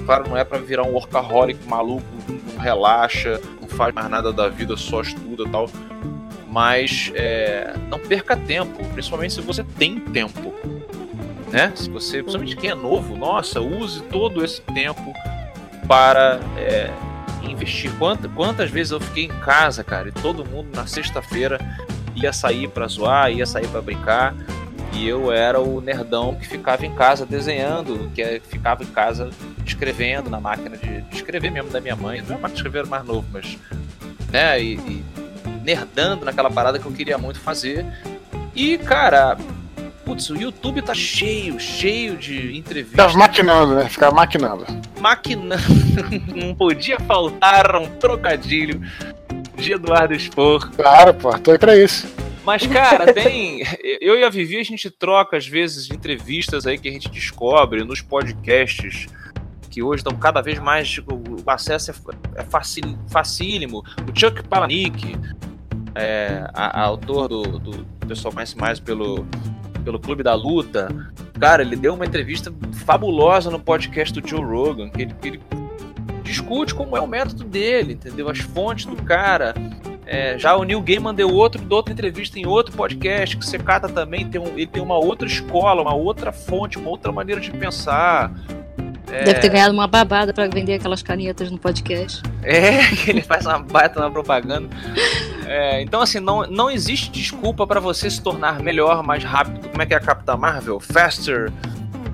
[0.05, 4.49] Claro, não é para virar um workaholic maluco, não relaxa, não faz mais nada da
[4.49, 5.69] vida, só estuda tal.
[6.47, 10.53] Mas é, não perca tempo, principalmente se você tem tempo.
[11.51, 11.71] Né?
[11.75, 15.13] Se você, principalmente quem é novo, nossa, use todo esse tempo
[15.87, 16.91] para é,
[17.43, 17.91] investir.
[17.97, 21.59] Quantas, quantas vezes eu fiquei em casa, cara, e todo mundo na sexta-feira
[22.15, 24.35] ia sair para zoar, ia sair para brincar,
[24.93, 29.29] e eu era o nerdão que ficava em casa desenhando, que é, ficava em casa
[29.65, 32.21] escrevendo na máquina de, de escrever mesmo da minha mãe.
[32.21, 33.57] Não é máquina de escrever mais novo, mas.
[34.31, 35.03] Né, e, e
[35.63, 37.85] nerdando naquela parada que eu queria muito fazer.
[38.55, 39.37] E, cara,
[40.05, 43.13] Putz, o YouTube tá cheio, cheio de entrevistas.
[43.13, 43.87] Tá maquinando, né?
[43.87, 44.65] Ficar maquinando.
[44.99, 45.63] Maquinando.
[46.35, 48.81] Não podia faltar um trocadilho
[49.55, 50.69] de Eduardo Expor.
[50.71, 52.05] Claro, pô, tô aí pra isso.
[52.43, 53.63] Mas, cara, tem.
[54.01, 57.83] Eu e a Vivi, a gente troca, às vezes, entrevistas aí que a gente descobre
[57.83, 59.07] nos podcasts
[59.69, 60.89] que hoje estão cada vez mais.
[60.89, 61.95] Tipo, o acesso é,
[62.41, 62.45] é
[63.07, 63.79] facílimo.
[63.79, 65.15] O Chuck Palahniuk,
[65.95, 67.87] é, autor do, do.
[68.03, 69.25] O pessoal conhece mais pelo
[69.83, 70.89] pelo Clube da Luta.
[71.39, 72.53] Cara, ele deu uma entrevista
[72.85, 75.41] fabulosa no podcast do Joe Rogan, que ele, que ele
[76.23, 78.29] discute como é o método dele, entendeu?
[78.29, 79.53] As fontes do cara.
[80.13, 83.57] É, já o Neil Gaiman deu outro, deu outra entrevista em outro podcast, que você
[83.57, 87.41] cata também, tem um, ele tem uma outra escola, uma outra fonte, uma outra maneira
[87.41, 88.31] de pensar.
[89.11, 89.23] É...
[89.23, 92.21] Deve ter ganhado uma babada para vender aquelas canetas no podcast.
[92.43, 94.69] É, que ele faz uma baita na propaganda.
[95.47, 99.67] É, então, assim, não, não existe desculpa para você se tornar melhor, mais rápido.
[99.67, 100.79] Como é que é a Capitã Marvel?
[100.79, 101.51] Faster,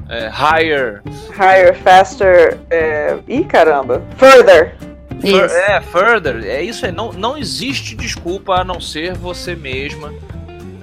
[0.08, 1.02] é, higher.
[1.38, 2.58] Higher, faster.
[2.70, 3.18] É...
[3.28, 4.02] Ih, caramba.
[4.18, 4.89] Further.
[5.22, 6.44] Fur, é, further.
[6.46, 6.92] É isso aí.
[6.92, 10.14] Não, não existe desculpa a não ser você mesma.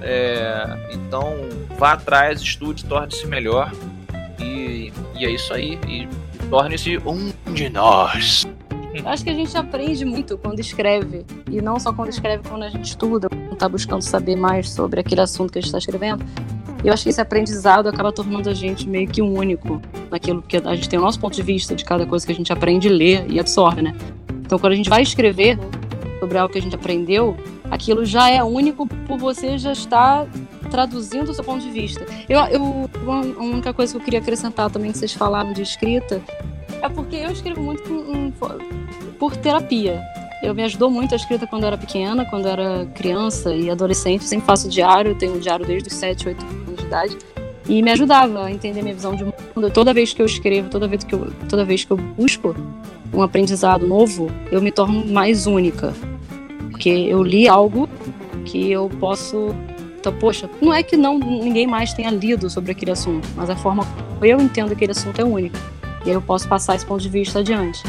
[0.01, 1.35] É, então,
[1.77, 3.71] vá atrás, estude, torne-se melhor.
[4.39, 5.79] E, e é isso aí.
[5.87, 6.07] E
[6.49, 8.47] torne-se um de nós.
[9.05, 11.25] Acho que a gente aprende muito quando escreve.
[11.49, 14.99] E não só quando escreve, quando a gente estuda, quando está buscando saber mais sobre
[14.99, 16.23] aquele assunto que a gente está escrevendo.
[16.83, 19.81] Eu acho que esse aprendizado acaba tornando a gente meio que único
[20.11, 22.35] naquilo que a gente tem o nosso ponto de vista de cada coisa que a
[22.35, 23.95] gente aprende, lê e absorve, né?
[24.47, 25.59] Então, quando a gente vai escrever
[26.21, 27.35] sobre algo que a gente aprendeu,
[27.69, 30.25] aquilo já é único por você já estar
[30.71, 32.05] traduzindo o seu ponto de vista.
[32.29, 36.21] Eu, eu, uma, única coisa que eu queria acrescentar também que vocês falaram de escrita
[36.81, 38.31] é porque eu escrevo muito com,
[39.19, 40.01] por terapia.
[40.41, 43.69] Eu me ajudou muito a escrita quando eu era pequena, quando eu era criança e
[43.69, 44.21] adolescente.
[44.21, 47.17] Eu sempre faço diário, tenho um diário desde os 7, 8 anos de idade.
[47.67, 49.69] E me ajudava a entender minha visão de mundo.
[49.73, 52.55] Toda vez que eu escrevo, toda vez que eu, toda vez que eu busco
[53.13, 55.93] um aprendizado novo, eu me torno mais única.
[56.71, 57.89] Porque eu li algo
[58.45, 59.55] que eu posso
[59.99, 63.55] então, poxa, não é que não ninguém mais tenha lido sobre aquele assunto, mas a
[63.57, 65.59] forma como eu entendo aquele assunto é única.
[66.05, 67.83] E aí eu posso passar esse ponto de vista adiante.